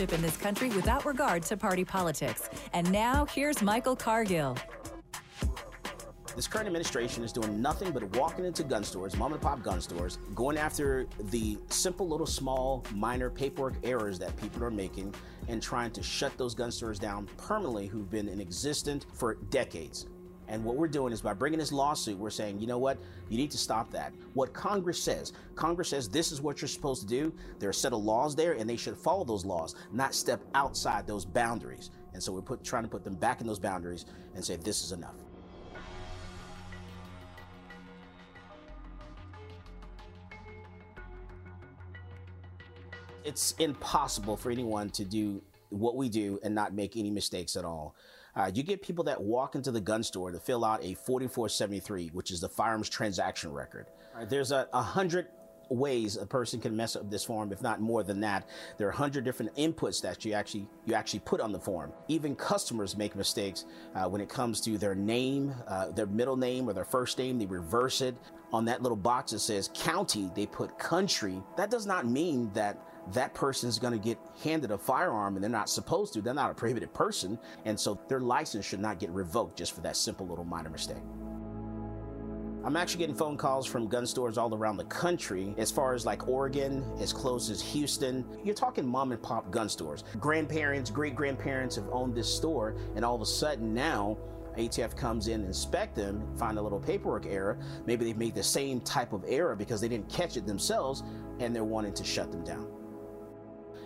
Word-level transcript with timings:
in 0.00 0.22
this 0.22 0.36
country 0.36 0.70
without 0.70 1.04
regard 1.04 1.42
to 1.42 1.56
party 1.56 1.84
politics. 1.84 2.48
And 2.72 2.90
now, 2.90 3.26
here's 3.26 3.60
Michael 3.60 3.94
Cargill. 3.94 4.56
This 6.34 6.48
current 6.48 6.66
administration 6.66 7.22
is 7.24 7.32
doing 7.32 7.60
nothing 7.60 7.92
but 7.92 8.02
walking 8.16 8.46
into 8.46 8.64
gun 8.64 8.84
stores, 8.84 9.14
mom 9.18 9.34
and 9.34 9.42
pop 9.42 9.62
gun 9.62 9.82
stores, 9.82 10.16
going 10.34 10.56
after 10.56 11.06
the 11.30 11.58
simple 11.68 12.08
little 12.08 12.26
small 12.26 12.84
minor 12.94 13.28
paperwork 13.28 13.74
errors 13.84 14.18
that 14.18 14.34
people 14.38 14.64
are 14.64 14.70
making 14.70 15.14
and 15.48 15.62
trying 15.62 15.90
to 15.90 16.02
shut 16.02 16.36
those 16.38 16.54
gun 16.54 16.72
stores 16.72 16.98
down 16.98 17.28
permanently 17.36 17.86
who've 17.86 18.10
been 18.10 18.28
in 18.28 18.40
existence 18.40 19.04
for 19.12 19.34
decades. 19.50 20.06
And 20.52 20.62
what 20.62 20.76
we're 20.76 20.86
doing 20.86 21.14
is 21.14 21.22
by 21.22 21.32
bringing 21.32 21.58
this 21.58 21.72
lawsuit, 21.72 22.18
we're 22.18 22.28
saying, 22.28 22.60
you 22.60 22.66
know 22.66 22.76
what? 22.76 22.98
You 23.30 23.38
need 23.38 23.50
to 23.52 23.58
stop 23.58 23.90
that. 23.92 24.12
What 24.34 24.52
Congress 24.52 25.02
says, 25.02 25.32
Congress 25.54 25.88
says 25.88 26.10
this 26.10 26.30
is 26.30 26.42
what 26.42 26.60
you're 26.60 26.68
supposed 26.68 27.00
to 27.00 27.08
do. 27.08 27.32
There 27.58 27.68
are 27.68 27.70
a 27.70 27.74
set 27.74 27.94
of 27.94 28.04
laws 28.04 28.36
there, 28.36 28.52
and 28.52 28.68
they 28.68 28.76
should 28.76 28.98
follow 28.98 29.24
those 29.24 29.46
laws, 29.46 29.74
not 29.92 30.14
step 30.14 30.42
outside 30.54 31.06
those 31.06 31.24
boundaries. 31.24 31.88
And 32.12 32.22
so 32.22 32.32
we're 32.32 32.42
put, 32.42 32.62
trying 32.62 32.82
to 32.82 32.88
put 32.90 33.02
them 33.02 33.14
back 33.14 33.40
in 33.40 33.46
those 33.46 33.58
boundaries 33.58 34.04
and 34.34 34.44
say 34.44 34.56
this 34.56 34.84
is 34.84 34.92
enough. 34.92 35.14
It's 43.24 43.52
impossible 43.52 44.36
for 44.36 44.50
anyone 44.50 44.90
to 44.90 45.06
do 45.06 45.42
what 45.70 45.96
we 45.96 46.10
do 46.10 46.38
and 46.42 46.54
not 46.54 46.74
make 46.74 46.98
any 46.98 47.08
mistakes 47.08 47.56
at 47.56 47.64
all. 47.64 47.96
Uh, 48.34 48.50
you 48.54 48.62
get 48.62 48.82
people 48.82 49.04
that 49.04 49.20
walk 49.20 49.54
into 49.54 49.70
the 49.70 49.80
gun 49.80 50.02
store 50.02 50.30
to 50.30 50.40
fill 50.40 50.64
out 50.64 50.82
a 50.82 50.94
4473, 50.94 52.10
which 52.12 52.30
is 52.30 52.40
the 52.40 52.48
firearms 52.48 52.88
transaction 52.88 53.52
record. 53.52 53.86
Right, 54.14 54.28
there's 54.28 54.52
a, 54.52 54.68
a 54.72 54.82
hundred 54.82 55.28
ways 55.68 56.16
a 56.16 56.26
person 56.26 56.60
can 56.60 56.76
mess 56.76 56.96
up 56.96 57.10
this 57.10 57.24
form, 57.24 57.52
if 57.52 57.62
not 57.62 57.80
more 57.80 58.02
than 58.02 58.20
that. 58.20 58.48
There 58.78 58.86
are 58.86 58.90
a 58.90 58.96
hundred 58.96 59.24
different 59.24 59.54
inputs 59.56 60.00
that 60.02 60.24
you 60.24 60.32
actually 60.32 60.66
you 60.86 60.94
actually 60.94 61.20
put 61.20 61.40
on 61.40 61.52
the 61.52 61.58
form. 61.58 61.92
Even 62.08 62.34
customers 62.34 62.96
make 62.96 63.16
mistakes 63.16 63.64
uh, 63.94 64.08
when 64.08 64.20
it 64.20 64.28
comes 64.28 64.60
to 64.62 64.78
their 64.78 64.94
name, 64.94 65.54
uh, 65.66 65.90
their 65.90 66.06
middle 66.06 66.36
name 66.36 66.68
or 66.68 66.72
their 66.72 66.84
first 66.84 67.18
name. 67.18 67.38
They 67.38 67.46
reverse 67.46 68.00
it 68.00 68.16
on 68.52 68.64
that 68.66 68.82
little 68.82 68.96
box 68.96 69.32
that 69.32 69.40
says 69.40 69.70
county. 69.74 70.30
They 70.34 70.46
put 70.46 70.78
country. 70.78 71.42
That 71.56 71.70
does 71.70 71.86
not 71.86 72.06
mean 72.06 72.50
that 72.54 72.78
that 73.12 73.34
person 73.34 73.68
is 73.68 73.78
going 73.78 73.92
to 73.92 73.98
get 73.98 74.18
handed 74.42 74.70
a 74.70 74.78
firearm 74.78 75.34
and 75.34 75.42
they're 75.42 75.50
not 75.50 75.68
supposed 75.68 76.12
to. 76.14 76.22
They're 76.22 76.34
not 76.34 76.50
a 76.50 76.54
prohibited 76.54 76.94
person. 76.94 77.38
And 77.64 77.78
so 77.78 78.00
their 78.08 78.20
license 78.20 78.64
should 78.64 78.80
not 78.80 78.98
get 78.98 79.10
revoked 79.10 79.58
just 79.58 79.74
for 79.74 79.80
that 79.80 79.96
simple 79.96 80.26
little 80.26 80.44
minor 80.44 80.70
mistake. 80.70 81.02
I'm 82.64 82.76
actually 82.76 83.00
getting 83.00 83.16
phone 83.16 83.36
calls 83.36 83.66
from 83.66 83.88
gun 83.88 84.06
stores 84.06 84.38
all 84.38 84.54
around 84.54 84.76
the 84.76 84.84
country, 84.84 85.52
as 85.58 85.72
far 85.72 85.94
as 85.94 86.06
like 86.06 86.28
Oregon, 86.28 86.84
as 87.00 87.12
close 87.12 87.50
as 87.50 87.60
Houston. 87.60 88.24
You're 88.44 88.54
talking 88.54 88.86
mom 88.86 89.10
and 89.10 89.20
pop 89.20 89.50
gun 89.50 89.68
stores. 89.68 90.04
Grandparents, 90.20 90.88
great 90.88 91.16
grandparents 91.16 91.74
have 91.74 91.88
owned 91.90 92.14
this 92.14 92.32
store, 92.32 92.76
and 92.94 93.04
all 93.04 93.16
of 93.16 93.20
a 93.20 93.26
sudden 93.26 93.74
now, 93.74 94.16
ATF 94.56 94.96
comes 94.96 95.26
in, 95.26 95.44
inspect 95.44 95.96
them, 95.96 96.24
find 96.36 96.56
a 96.56 96.62
little 96.62 96.78
paperwork 96.78 97.26
error. 97.26 97.58
Maybe 97.84 98.04
they've 98.04 98.16
made 98.16 98.36
the 98.36 98.44
same 98.44 98.80
type 98.82 99.12
of 99.12 99.24
error 99.26 99.56
because 99.56 99.80
they 99.80 99.88
didn't 99.88 100.08
catch 100.08 100.36
it 100.36 100.46
themselves, 100.46 101.02
and 101.40 101.56
they're 101.56 101.64
wanting 101.64 101.94
to 101.94 102.04
shut 102.04 102.30
them 102.30 102.44
down. 102.44 102.71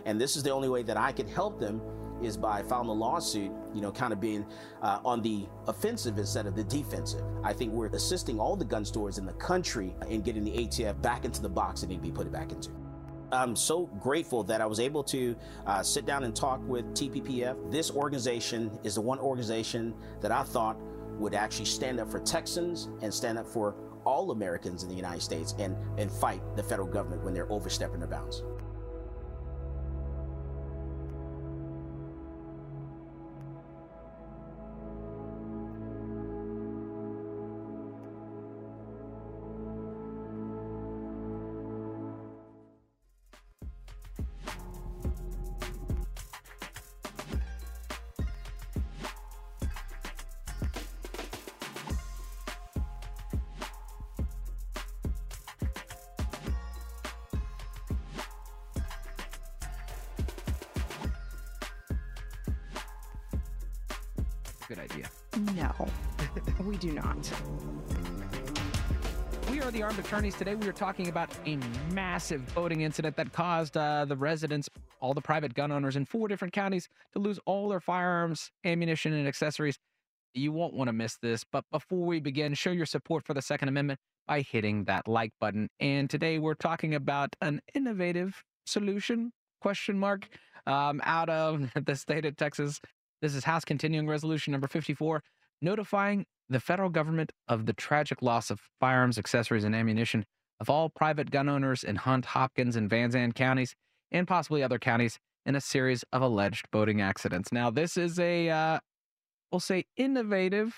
And 0.07 0.21
this 0.21 0.37
is 0.37 0.43
the 0.43 0.51
only 0.51 0.69
way 0.69 0.83
that 0.85 0.97
I 0.97 1.13
can 1.13 1.27
help 1.27 1.59
them 1.61 1.83
is 2.23 2.37
by 2.37 2.63
filing 2.63 2.89
a 2.89 2.93
lawsuit, 2.93 3.53
you 3.75 3.81
know, 3.83 3.93
kind 3.93 4.13
of 4.13 4.21
being 4.21 4.47
uh, 4.81 5.01
on 5.05 5.21
the 5.21 5.47
offensive 5.67 6.17
instead 6.17 6.47
of 6.47 6.57
the 6.57 6.65
defensive. 6.65 7.23
I 7.45 7.53
think 7.53 7.73
we're 7.73 7.89
assisting 7.89 8.41
all 8.41 8.57
the 8.57 8.65
gun 8.65 8.85
stores 8.85 9.19
in 9.19 9.27
the 9.27 9.35
country 9.35 9.95
in 10.09 10.23
getting 10.23 10.45
the 10.45 10.53
ATF 10.53 11.03
back 11.03 11.25
into 11.25 11.43
the 11.43 11.49
box 11.49 11.83
that 11.83 11.89
need 11.89 11.97
to 11.97 12.03
be 12.03 12.13
put 12.13 12.31
back 12.33 12.53
into. 12.53 12.71
I'm 13.33 13.57
so 13.57 13.87
grateful 14.01 14.45
that 14.45 14.61
I 14.61 14.67
was 14.67 14.79
able 14.79 15.03
to 15.05 15.37
uh, 15.67 15.83
sit 15.83 16.07
down 16.07 16.23
and 16.23 16.35
talk 16.35 16.61
with 16.67 16.87
TPPF. 16.95 17.73
This 17.73 17.91
organization 17.91 18.71
is 18.85 18.95
the 18.95 19.01
one 19.01 19.19
organization 19.19 19.95
that 20.21 20.31
I 20.31 20.45
thought 20.45 20.79
would 21.19 21.35
actually 21.35 21.65
stand 21.65 21.99
up 21.99 22.11
for 22.11 22.21
Texans 22.21 22.89
and 23.03 23.13
stand 23.13 23.39
up 23.39 23.47
for 23.47 23.75
all 24.05 24.31
Americans 24.31 24.85
in 24.85 24.89
the 24.89 24.95
United 24.95 25.23
States 25.23 25.55
and, 25.59 25.77
and 25.99 26.11
fight 26.11 26.41
the 26.55 26.63
federal 26.63 26.87
government 26.87 27.25
when 27.25 27.35
they're 27.35 27.51
overstepping 27.51 27.99
their 27.99 28.09
bounds. 28.09 28.45
Good 64.69 64.79
idea. 64.81 65.09
No, 65.55 65.73
we 66.65 66.77
do 66.77 66.91
not. 66.91 67.31
We 69.49 69.61
are 69.61 69.71
the 69.71 69.85
armed 69.85 70.01
attorneys. 70.01 70.35
Today 70.35 70.57
we 70.57 70.67
are 70.67 70.73
talking 70.73 71.09
about 71.09 71.31
a 71.47 71.57
massive 71.93 72.53
boating 72.53 72.81
incident 72.81 73.17
that 73.17 73.33
caused 73.33 73.77
uh, 73.77 74.07
the 74.07 74.17
residents, 74.17 74.69
all 75.01 75.15
the 75.15 75.21
private 75.21 75.55
gun 75.55 75.71
owners 75.71 75.95
in 75.95 76.05
four 76.05 76.27
different 76.27 76.53
counties, 76.53 76.89
to 77.13 77.21
lose 77.21 77.39
all 77.47 77.69
their 77.69 77.79
firearms, 77.79 78.51
ammunition, 78.65 79.13
and 79.13 79.29
accessories. 79.29 79.79
You 80.35 80.51
won't 80.51 80.75
want 80.75 80.89
to 80.89 80.93
miss 80.93 81.17
this. 81.23 81.45
But 81.45 81.65
before 81.71 82.05
we 82.05 82.19
begin, 82.19 82.55
show 82.55 82.73
your 82.73 82.87
support 82.87 83.25
for 83.25 83.35
the 83.35 83.43
Second 83.43 83.69
Amendment 83.69 84.01
by 84.27 84.41
hitting 84.41 84.85
that 84.85 85.07
like 85.07 85.31
button. 85.41 85.69
And 85.79 86.11
today 86.11 86.41
we're 86.41 86.55
talking 86.55 86.93
about 86.93 87.37
an 87.41 87.61
innovative 87.73 88.43
solution 88.67 89.33
question 89.61 89.97
mark 89.99 90.29
um, 90.67 91.01
out 91.05 91.29
of 91.29 91.71
the 91.87 91.95
state 91.95 92.25
of 92.25 92.37
Texas. 92.37 92.81
This 93.23 93.35
is 93.35 93.45
House 93.45 93.65
Continuing 93.65 94.07
Resolution 94.07 94.53
number 94.53 94.69
54, 94.69 95.23
notifying 95.63 96.27
the 96.51 96.61
federal 96.61 96.91
government 96.91 97.33
of 97.49 97.65
the 97.65 97.73
tragic 97.73 98.21
loss 98.21 98.51
of 98.51 98.61
firearms, 98.79 99.17
accessories, 99.17 99.65
and 99.65 99.75
ammunition 99.75 100.27
of 100.61 100.69
all 100.69 100.91
private 100.91 101.31
gun 101.31 101.49
owners 101.49 101.83
in 101.83 101.97
Hunt, 101.97 102.27
Hopkins, 102.27 102.77
and 102.77 102.91
Van 102.91 103.11
Zandt 103.11 103.35
counties, 103.35 103.75
and 104.13 104.29
possibly 104.29 104.63
other 104.63 104.79
counties, 104.79 105.19
in 105.47 105.57
a 105.57 105.61
series 105.61 106.05
of 106.13 106.21
alleged 106.21 106.71
boating 106.71 107.01
accidents. 107.01 107.53
Now, 107.53 107.71
this 107.71 107.97
is 107.97 108.19
a, 108.19 108.51
uh, 108.51 108.81
we'll 109.51 109.61
say, 109.61 109.85
innovative, 109.97 110.75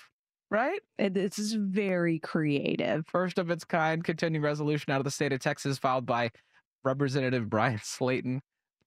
right? 0.51 0.81
This 0.99 1.39
is 1.39 1.55
very 1.55 2.19
creative. 2.21 3.07
First 3.07 3.39
of 3.39 3.51
its 3.51 3.65
kind 3.65 4.05
continuing 4.05 4.45
resolution 4.45 4.93
out 4.93 5.01
of 5.01 5.05
the 5.05 5.11
state 5.11 5.33
of 5.33 5.41
Texas, 5.41 5.79
filed 5.79 6.07
by 6.07 6.31
Representative 6.85 7.49
Bryan 7.51 7.79
Slaton. 7.83 8.41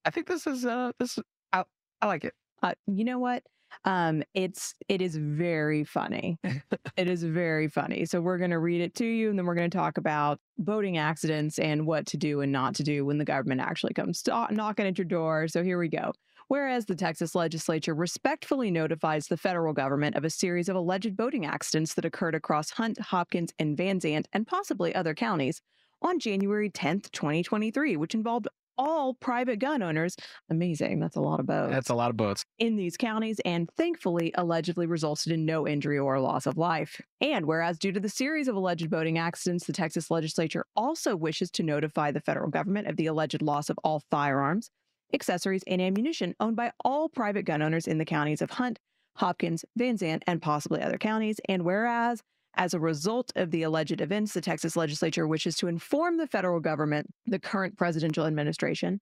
I 0.06 0.10
think 0.10 0.28
this 0.28 0.48
is, 0.48 0.66
uh, 0.66 0.92
this, 1.00 1.20
I, 1.52 1.64
I 2.02 2.06
like 2.06 2.24
it. 2.24 2.34
Uh, 2.62 2.74
you 2.88 3.04
know 3.04 3.20
what? 3.20 3.44
Um, 3.86 4.24
it's 4.34 4.76
it 4.90 5.02
is 5.02 5.16
very 5.16 5.84
funny. 5.84 6.38
it 6.98 7.10
is 7.10 7.24
very 7.24 7.68
funny. 7.68 8.06
So 8.06 8.22
we're 8.22 8.38
going 8.38 8.52
to 8.52 8.60
read 8.60 8.82
it 8.82 8.96
to 8.96 9.06
you, 9.06 9.30
and 9.30 9.40
then 9.40 9.46
we're 9.46 9.56
going 9.56 9.70
to 9.70 9.78
talk 9.78 9.98
about 9.98 10.40
boating 10.58 10.98
accidents 10.98 11.58
and 11.58 11.88
what 11.88 12.06
to 12.08 12.18
do 12.18 12.42
and 12.42 12.52
not 12.52 12.76
to 12.76 12.84
do 12.84 13.06
when 13.06 13.18
the 13.18 13.26
government 13.26 13.62
actually 13.62 13.94
comes 13.94 14.24
knocking 14.52 14.86
at 14.86 14.98
your 14.98 15.06
door. 15.06 15.48
So 15.48 15.64
here 15.64 15.80
we 15.80 15.88
go. 15.88 16.12
Whereas 16.50 16.86
the 16.86 16.96
Texas 16.96 17.34
legislature 17.34 17.96
respectfully 17.96 18.72
notifies 18.72 19.28
the 19.28 19.38
federal 19.38 19.74
government 19.74 20.18
of 20.18 20.26
a 20.26 20.30
series 20.30 20.68
of 20.68 20.76
alleged 20.76 21.16
boating 21.16 21.46
accidents 21.46 21.94
that 21.94 22.04
occurred 22.04 22.36
across 22.36 22.72
Hunt, 22.72 23.00
Hopkins, 23.00 23.54
and 23.58 23.78
Van 23.78 24.02
Zandt, 24.02 24.28
and 24.34 24.46
possibly 24.46 24.94
other 24.94 25.14
counties 25.16 25.62
on 26.02 26.20
January 26.20 26.70
10th, 26.70 27.10
2023, 27.12 27.96
which 27.96 28.14
involved 28.14 28.50
all 28.82 29.14
private 29.14 29.60
gun 29.60 29.84
owners. 29.84 30.16
Amazing. 30.50 31.00
That's 31.00 31.16
a 31.16 31.22
lot 31.22 31.40
of 31.40 31.46
boats. 31.46 31.72
That's 31.72 31.90
a 31.92 31.96
lot 31.96 32.10
of 32.10 32.18
boats. 32.18 32.44
In 32.58 32.78
these 32.78 32.98
counties, 32.98 33.40
and 33.46 33.70
thankfully, 33.78 34.34
allegedly 34.36 34.88
resulted 34.88 35.32
in 35.32 35.46
no 35.46 35.68
injury 35.68 36.00
or 36.00 36.20
loss 36.20 36.48
of 36.48 36.58
life. 36.58 37.00
And 37.22 37.46
whereas, 37.46 37.78
due 37.78 37.92
to 37.92 38.00
the 38.00 38.10
series 38.10 38.48
of 38.48 38.56
alleged 38.56 38.90
boating 38.90 39.20
accidents, 39.20 39.66
the 39.66 39.74
Texas 39.74 40.10
legislature 40.10 40.66
also 40.76 41.16
wishes 41.16 41.52
to 41.52 41.64
notify 41.64 42.10
the 42.10 42.20
federal 42.20 42.50
government 42.50 42.88
of 42.88 42.96
the 42.96 43.06
alleged 43.06 43.44
loss 43.44 43.70
of 43.70 43.78
all 43.84 44.02
firearms, 44.10 44.72
accessories, 45.14 45.64
and 45.68 45.80
ammunition 45.80 46.34
owned 46.40 46.56
by 46.56 46.72
all 46.84 47.08
private 47.08 47.44
gun 47.44 47.62
owners 47.62 47.86
in 47.86 48.00
the 48.00 48.06
counties 48.06 48.42
of 48.42 48.50
Hunt, 48.50 48.80
Hopkins, 49.18 49.64
Van 49.78 49.96
Zandt, 49.98 50.24
and 50.26 50.42
possibly 50.42 50.82
other 50.82 50.98
counties. 50.98 51.40
And 51.48 51.64
whereas, 51.64 52.24
as 52.56 52.74
a 52.74 52.80
result 52.80 53.32
of 53.36 53.52
the 53.52 53.64
alleged 53.64 54.02
events, 54.02 54.34
the 54.34 54.42
Texas 54.42 54.76
legislature 54.76 55.28
wishes 55.28 55.56
to 55.58 55.68
inform 55.68 56.18
the 56.18 56.28
federal 56.28 56.60
government, 56.60 57.08
the 57.26 57.40
current 57.40 57.78
presidential 57.78 58.26
administration, 58.26 59.00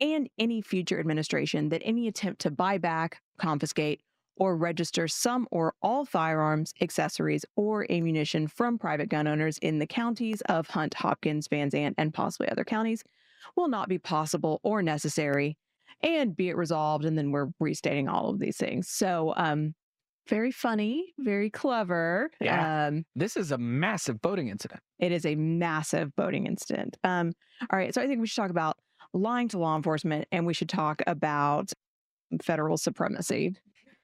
and 0.00 0.28
any 0.38 0.60
future 0.60 0.98
administration 0.98 1.68
that 1.70 1.82
any 1.84 2.08
attempt 2.08 2.40
to 2.42 2.50
buy 2.50 2.78
back, 2.78 3.20
confiscate, 3.38 4.00
or 4.38 4.56
register 4.56 5.08
some 5.08 5.48
or 5.50 5.74
all 5.82 6.04
firearms, 6.04 6.74
accessories, 6.80 7.44
or 7.56 7.90
ammunition 7.90 8.46
from 8.46 8.78
private 8.78 9.08
gun 9.08 9.26
owners 9.26 9.58
in 9.58 9.78
the 9.78 9.86
counties 9.86 10.42
of 10.42 10.68
Hunt, 10.68 10.94
Hopkins, 10.94 11.48
Van 11.48 11.70
Zandt, 11.70 11.94
and 11.98 12.12
possibly 12.12 12.48
other 12.48 12.64
counties 12.64 13.02
will 13.56 13.68
not 13.68 13.88
be 13.88 13.98
possible 13.98 14.60
or 14.62 14.82
necessary 14.82 15.56
and 16.02 16.36
be 16.36 16.50
it 16.50 16.56
resolved. 16.56 17.04
And 17.04 17.16
then 17.16 17.32
we're 17.32 17.48
restating 17.58 18.08
all 18.08 18.28
of 18.28 18.38
these 18.38 18.58
things. 18.58 18.88
So, 18.88 19.32
um, 19.36 19.74
very 20.28 20.50
funny, 20.50 21.14
very 21.18 21.50
clever. 21.50 22.30
Yeah. 22.40 22.86
Um, 22.86 23.04
this 23.14 23.36
is 23.36 23.52
a 23.52 23.58
massive 23.58 24.20
boating 24.20 24.48
incident. 24.48 24.80
It 24.98 25.12
is 25.12 25.24
a 25.24 25.34
massive 25.34 26.14
boating 26.16 26.46
incident. 26.46 26.96
Um, 27.04 27.32
all 27.70 27.78
right. 27.78 27.94
So 27.94 28.00
I 28.00 28.06
think 28.06 28.20
we 28.20 28.26
should 28.26 28.40
talk 28.40 28.50
about 28.50 28.76
lying 29.12 29.48
to 29.48 29.58
law 29.58 29.76
enforcement 29.76 30.26
and 30.32 30.46
we 30.46 30.54
should 30.54 30.68
talk 30.68 31.02
about 31.06 31.72
federal 32.42 32.76
supremacy. 32.76 33.54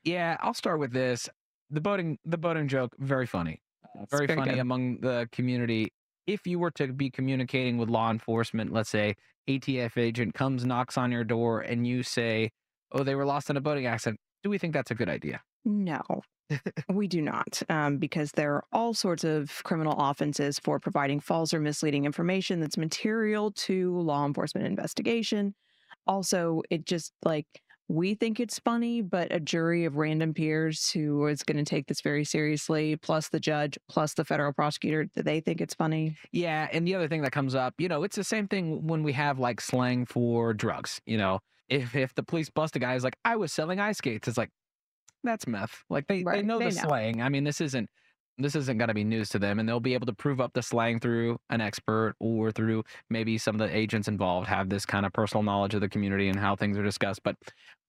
Yeah, 0.04 0.36
I'll 0.40 0.54
start 0.54 0.78
with 0.80 0.92
this. 0.92 1.28
The 1.70 1.80
boating 1.80 2.18
the 2.24 2.38
boating 2.38 2.68
joke, 2.68 2.94
very 2.98 3.26
funny. 3.26 3.62
Uh, 3.98 4.04
very, 4.10 4.26
very, 4.26 4.38
funny 4.38 4.52
good. 4.52 4.60
among 4.60 5.00
the 5.00 5.28
community. 5.32 5.92
If 6.26 6.46
you 6.46 6.58
were 6.58 6.70
to 6.72 6.88
be 6.92 7.10
communicating 7.10 7.78
with 7.78 7.88
law 7.88 8.10
enforcement, 8.10 8.72
let's 8.72 8.90
say 8.90 9.14
ATF 9.48 9.96
agent 9.96 10.34
comes, 10.34 10.64
knocks 10.64 10.96
on 10.96 11.10
your 11.10 11.24
door, 11.24 11.60
and 11.60 11.86
you 11.86 12.02
say, 12.02 12.50
Oh, 12.92 13.02
they 13.02 13.14
were 13.14 13.24
lost 13.24 13.50
in 13.50 13.56
a 13.56 13.60
boating 13.60 13.86
accident. 13.86 14.20
Do 14.42 14.50
we 14.50 14.58
think 14.58 14.74
that's 14.74 14.90
a 14.90 14.94
good 14.94 15.08
idea? 15.08 15.40
No, 15.64 16.02
we 16.88 17.06
do 17.06 17.22
not, 17.22 17.62
um, 17.68 17.98
because 17.98 18.32
there 18.32 18.54
are 18.54 18.64
all 18.72 18.94
sorts 18.94 19.24
of 19.24 19.62
criminal 19.64 19.94
offenses 19.98 20.58
for 20.58 20.78
providing 20.78 21.20
false 21.20 21.54
or 21.54 21.60
misleading 21.60 22.04
information 22.04 22.60
that's 22.60 22.76
material 22.76 23.52
to 23.52 23.98
law 24.00 24.26
enforcement 24.26 24.66
investigation. 24.66 25.54
Also, 26.06 26.62
it 26.70 26.84
just 26.84 27.12
like 27.24 27.46
we 27.88 28.14
think 28.14 28.40
it's 28.40 28.58
funny, 28.58 29.02
but 29.02 29.30
a 29.32 29.38
jury 29.38 29.84
of 29.84 29.96
random 29.96 30.32
peers 30.32 30.90
who 30.90 31.26
is 31.26 31.42
going 31.42 31.58
to 31.58 31.64
take 31.64 31.86
this 31.88 32.00
very 32.00 32.24
seriously, 32.24 32.96
plus 32.96 33.28
the 33.28 33.40
judge, 33.40 33.78
plus 33.88 34.14
the 34.14 34.24
federal 34.24 34.52
prosecutor, 34.52 35.04
do 35.04 35.22
they 35.22 35.40
think 35.40 35.60
it's 35.60 35.74
funny? 35.74 36.16
Yeah. 36.32 36.68
And 36.72 36.86
the 36.86 36.94
other 36.94 37.06
thing 37.06 37.22
that 37.22 37.32
comes 37.32 37.54
up, 37.54 37.74
you 37.78 37.88
know, 37.88 38.02
it's 38.02 38.16
the 38.16 38.24
same 38.24 38.48
thing 38.48 38.86
when 38.86 39.02
we 39.02 39.12
have 39.12 39.38
like 39.38 39.60
slang 39.60 40.06
for 40.06 40.54
drugs. 40.54 41.00
You 41.04 41.18
know, 41.18 41.40
if 41.68 41.94
if 41.94 42.14
the 42.14 42.22
police 42.22 42.48
bust 42.48 42.76
a 42.76 42.78
guy 42.78 42.94
who's 42.94 43.04
like, 43.04 43.16
I 43.24 43.36
was 43.36 43.52
selling 43.52 43.78
ice 43.78 43.98
skates, 43.98 44.26
it's 44.26 44.38
like, 44.38 44.50
that's 45.22 45.46
meth. 45.46 45.84
Like 45.88 46.06
they, 46.06 46.22
right. 46.22 46.36
they 46.36 46.42
know 46.42 46.58
they 46.58 46.70
the 46.70 46.76
know. 46.76 46.88
slang. 46.88 47.22
I 47.22 47.28
mean, 47.28 47.44
this 47.44 47.60
isn't 47.60 47.88
this 48.38 48.54
isn't 48.54 48.78
going 48.78 48.88
to 48.88 48.94
be 48.94 49.04
news 49.04 49.28
to 49.30 49.38
them 49.38 49.58
and 49.58 49.68
they'll 49.68 49.80
be 49.80 49.94
able 49.94 50.06
to 50.06 50.12
prove 50.12 50.40
up 50.40 50.52
the 50.54 50.62
slang 50.62 50.98
through 50.98 51.38
an 51.50 51.60
expert 51.60 52.14
or 52.18 52.50
through 52.50 52.82
maybe 53.10 53.36
some 53.36 53.54
of 53.54 53.58
the 53.58 53.76
agents 53.76 54.08
involved 54.08 54.48
have 54.48 54.68
this 54.68 54.86
kind 54.86 55.04
of 55.04 55.12
personal 55.12 55.42
knowledge 55.42 55.74
of 55.74 55.80
the 55.80 55.88
community 55.88 56.28
and 56.28 56.38
how 56.38 56.56
things 56.56 56.78
are 56.78 56.82
discussed 56.82 57.22
but 57.22 57.36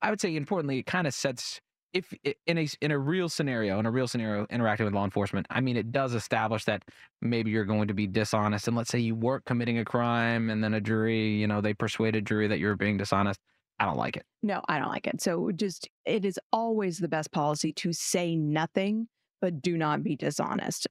i 0.01 0.09
would 0.09 0.19
say 0.19 0.35
importantly 0.35 0.79
it 0.79 0.85
kind 0.85 1.07
of 1.07 1.13
sets 1.13 1.61
if 1.93 2.13
in 2.45 2.57
a 2.57 2.67
in 2.81 2.91
a 2.91 2.97
real 2.97 3.29
scenario 3.29 3.79
in 3.79 3.85
a 3.85 3.91
real 3.91 4.07
scenario 4.07 4.45
interacting 4.49 4.85
with 4.85 4.93
law 4.93 5.05
enforcement 5.05 5.45
i 5.49 5.61
mean 5.61 5.77
it 5.77 5.91
does 5.91 6.13
establish 6.13 6.65
that 6.65 6.83
maybe 7.21 7.51
you're 7.51 7.65
going 7.65 7.87
to 7.87 7.93
be 7.93 8.07
dishonest 8.07 8.67
and 8.67 8.75
let's 8.75 8.89
say 8.89 8.99
you 8.99 9.15
weren't 9.15 9.45
committing 9.45 9.77
a 9.77 9.85
crime 9.85 10.49
and 10.49 10.63
then 10.63 10.73
a 10.73 10.81
jury 10.81 11.29
you 11.29 11.47
know 11.47 11.61
they 11.61 11.73
persuade 11.73 12.15
a 12.15 12.21
jury 12.21 12.47
that 12.47 12.59
you're 12.59 12.75
being 12.75 12.97
dishonest 12.97 13.39
I 13.79 13.85
don't 13.85 13.97
like 13.97 14.17
it. 14.17 14.25
No, 14.41 14.61
I 14.67 14.79
don't 14.79 14.89
like 14.89 15.07
it. 15.07 15.21
So 15.21 15.51
just 15.51 15.89
it 16.05 16.25
is 16.25 16.39
always 16.51 16.99
the 16.99 17.07
best 17.07 17.31
policy 17.31 17.73
to 17.73 17.93
say 17.93 18.35
nothing, 18.35 19.07
but 19.41 19.61
do 19.61 19.77
not 19.77 20.03
be 20.03 20.15
dishonest. 20.15 20.87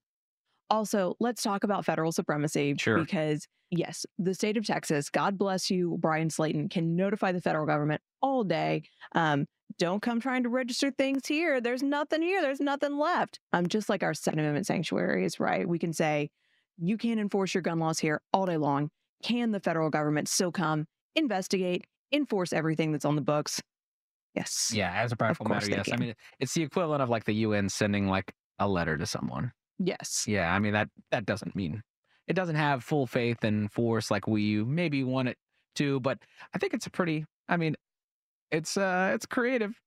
Also, 0.68 1.14
let's 1.20 1.42
talk 1.42 1.64
about 1.64 1.84
federal 1.84 2.12
supremacy 2.12 2.74
sure. 2.78 2.98
because 2.98 3.46
yes, 3.70 4.06
the 4.18 4.34
state 4.34 4.56
of 4.56 4.66
Texas, 4.66 5.10
God 5.10 5.38
bless 5.38 5.70
you, 5.70 5.96
Bryan 6.00 6.28
Slaton, 6.28 6.70
can 6.70 6.96
notify 6.96 7.32
the 7.32 7.40
federal 7.40 7.66
government 7.66 8.00
all 8.20 8.44
day. 8.44 8.82
Um, 9.14 9.46
don't 9.78 10.02
come 10.02 10.20
trying 10.20 10.42
to 10.42 10.48
register 10.48 10.90
things 10.90 11.26
here. 11.26 11.60
There's 11.60 11.82
nothing 11.82 12.22
here. 12.22 12.42
There's 12.42 12.60
nothing 12.60 12.98
left. 12.98 13.40
Um, 13.52 13.66
just 13.66 13.88
like 13.88 14.02
our 14.02 14.14
Second 14.14 14.40
Amendment 14.40 14.66
sanctuaries, 14.66 15.40
right? 15.40 15.66
We 15.66 15.78
can 15.78 15.92
say 15.92 16.30
you 16.78 16.98
can't 16.98 17.20
enforce 17.20 17.54
your 17.54 17.62
gun 17.62 17.78
laws 17.78 17.98
here 17.98 18.20
all 18.32 18.46
day 18.46 18.56
long. 18.56 18.90
Can 19.22 19.50
the 19.50 19.60
federal 19.60 19.90
government 19.90 20.28
still 20.28 20.52
come 20.52 20.86
investigate 21.14 21.84
enforce 22.12 22.52
everything 22.52 22.92
that's 22.92 23.04
on 23.04 23.16
the 23.16 23.22
books. 23.22 23.60
Yes. 24.34 24.72
Yeah, 24.74 24.92
as 24.92 25.12
a 25.12 25.16
practical 25.16 25.46
matter, 25.46 25.68
yes. 25.68 25.86
Can. 25.86 25.94
I 25.94 25.96
mean, 25.96 26.14
it's 26.40 26.54
the 26.54 26.62
equivalent 26.62 27.02
of 27.02 27.10
like 27.10 27.24
the 27.24 27.34
UN 27.34 27.68
sending 27.68 28.08
like 28.08 28.32
a 28.58 28.68
letter 28.68 28.96
to 28.96 29.06
someone. 29.06 29.52
Yes. 29.78 30.24
Yeah, 30.26 30.54
I 30.54 30.58
mean 30.58 30.72
that 30.72 30.88
that 31.10 31.26
doesn't 31.26 31.54
mean 31.54 31.82
it 32.28 32.34
doesn't 32.34 32.56
have 32.56 32.84
full 32.84 33.06
faith 33.06 33.44
and 33.44 33.70
force 33.70 34.10
like 34.10 34.26
we 34.26 34.62
maybe 34.62 35.04
want 35.04 35.28
it 35.28 35.36
to, 35.76 36.00
but 36.00 36.18
I 36.54 36.58
think 36.58 36.74
it's 36.74 36.86
a 36.86 36.90
pretty. 36.90 37.24
I 37.48 37.56
mean, 37.56 37.74
it's 38.50 38.76
uh, 38.76 39.12
it's 39.14 39.26
creative. 39.26 39.78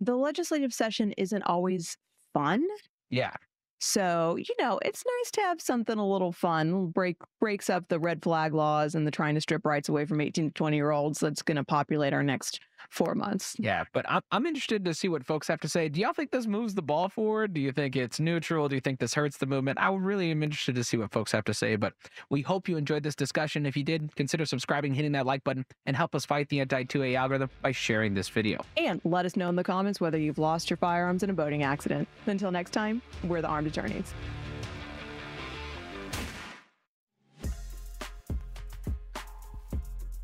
The 0.00 0.16
legislative 0.16 0.72
session 0.72 1.12
isn't 1.12 1.42
always 1.42 1.96
fun. 2.32 2.64
Yeah. 3.10 3.32
So, 3.80 4.36
you 4.36 4.54
know, 4.58 4.78
it's 4.84 5.02
nice 5.06 5.30
to 5.32 5.40
have 5.40 5.60
something 5.60 5.96
a 5.98 6.06
little 6.06 6.32
fun, 6.32 6.88
break 6.88 7.16
breaks 7.40 7.70
up 7.70 7.88
the 7.88 7.98
red 7.98 8.22
flag 8.22 8.52
laws 8.52 8.94
and 8.94 9.06
the 9.06 9.10
trying 9.10 9.34
to 9.36 9.40
strip 9.40 9.64
rights 9.64 9.88
away 9.88 10.04
from 10.04 10.20
18 10.20 10.48
to 10.48 10.54
20 10.54 10.76
year 10.76 10.90
olds 10.90 11.18
that's 11.18 11.42
going 11.42 11.56
to 11.56 11.64
populate 11.64 12.12
our 12.12 12.22
next 12.22 12.60
four 12.88 13.14
months. 13.14 13.56
Yeah, 13.58 13.84
but 13.92 14.04
I'm, 14.08 14.22
I'm 14.30 14.46
interested 14.46 14.84
to 14.84 14.94
see 14.94 15.08
what 15.08 15.24
folks 15.24 15.48
have 15.48 15.60
to 15.60 15.68
say. 15.68 15.88
Do 15.88 16.00
y'all 16.00 16.12
think 16.12 16.30
this 16.30 16.46
moves 16.46 16.74
the 16.74 16.82
ball 16.82 17.08
forward? 17.08 17.54
Do 17.54 17.60
you 17.60 17.72
think 17.72 17.96
it's 17.96 18.20
neutral? 18.20 18.68
Do 18.68 18.74
you 18.74 18.80
think 18.80 19.00
this 19.00 19.14
hurts 19.14 19.36
the 19.36 19.46
movement? 19.46 19.78
I 19.80 19.92
really 19.92 20.30
am 20.30 20.42
interested 20.42 20.74
to 20.74 20.84
see 20.84 20.96
what 20.96 21.12
folks 21.12 21.32
have 21.32 21.44
to 21.44 21.54
say, 21.54 21.76
but 21.76 21.92
we 22.30 22.42
hope 22.42 22.68
you 22.68 22.76
enjoyed 22.76 23.02
this 23.02 23.14
discussion. 23.14 23.66
If 23.66 23.76
you 23.76 23.84
did, 23.84 24.14
consider 24.16 24.46
subscribing, 24.46 24.94
hitting 24.94 25.12
that 25.12 25.26
like 25.26 25.44
button, 25.44 25.64
and 25.86 25.96
help 25.96 26.14
us 26.14 26.24
fight 26.24 26.48
the 26.48 26.60
anti 26.60 26.84
2A 26.84 27.14
algorithm 27.16 27.50
by 27.62 27.72
sharing 27.72 28.14
this 28.14 28.28
video. 28.28 28.64
And 28.76 29.00
let 29.04 29.26
us 29.26 29.36
know 29.36 29.48
in 29.48 29.56
the 29.56 29.64
comments 29.64 30.00
whether 30.00 30.18
you've 30.18 30.38
lost 30.38 30.70
your 30.70 30.76
firearms 30.76 31.22
in 31.22 31.30
a 31.30 31.34
boating 31.34 31.62
accident. 31.62 32.08
Until 32.26 32.50
next 32.50 32.70
time, 32.70 33.02
we're 33.24 33.42
the 33.42 33.48
armed 33.48 33.66
attorneys. 33.66 34.14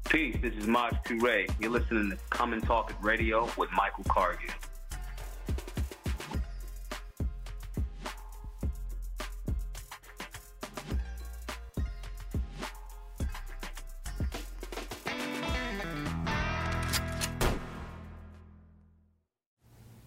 Peace, 0.08 0.36
this 0.40 0.54
is 0.54 0.68
Maj 0.68 0.94
Toure. 1.04 1.48
You're 1.60 1.70
listening 1.70 2.10
to 2.10 2.16
Come 2.30 2.52
and 2.52 2.62
Talk 2.62 2.90
It 2.90 2.96
Radio 3.02 3.50
with 3.58 3.70
Michael 3.72 4.04
Cargill. 4.04 4.50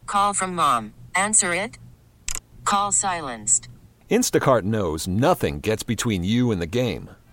Call 0.05 0.33
from 0.33 0.55
mom. 0.55 0.93
Answer 1.13 1.53
it. 1.53 1.77
Call 2.63 2.91
silenced. 2.91 3.67
Instacart 4.09 4.63
knows 4.63 5.07
nothing 5.07 5.59
gets 5.59 5.83
between 5.83 6.23
you 6.23 6.51
and 6.51 6.61
the 6.61 6.65
game. 6.65 7.11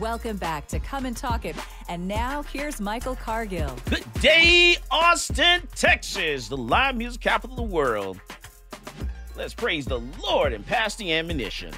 Welcome 0.00 0.38
back 0.38 0.66
to 0.68 0.80
Come 0.80 1.04
and 1.04 1.14
Talk 1.14 1.44
It. 1.44 1.54
And 1.86 2.08
now 2.08 2.42
here's 2.42 2.80
Michael 2.80 3.14
Cargill. 3.14 3.76
Good 3.90 4.10
day, 4.14 4.78
Austin, 4.90 5.68
Texas, 5.74 6.48
the 6.48 6.56
live 6.56 6.96
music 6.96 7.20
capital 7.20 7.60
of 7.60 7.68
the 7.68 7.74
world. 7.74 8.18
Let's 9.36 9.52
praise 9.52 9.84
the 9.84 10.00
Lord 10.26 10.54
and 10.54 10.64
pass 10.64 10.96
the 10.96 11.12
ammunition. 11.12 11.74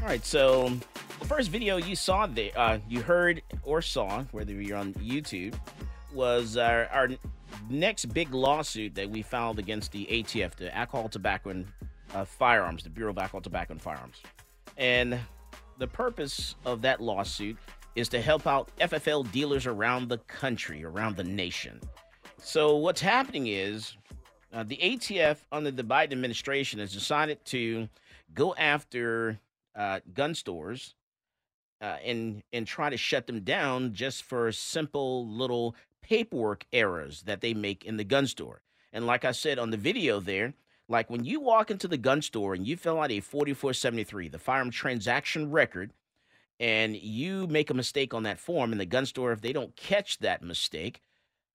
All 0.00 0.06
right, 0.06 0.24
so 0.24 0.68
the 1.18 1.26
first 1.26 1.50
video 1.50 1.76
you 1.76 1.96
saw 1.96 2.28
there, 2.28 2.52
uh, 2.54 2.78
you 2.88 3.02
heard 3.02 3.42
or 3.64 3.82
saw, 3.82 4.22
whether 4.30 4.52
you're 4.52 4.78
on 4.78 4.94
YouTube, 4.94 5.58
was 6.14 6.56
our, 6.56 6.86
our 6.92 7.08
next 7.68 8.04
big 8.14 8.32
lawsuit 8.32 8.94
that 8.94 9.10
we 9.10 9.22
filed 9.22 9.58
against 9.58 9.90
the 9.90 10.06
ATF, 10.06 10.54
the 10.54 10.72
Alcohol, 10.72 11.08
Tobacco, 11.08 11.50
and 11.50 11.66
uh, 12.14 12.24
Firearms, 12.24 12.84
the 12.84 12.90
Bureau 12.90 13.10
of 13.10 13.18
Alcohol, 13.18 13.40
Tobacco, 13.40 13.72
and 13.72 13.82
Firearms. 13.82 14.22
And 14.76 15.18
the 15.78 15.86
purpose 15.86 16.54
of 16.64 16.82
that 16.82 17.00
lawsuit 17.00 17.56
is 17.94 18.08
to 18.10 18.20
help 18.20 18.46
out 18.46 18.70
FFL 18.78 19.30
dealers 19.32 19.66
around 19.66 20.08
the 20.08 20.18
country, 20.18 20.84
around 20.84 21.16
the 21.16 21.24
nation. 21.24 21.80
So, 22.38 22.76
what's 22.76 23.00
happening 23.00 23.46
is 23.46 23.96
uh, 24.52 24.62
the 24.62 24.76
ATF, 24.76 25.38
under 25.50 25.70
the 25.70 25.82
Biden 25.82 26.12
administration, 26.12 26.78
has 26.80 26.92
decided 26.92 27.44
to 27.46 27.88
go 28.34 28.54
after 28.54 29.38
uh, 29.74 30.00
gun 30.14 30.34
stores 30.34 30.94
uh, 31.80 31.96
and 32.04 32.42
and 32.52 32.66
try 32.66 32.90
to 32.90 32.96
shut 32.96 33.26
them 33.26 33.40
down 33.40 33.92
just 33.92 34.22
for 34.22 34.50
simple 34.52 35.26
little 35.26 35.74
paperwork 36.02 36.64
errors 36.72 37.22
that 37.22 37.40
they 37.40 37.54
make 37.54 37.84
in 37.84 37.96
the 37.96 38.04
gun 38.04 38.26
store. 38.26 38.62
And 38.92 39.06
like 39.06 39.24
I 39.24 39.32
said 39.32 39.58
on 39.58 39.70
the 39.70 39.76
video 39.76 40.20
there, 40.20 40.54
like 40.88 41.10
when 41.10 41.24
you 41.24 41.40
walk 41.40 41.70
into 41.70 41.88
the 41.88 41.96
gun 41.96 42.22
store 42.22 42.54
and 42.54 42.66
you 42.66 42.76
fill 42.76 43.00
out 43.00 43.10
a 43.10 43.20
4473, 43.20 44.28
the 44.28 44.38
firearm 44.38 44.70
transaction 44.70 45.50
record, 45.50 45.92
and 46.60 46.96
you 46.96 47.46
make 47.48 47.70
a 47.70 47.74
mistake 47.74 48.14
on 48.14 48.22
that 48.22 48.38
form, 48.38 48.72
and 48.72 48.80
the 48.80 48.86
gun 48.86 49.04
store, 49.04 49.32
if 49.32 49.40
they 49.40 49.52
don't 49.52 49.74
catch 49.76 50.18
that 50.18 50.42
mistake, 50.42 51.00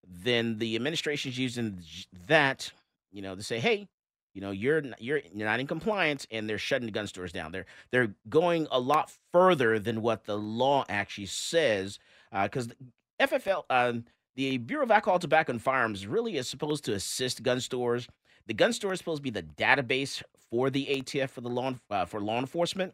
then 0.05 0.57
the 0.57 0.75
administration's 0.75 1.37
using 1.37 1.79
that, 2.27 2.71
you 3.11 3.21
know, 3.21 3.35
to 3.35 3.43
say, 3.43 3.59
hey, 3.59 3.87
you 4.33 4.41
know, 4.41 4.51
you're 4.51 4.83
you're 4.99 5.21
you're 5.33 5.47
not 5.47 5.59
in 5.59 5.67
compliance, 5.67 6.27
and 6.31 6.49
they're 6.49 6.57
shutting 6.57 6.85
the 6.85 6.91
gun 6.91 7.07
stores 7.07 7.33
down. 7.33 7.51
They're 7.51 7.65
they're 7.91 8.13
going 8.29 8.67
a 8.71 8.79
lot 8.79 9.11
further 9.31 9.79
than 9.79 10.01
what 10.01 10.25
the 10.25 10.37
law 10.37 10.85
actually 10.87 11.25
says, 11.25 11.99
because 12.31 12.69
uh, 12.69 13.27
FFL, 13.27 13.63
uh, 13.69 13.93
the 14.35 14.57
Bureau 14.57 14.83
of 14.83 14.91
Alcohol, 14.91 15.19
Tobacco, 15.19 15.51
and 15.51 15.61
Firearms, 15.61 16.07
really 16.07 16.37
is 16.37 16.47
supposed 16.47 16.85
to 16.85 16.93
assist 16.93 17.43
gun 17.43 17.59
stores 17.59 18.07
the 18.51 18.55
gun 18.55 18.73
store 18.73 18.91
is 18.91 18.99
supposed 18.99 19.19
to 19.19 19.23
be 19.23 19.29
the 19.29 19.43
database 19.43 20.21
for 20.49 20.69
the 20.69 20.85
ATF 20.87 21.29
for 21.29 21.39
the 21.39 21.47
law 21.47 21.73
uh, 21.89 22.03
for 22.03 22.19
law 22.19 22.37
enforcement. 22.37 22.93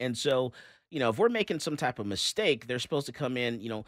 And 0.00 0.16
so, 0.16 0.54
you 0.90 0.98
know, 0.98 1.10
if 1.10 1.18
we're 1.18 1.28
making 1.28 1.60
some 1.60 1.76
type 1.76 1.98
of 1.98 2.06
mistake, 2.06 2.66
they're 2.66 2.78
supposed 2.78 3.04
to 3.04 3.12
come 3.12 3.36
in, 3.36 3.60
you 3.60 3.68
know, 3.68 3.84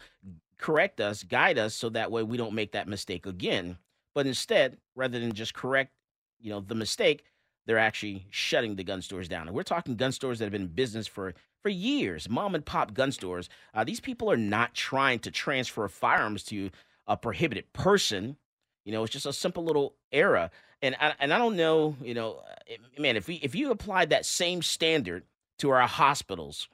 correct 0.59 1.01
us, 1.01 1.23
guide 1.23 1.57
us 1.57 1.73
so 1.73 1.89
that 1.89 2.11
way 2.11 2.21
we 2.21 2.37
don't 2.37 2.53
make 2.53 2.73
that 2.73 2.87
mistake 2.87 3.25
again. 3.25 3.79
But 4.13 4.27
instead, 4.27 4.77
rather 4.95 5.19
than 5.19 5.33
just 5.33 5.55
correct, 5.55 5.93
you 6.39 6.51
know, 6.51 6.59
the 6.59 6.75
mistake, 6.75 7.23
they're 7.65 7.79
actually 7.79 8.27
shutting 8.29 8.75
the 8.75 8.83
gun 8.83 9.01
stores 9.01 9.27
down. 9.27 9.47
And 9.47 9.55
we're 9.55 9.63
talking 9.63 9.95
gun 9.95 10.11
stores 10.11 10.37
that 10.37 10.45
have 10.45 10.51
been 10.51 10.61
in 10.61 10.67
business 10.67 11.07
for 11.07 11.33
for 11.63 11.69
years, 11.69 12.29
mom 12.29 12.53
and 12.53 12.63
pop 12.63 12.93
gun 12.93 13.11
stores. 13.11 13.49
Uh, 13.73 13.83
these 13.83 13.99
people 13.99 14.31
are 14.31 14.37
not 14.37 14.75
trying 14.75 15.17
to 15.17 15.31
transfer 15.31 15.87
firearms 15.87 16.43
to 16.43 16.69
a 17.07 17.17
prohibited 17.17 17.73
person. 17.73 18.37
You 18.85 18.91
know, 18.91 19.01
it's 19.01 19.13
just 19.13 19.25
a 19.25 19.33
simple 19.33 19.63
little 19.63 19.95
error 20.11 20.51
and 20.83 20.95
I, 20.99 21.13
and 21.19 21.33
I 21.33 21.37
don't 21.37 21.55
know, 21.55 21.95
you 22.03 22.13
know, 22.13 22.43
eh, 22.69 22.75
man, 22.99 23.15
if 23.15 23.27
we 23.27 23.35
if 23.35 23.55
you 23.55 23.71
applied 23.71 24.09
that 24.11 24.25
same 24.25 24.61
standard 24.61 25.23
to 25.59 25.69
our 25.69 25.87
hospitals, 25.87 26.67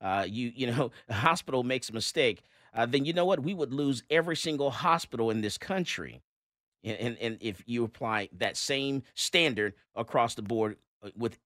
uh, 0.00 0.26
you 0.28 0.52
you 0.54 0.66
know, 0.66 0.90
a 1.08 1.14
hospital 1.14 1.62
makes 1.62 1.88
a 1.88 1.92
mistake, 1.92 2.42
uh, 2.74 2.84
then 2.84 3.04
you 3.04 3.12
know 3.12 3.24
what? 3.24 3.40
We 3.40 3.54
would 3.54 3.72
lose 3.72 4.02
every 4.10 4.36
single 4.36 4.70
hospital 4.70 5.30
in 5.30 5.40
this 5.40 5.56
country. 5.56 6.20
And, 6.82 6.98
and, 6.98 7.18
and 7.18 7.38
if 7.40 7.62
you 7.64 7.84
apply 7.84 8.28
that 8.36 8.58
same 8.58 9.04
standard 9.14 9.72
across 9.94 10.34
the 10.34 10.42
board 10.42 10.76
uh, 11.02 11.10
with 11.16 11.38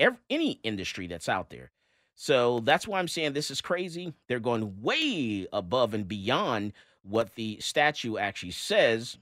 every, 0.00 0.18
any 0.28 0.52
industry 0.64 1.06
that's 1.06 1.28
out 1.28 1.50
there. 1.50 1.70
So 2.16 2.60
that's 2.60 2.88
why 2.88 2.98
I'm 2.98 3.06
saying 3.06 3.34
this 3.34 3.50
is 3.50 3.60
crazy. 3.60 4.14
They're 4.28 4.40
going 4.40 4.82
way 4.82 5.46
above 5.52 5.94
and 5.94 6.08
beyond 6.08 6.72
what 7.02 7.34
the 7.36 7.58
statute 7.60 8.18
actually 8.18 8.50
says 8.50 9.16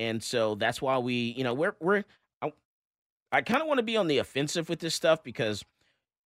and 0.00 0.22
so 0.22 0.54
that's 0.54 0.80
why 0.80 0.96
we, 0.96 1.34
you 1.36 1.44
know, 1.44 1.52
we're 1.52 1.76
we're 1.78 2.04
I, 2.40 2.52
I 3.30 3.42
kind 3.42 3.60
of 3.60 3.68
want 3.68 3.78
to 3.78 3.84
be 3.84 3.98
on 3.98 4.06
the 4.06 4.16
offensive 4.16 4.70
with 4.70 4.78
this 4.78 4.94
stuff 4.94 5.22
because 5.22 5.62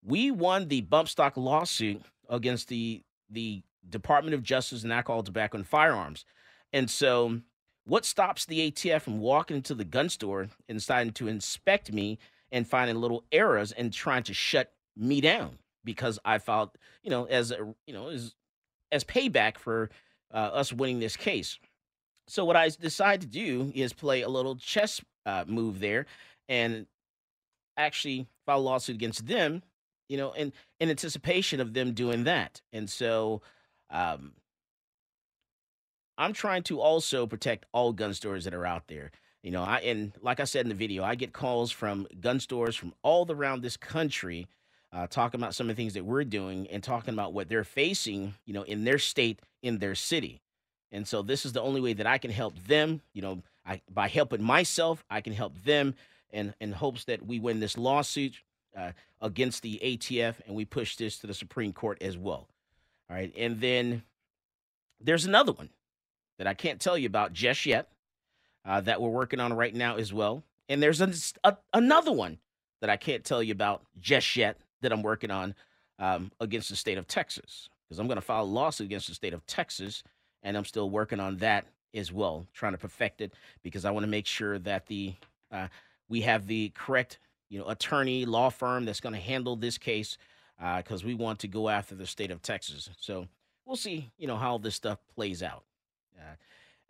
we 0.01 0.31
won 0.31 0.69
the 0.69 0.79
bump 0.81 1.09
stock 1.09 1.35
lawsuit 1.35 2.01
against 2.29 2.69
the 2.69 3.03
the 3.29 3.63
Department 3.89 4.33
of 4.33 4.43
Justice 4.43 4.83
and 4.83 4.93
Alcohol, 4.93 5.23
Tobacco, 5.23 5.57
and 5.57 5.67
Firearms. 5.67 6.23
And 6.71 6.89
so 6.89 7.41
what 7.83 8.05
stops 8.05 8.45
the 8.45 8.71
ATF 8.71 9.01
from 9.01 9.19
walking 9.19 9.57
into 9.57 9.75
the 9.75 9.83
gun 9.83 10.07
store 10.07 10.47
and 10.69 10.77
deciding 10.77 11.11
to 11.13 11.27
inspect 11.27 11.91
me 11.91 12.17
and 12.51 12.65
finding 12.65 12.95
little 12.95 13.25
errors 13.31 13.73
and 13.73 13.91
trying 13.91 14.23
to 14.23 14.33
shut 14.33 14.71
me 14.95 15.19
down 15.19 15.57
because 15.83 16.17
I 16.23 16.39
felt, 16.39 16.77
you 17.03 17.11
know, 17.11 17.25
as 17.25 17.51
a, 17.51 17.57
you 17.85 17.93
know, 17.93 18.07
as 18.07 18.33
as 18.93 19.03
payback 19.03 19.57
for 19.57 19.89
uh, 20.33 20.37
us 20.37 20.71
winning 20.71 20.99
this 20.99 21.17
case. 21.17 21.59
So 22.27 22.45
what 22.45 22.55
I 22.55 22.69
decided 22.69 23.21
to 23.21 23.27
do 23.27 23.71
is 23.75 23.93
play 23.93 24.21
a 24.21 24.29
little 24.29 24.55
chess 24.55 25.01
uh, 25.25 25.45
move 25.47 25.79
there, 25.79 26.05
and 26.47 26.85
actually 27.77 28.27
file 28.45 28.59
a 28.59 28.61
lawsuit 28.61 28.95
against 28.95 29.27
them. 29.27 29.63
You 30.09 30.17
know, 30.17 30.33
in 30.33 30.53
in 30.79 30.89
anticipation 30.89 31.59
of 31.59 31.73
them 31.73 31.93
doing 31.93 32.25
that, 32.25 32.61
and 32.71 32.89
so 32.89 33.41
um, 33.89 34.33
I'm 36.17 36.33
trying 36.33 36.63
to 36.63 36.79
also 36.79 37.25
protect 37.27 37.65
all 37.73 37.91
gun 37.91 38.13
stores 38.13 38.45
that 38.45 38.53
are 38.53 38.65
out 38.65 38.87
there. 38.87 39.11
You 39.43 39.51
know, 39.51 39.63
I 39.63 39.77
and 39.79 40.13
like 40.21 40.39
I 40.39 40.45
said 40.45 40.65
in 40.65 40.69
the 40.69 40.75
video, 40.75 41.03
I 41.03 41.15
get 41.15 41.33
calls 41.33 41.71
from 41.71 42.07
gun 42.19 42.39
stores 42.39 42.75
from 42.75 42.93
all 43.03 43.25
around 43.31 43.61
this 43.61 43.77
country, 43.77 44.47
uh, 44.91 45.07
talking 45.07 45.39
about 45.39 45.55
some 45.55 45.69
of 45.69 45.75
the 45.75 45.81
things 45.81 45.93
that 45.95 46.05
we're 46.05 46.23
doing 46.23 46.67
and 46.67 46.83
talking 46.83 47.13
about 47.13 47.33
what 47.33 47.49
they're 47.49 47.63
facing. 47.63 48.35
You 48.45 48.53
know, 48.53 48.63
in 48.63 48.83
their 48.83 48.99
state, 48.99 49.39
in 49.61 49.79
their 49.79 49.95
city. 49.95 50.41
And 50.91 51.07
so 51.07 51.21
this 51.21 51.45
is 51.45 51.53
the 51.53 51.61
only 51.61 51.81
way 51.81 51.93
that 51.93 52.07
I 52.07 52.17
can 52.17 52.31
help 52.31 52.57
them. 52.67 53.01
You 53.13 53.21
know, 53.21 53.43
I, 53.65 53.81
by 53.91 54.07
helping 54.07 54.43
myself, 54.43 55.03
I 55.09 55.21
can 55.21 55.33
help 55.33 55.53
them 55.63 55.95
in, 56.31 56.53
in 56.59 56.71
hopes 56.71 57.05
that 57.05 57.25
we 57.25 57.39
win 57.39 57.59
this 57.59 57.77
lawsuit 57.77 58.35
uh, 58.77 58.91
against 59.21 59.61
the 59.61 59.79
ATF 59.83 60.35
and 60.45 60.55
we 60.55 60.65
push 60.65 60.95
this 60.95 61.17
to 61.19 61.27
the 61.27 61.33
Supreme 61.33 61.73
Court 61.73 62.01
as 62.01 62.17
well. 62.17 62.47
All 63.09 63.15
right. 63.15 63.33
And 63.37 63.59
then 63.59 64.03
there's 64.99 65.25
another 65.25 65.51
one 65.51 65.69
that 66.37 66.47
I 66.47 66.53
can't 66.53 66.79
tell 66.79 66.97
you 66.97 67.07
about 67.07 67.33
just 67.33 67.65
yet 67.65 67.89
uh, 68.65 68.81
that 68.81 69.01
we're 69.01 69.09
working 69.09 69.39
on 69.39 69.53
right 69.53 69.73
now 69.73 69.95
as 69.97 70.13
well. 70.13 70.43
And 70.67 70.81
there's 70.81 71.01
a, 71.01 71.13
a, 71.43 71.57
another 71.73 72.11
one 72.11 72.39
that 72.81 72.89
I 72.89 72.97
can't 72.97 73.23
tell 73.23 73.41
you 73.41 73.51
about 73.51 73.83
just 73.99 74.35
yet 74.35 74.57
that 74.81 74.91
I'm 74.91 75.03
working 75.03 75.31
on 75.31 75.55
um, 75.99 76.31
against 76.39 76.69
the 76.69 76.75
state 76.75 76.97
of 76.97 77.07
Texas 77.07 77.69
because 77.87 77.99
I'm 77.99 78.07
going 78.07 78.17
to 78.17 78.21
file 78.21 78.43
a 78.43 78.45
lawsuit 78.45 78.85
against 78.85 79.07
the 79.07 79.15
state 79.15 79.33
of 79.33 79.45
Texas 79.45 80.03
and 80.45 80.55
I'm 80.55 80.63
still 80.63 80.89
working 80.89 81.19
on 81.19 81.37
that 81.37 81.65
as 81.93 82.13
well, 82.13 82.45
trying 82.53 82.73
to 82.73 82.77
perfect 82.77 83.19
it 83.19 83.33
because 83.63 83.83
I 83.83 83.91
want 83.91 84.05
to 84.05 84.09
make 84.09 84.27
sure 84.27 84.59
that 84.59 84.85
the 84.85 85.15
uh, 85.51 85.67
we 86.07 86.21
have 86.21 86.47
the 86.47 86.69
correct 86.69 87.19
you 87.49 87.59
know 87.59 87.67
attorney 87.67 88.25
law 88.25 88.49
firm 88.49 88.85
that's 88.85 89.01
going 89.01 89.15
to 89.15 89.19
handle 89.19 89.57
this 89.57 89.77
case 89.77 90.17
because 90.77 91.03
uh, 91.03 91.07
we 91.07 91.15
want 91.15 91.39
to 91.39 91.47
go 91.47 91.67
after 91.67 91.95
the 91.95 92.07
state 92.07 92.31
of 92.31 92.41
Texas. 92.41 92.89
So 93.01 93.27
we'll 93.65 93.75
see, 93.75 94.11
you 94.17 94.27
know, 94.27 94.37
how 94.37 94.57
this 94.57 94.75
stuff 94.75 94.99
plays 95.15 95.43
out. 95.43 95.63
Uh, 96.17 96.35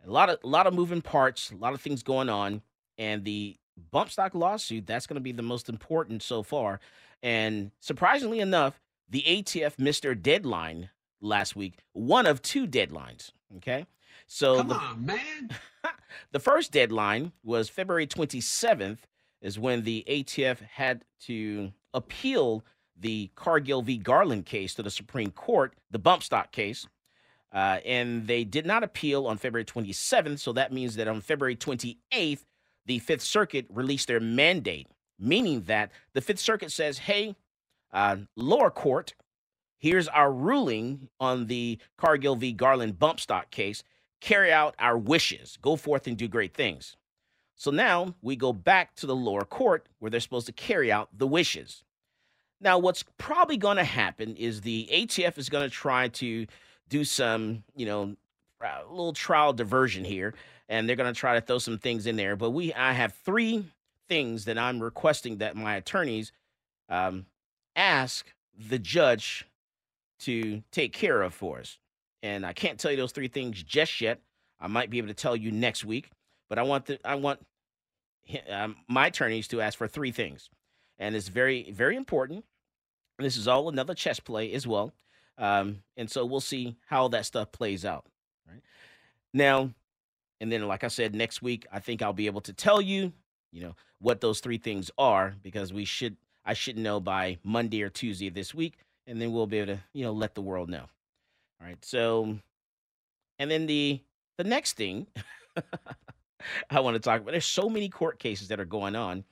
a 0.06 0.10
lot 0.10 0.28
of 0.28 0.38
a 0.44 0.46
lot 0.46 0.66
of 0.66 0.74
moving 0.74 1.02
parts, 1.02 1.50
a 1.50 1.56
lot 1.56 1.72
of 1.72 1.80
things 1.80 2.02
going 2.02 2.28
on, 2.28 2.62
and 2.98 3.24
the 3.24 3.56
bump 3.90 4.10
stock 4.10 4.34
lawsuit 4.34 4.86
that's 4.86 5.06
going 5.06 5.16
to 5.16 5.20
be 5.20 5.32
the 5.32 5.42
most 5.42 5.68
important 5.68 6.22
so 6.22 6.42
far. 6.42 6.78
And 7.22 7.70
surprisingly 7.80 8.40
enough, 8.40 8.80
the 9.08 9.22
ATF 9.22 9.78
missed 9.78 10.02
their 10.02 10.14
deadline 10.14 10.90
last 11.20 11.56
week, 11.56 11.78
one 11.92 12.26
of 12.26 12.42
two 12.42 12.66
deadlines. 12.66 13.32
Okay, 13.56 13.86
so 14.26 14.56
come 14.56 14.68
the, 14.68 14.74
on, 14.74 15.06
man. 15.06 15.50
the 16.32 16.40
first 16.40 16.72
deadline 16.72 17.32
was 17.44 17.68
February 17.68 18.06
27th, 18.06 18.98
is 19.40 19.58
when 19.58 19.82
the 19.82 20.04
ATF 20.08 20.60
had 20.62 21.04
to 21.22 21.72
appeal 21.94 22.64
the 22.98 23.30
Cargill 23.34 23.82
v. 23.82 23.98
Garland 23.98 24.46
case 24.46 24.74
to 24.74 24.82
the 24.82 24.90
Supreme 24.90 25.30
Court, 25.30 25.74
the 25.90 25.98
bump 25.98 26.22
stock 26.22 26.52
case. 26.52 26.86
Uh, 27.52 27.78
and 27.86 28.26
they 28.26 28.44
did 28.44 28.66
not 28.66 28.82
appeal 28.82 29.26
on 29.26 29.38
February 29.38 29.64
27th. 29.64 30.40
So 30.40 30.52
that 30.54 30.72
means 30.72 30.96
that 30.96 31.08
on 31.08 31.20
February 31.20 31.56
28th, 31.56 32.44
the 32.86 32.98
Fifth 32.98 33.22
Circuit 33.22 33.66
released 33.72 34.08
their 34.08 34.20
mandate, 34.20 34.88
meaning 35.18 35.62
that 35.62 35.90
the 36.12 36.20
Fifth 36.20 36.38
Circuit 36.38 36.72
says, 36.72 36.98
hey, 36.98 37.36
uh, 37.92 38.16
lower 38.36 38.70
court, 38.70 39.14
here's 39.78 40.08
our 40.08 40.32
ruling 40.32 41.08
on 41.20 41.46
the 41.46 41.78
Cargill 41.96 42.36
v. 42.36 42.52
Garland 42.52 42.98
bump 42.98 43.20
stock 43.20 43.50
case. 43.50 43.82
Carry 44.20 44.52
out 44.52 44.74
our 44.78 44.96
wishes, 44.96 45.58
go 45.60 45.76
forth 45.76 46.06
and 46.06 46.16
do 46.16 46.26
great 46.26 46.54
things. 46.54 46.96
So 47.54 47.70
now 47.70 48.14
we 48.22 48.36
go 48.36 48.52
back 48.52 48.94
to 48.96 49.06
the 49.06 49.16
lower 49.16 49.44
court 49.44 49.88
where 49.98 50.10
they're 50.10 50.20
supposed 50.20 50.46
to 50.46 50.52
carry 50.52 50.92
out 50.92 51.08
the 51.16 51.26
wishes. 51.26 51.84
Now, 52.60 52.78
what's 52.78 53.04
probably 53.18 53.56
going 53.56 53.76
to 53.76 53.84
happen 53.84 54.36
is 54.36 54.60
the 54.60 54.88
ATF 54.92 55.36
is 55.38 55.48
going 55.48 55.68
to 55.68 55.74
try 55.74 56.08
to 56.08 56.46
do 56.88 57.04
some, 57.04 57.64
you 57.74 57.86
know, 57.86 58.16
a 58.62 58.82
little 58.88 59.12
trial 59.12 59.52
diversion 59.52 60.04
here, 60.04 60.34
and 60.68 60.88
they're 60.88 60.96
going 60.96 61.12
to 61.12 61.18
try 61.18 61.34
to 61.34 61.40
throw 61.40 61.58
some 61.58 61.78
things 61.78 62.06
in 62.06 62.16
there. 62.16 62.36
But 62.36 62.50
we, 62.50 62.72
I 62.72 62.92
have 62.92 63.12
three 63.12 63.64
things 64.08 64.46
that 64.46 64.58
I'm 64.58 64.82
requesting 64.82 65.38
that 65.38 65.56
my 65.56 65.76
attorneys 65.76 66.32
um, 66.88 67.26
ask 67.74 68.26
the 68.58 68.78
judge 68.78 69.46
to 70.20 70.62
take 70.70 70.92
care 70.92 71.22
of 71.22 71.34
for 71.34 71.58
us. 71.60 71.78
And 72.22 72.44
I 72.44 72.52
can't 72.52 72.78
tell 72.78 72.90
you 72.90 72.96
those 72.96 73.12
three 73.12 73.28
things 73.28 73.62
just 73.62 74.00
yet. 74.00 74.20
I 74.58 74.68
might 74.68 74.90
be 74.90 74.98
able 74.98 75.08
to 75.08 75.14
tell 75.14 75.36
you 75.36 75.52
next 75.52 75.84
week, 75.84 76.10
but 76.48 76.58
I 76.58 76.62
want 76.62 76.86
the, 76.86 76.98
I 77.06 77.16
want 77.16 77.44
um, 78.50 78.76
my 78.88 79.08
attorneys 79.08 79.48
to 79.48 79.60
ask 79.60 79.76
for 79.76 79.86
three 79.86 80.12
things 80.12 80.48
and 80.98 81.14
it's 81.14 81.28
very 81.28 81.70
very 81.70 81.96
important. 81.96 82.44
This 83.18 83.36
is 83.36 83.48
all 83.48 83.68
another 83.68 83.94
chess 83.94 84.20
play 84.20 84.52
as 84.52 84.66
well, 84.66 84.92
um, 85.38 85.82
and 85.96 86.10
so 86.10 86.24
we'll 86.24 86.40
see 86.40 86.76
how 86.86 87.08
that 87.08 87.26
stuff 87.26 87.52
plays 87.52 87.84
out. 87.84 88.06
Right 88.48 88.62
now, 89.32 89.70
and 90.40 90.52
then 90.52 90.66
like 90.66 90.84
I 90.84 90.88
said, 90.88 91.14
next 91.14 91.42
week 91.42 91.66
I 91.72 91.80
think 91.80 92.02
I'll 92.02 92.12
be 92.12 92.26
able 92.26 92.42
to 92.42 92.52
tell 92.52 92.80
you, 92.80 93.12
you 93.52 93.62
know, 93.62 93.74
what 94.00 94.20
those 94.20 94.40
three 94.40 94.58
things 94.58 94.90
are 94.98 95.34
because 95.42 95.72
we 95.72 95.84
should 95.84 96.16
I 96.44 96.54
should 96.54 96.78
know 96.78 97.00
by 97.00 97.38
Monday 97.42 97.82
or 97.82 97.88
Tuesday 97.88 98.28
this 98.28 98.54
week, 98.54 98.78
and 99.06 99.20
then 99.20 99.32
we'll 99.32 99.46
be 99.46 99.58
able 99.58 99.74
to 99.74 99.80
you 99.92 100.04
know 100.04 100.12
let 100.12 100.34
the 100.34 100.42
world 100.42 100.68
know. 100.68 100.86
All 101.60 101.66
right, 101.66 101.82
so 101.84 102.38
and 103.38 103.50
then 103.50 103.66
the 103.66 104.00
the 104.38 104.44
next 104.44 104.74
thing 104.74 105.06
I 106.70 106.80
want 106.80 106.94
to 106.94 107.00
talk 107.00 107.20
about. 107.20 107.30
There's 107.32 107.46
so 107.46 107.68
many 107.68 107.88
court 107.88 108.18
cases 108.18 108.48
that 108.48 108.60
are 108.60 108.64
going 108.64 108.94
on 108.94 109.24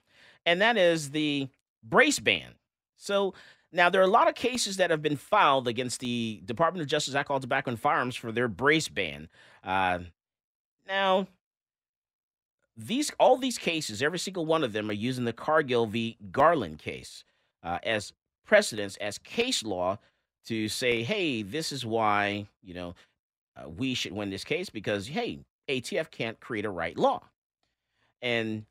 and 0.47 0.61
that 0.61 0.77
is 0.77 1.11
the 1.11 1.49
brace 1.83 2.19
ban. 2.19 2.55
So 2.97 3.35
now 3.73 3.91
there 3.91 4.01
are 4.01 4.05
a 4.05 4.09
lot 4.09 4.29
of 4.29 4.35
cases 4.35 4.77
that 4.77 4.91
have 4.91 5.03
been 5.03 5.17
filed 5.17 5.69
against 5.69 6.01
the 6.01 6.43
Department 6.45 6.83
of 6.83 6.89
Justice, 6.89 7.15
Alcohol, 7.15 7.41
Tobacco, 7.41 7.71
and 7.71 7.81
Firearms 7.81 8.17
for 8.17 8.33
their 8.33 8.49
brace 8.49 8.89
ban. 8.89 9.29
Uh, 9.63 10.01
now, 10.87 11.27
these 12.77 13.11
all 13.19 13.37
these 13.37 13.59
cases, 13.59 14.03
every 14.03 14.19
single 14.19 14.45
one 14.47 14.65
of 14.65 14.73
them, 14.73 14.91
are 14.91 14.95
using 14.95 15.25
the 15.25 15.33
Cargill 15.33 15.87
v. 15.87 16.17
Garland 16.31 16.79
case 16.79 17.25
uh, 17.63 17.79
as 17.83 18.13
precedents, 18.45 18.97
as 18.97 19.19
case 19.19 19.63
law 19.63 19.99
to 20.47 20.69
say, 20.69 21.03
hey, 21.03 21.43
this 21.43 21.73
is 21.73 21.85
why 21.85 22.47
you 22.63 22.75
know 22.75 22.95
uh, 23.57 23.69
we 23.69 23.95
should 23.95 24.13
win 24.13 24.31
this 24.31 24.45
case 24.45 24.71
because 24.71 25.09
hey, 25.09 25.41
ATF 25.69 26.11
can't 26.11 26.39
create 26.41 26.65
a 26.65 26.71
right 26.71 26.97
law, 26.97 27.23
and 28.23 28.65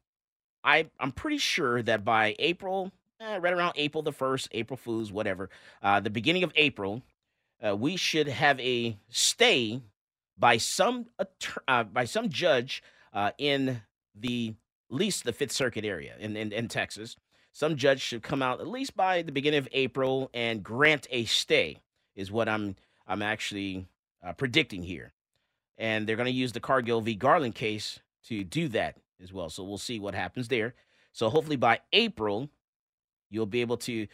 I 0.63 0.87
I'm 0.99 1.11
pretty 1.11 1.37
sure 1.37 1.81
that 1.83 2.05
by 2.05 2.35
April, 2.39 2.91
eh, 3.19 3.37
right 3.37 3.53
around 3.53 3.73
April 3.75 4.03
the 4.03 4.11
first, 4.11 4.47
April 4.51 4.77
Fools, 4.77 5.11
whatever, 5.11 5.49
uh, 5.81 5.99
the 5.99 6.09
beginning 6.09 6.43
of 6.43 6.51
April, 6.55 7.01
uh, 7.65 7.75
we 7.75 7.95
should 7.97 8.27
have 8.27 8.59
a 8.59 8.97
stay 9.09 9.81
by 10.37 10.57
some 10.57 11.07
uh, 11.67 11.83
by 11.83 12.05
some 12.05 12.29
judge 12.29 12.83
uh, 13.13 13.31
in 13.37 13.81
the 14.15 14.53
least 14.89 15.23
the 15.23 15.33
Fifth 15.33 15.51
Circuit 15.51 15.85
area 15.85 16.15
in, 16.19 16.35
in 16.35 16.51
in 16.51 16.67
Texas. 16.67 17.15
Some 17.53 17.77
judge 17.77 18.01
should 18.01 18.23
come 18.23 18.41
out 18.41 18.59
at 18.59 18.67
least 18.67 18.95
by 18.97 19.21
the 19.21 19.31
beginning 19.31 19.59
of 19.59 19.69
April 19.71 20.29
and 20.33 20.63
grant 20.63 21.07
a 21.11 21.25
stay. 21.25 21.77
Is 22.15 22.31
what 22.31 22.49
I'm 22.49 22.75
I'm 23.07 23.21
actually 23.21 23.87
uh, 24.25 24.33
predicting 24.33 24.83
here, 24.83 25.13
and 25.77 26.05
they're 26.05 26.15
going 26.15 26.25
to 26.25 26.31
use 26.31 26.51
the 26.51 26.59
Cargill 26.59 27.01
v. 27.01 27.15
Garland 27.15 27.55
case 27.55 27.99
to 28.27 28.43
do 28.43 28.67
that 28.69 28.97
as 29.21 29.31
well. 29.31 29.49
So 29.49 29.63
we'll 29.63 29.77
see 29.77 29.99
what 29.99 30.15
happens 30.15 30.47
there. 30.47 30.73
So 31.11 31.29
hopefully 31.29 31.55
by 31.55 31.79
April, 31.91 32.49
you'll 33.29 33.45
be 33.45 33.61
able 33.61 33.77
to 33.77 34.07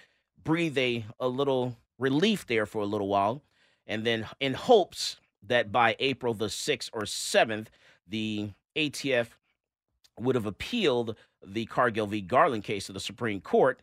breathe 0.43 0.77
a, 0.77 1.05
a 1.19 1.27
little 1.27 1.77
relief 1.97 2.47
there 2.47 2.65
for 2.65 2.81
a 2.81 2.85
little 2.85 3.07
while. 3.07 3.41
And 3.87 4.05
then 4.05 4.27
in 4.39 4.53
hopes 4.53 5.17
that 5.47 5.71
by 5.71 5.95
April 5.99 6.33
the 6.33 6.47
6th 6.47 6.89
or 6.93 7.01
7th, 7.01 7.67
the 8.07 8.51
ATF 8.75 9.27
would 10.21 10.35
have 10.35 10.45
appealed 10.45 11.15
the 11.45 11.65
Cargill 11.65 12.07
v. 12.07 12.21
Garland 12.21 12.63
case 12.63 12.87
to 12.87 12.93
the 12.93 12.99
Supreme 12.99 13.41
Court. 13.41 13.81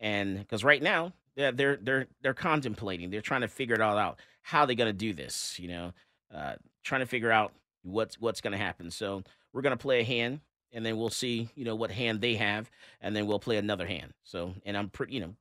And 0.00 0.38
because 0.38 0.64
right 0.64 0.82
now, 0.82 1.12
they're, 1.36 1.76
they're 1.76 2.06
they're 2.20 2.34
contemplating, 2.34 3.10
they're 3.10 3.22
trying 3.22 3.40
to 3.40 3.48
figure 3.48 3.74
it 3.74 3.80
all 3.80 3.96
out. 3.96 4.20
How 4.42 4.66
they're 4.66 4.76
going 4.76 4.88
to 4.88 4.92
do 4.92 5.14
this? 5.14 5.58
You 5.58 5.68
know, 5.68 5.92
uh, 6.34 6.54
trying 6.82 7.00
to 7.00 7.06
figure 7.06 7.30
out 7.30 7.52
what's 7.82 8.20
what's 8.20 8.40
going 8.40 8.52
to 8.52 8.58
happen. 8.58 8.90
So 8.90 9.22
we're 9.52 9.62
going 9.62 9.76
to 9.76 9.82
play 9.82 10.00
a 10.00 10.04
hand 10.04 10.40
and 10.72 10.84
then 10.84 10.96
we'll 10.96 11.10
see, 11.10 11.48
you 11.54 11.64
know, 11.64 11.74
what 11.74 11.90
hand 11.90 12.20
they 12.20 12.34
have, 12.34 12.70
and 13.00 13.14
then 13.14 13.26
we'll 13.26 13.38
play 13.38 13.58
another 13.58 13.86
hand. 13.86 14.12
So, 14.24 14.54
and 14.64 14.76
I'm 14.76 14.88
pretty, 14.88 15.14
you 15.14 15.20
know, 15.20 15.34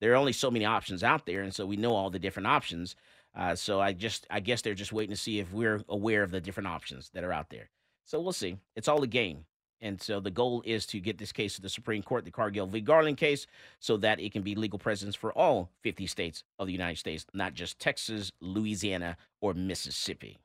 there 0.00 0.12
are 0.12 0.16
only 0.16 0.32
so 0.32 0.50
many 0.50 0.64
options 0.64 1.02
out 1.02 1.24
there, 1.26 1.42
and 1.42 1.54
so 1.54 1.64
we 1.64 1.76
know 1.76 1.94
all 1.94 2.10
the 2.10 2.18
different 2.18 2.46
options. 2.46 2.94
Uh, 3.34 3.54
so 3.54 3.80
I 3.80 3.92
just, 3.92 4.26
I 4.30 4.40
guess 4.40 4.62
they're 4.62 4.74
just 4.74 4.92
waiting 4.92 5.14
to 5.14 5.20
see 5.20 5.40
if 5.40 5.52
we're 5.52 5.82
aware 5.88 6.22
of 6.22 6.30
the 6.30 6.40
different 6.40 6.68
options 6.68 7.10
that 7.14 7.24
are 7.24 7.32
out 7.32 7.50
there. 7.50 7.70
So 8.04 8.20
we'll 8.20 8.32
see. 8.32 8.58
It's 8.76 8.88
all 8.88 9.02
a 9.02 9.06
game. 9.06 9.46
And 9.84 10.00
so 10.00 10.18
the 10.18 10.30
goal 10.30 10.62
is 10.64 10.86
to 10.86 10.98
get 10.98 11.18
this 11.18 11.30
case 11.30 11.56
to 11.56 11.60
the 11.60 11.68
Supreme 11.68 12.02
Court, 12.02 12.24
the 12.24 12.30
Cargill 12.30 12.66
v. 12.66 12.80
Garland 12.80 13.18
case, 13.18 13.46
so 13.80 13.98
that 13.98 14.18
it 14.18 14.32
can 14.32 14.40
be 14.40 14.54
legal 14.54 14.78
presence 14.78 15.14
for 15.14 15.30
all 15.34 15.68
50 15.82 16.06
states 16.06 16.42
of 16.58 16.66
the 16.66 16.72
United 16.72 16.98
States, 16.98 17.26
not 17.34 17.52
just 17.52 17.78
Texas, 17.78 18.32
Louisiana, 18.40 19.18
or 19.42 19.52
Mississippi. 19.52 20.38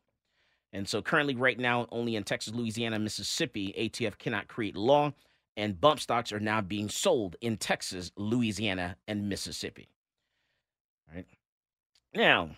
And 0.74 0.90
so 0.90 1.02
currently, 1.02 1.36
right 1.36 1.58
now, 1.58 1.88
only 1.90 2.18
in 2.18 2.26
Texas, 2.26 2.54
Louisiana, 2.54 3.00
Mississippi, 3.00 3.74
ATF 3.80 4.18
cannot 4.18 4.50
create 4.50 4.76
law, 4.76 5.14
and 5.56 5.80
bump 5.80 6.02
stocks 6.02 6.34
are 6.34 6.42
now 6.42 6.60
being 6.60 6.90
sold 6.90 7.38
in 7.40 7.56
Texas, 7.56 8.12
Louisiana, 8.18 8.98
and 9.08 9.30
Mississippi. 9.30 9.88
All 11.10 11.16
right. 11.16 11.28
Now, 12.14 12.58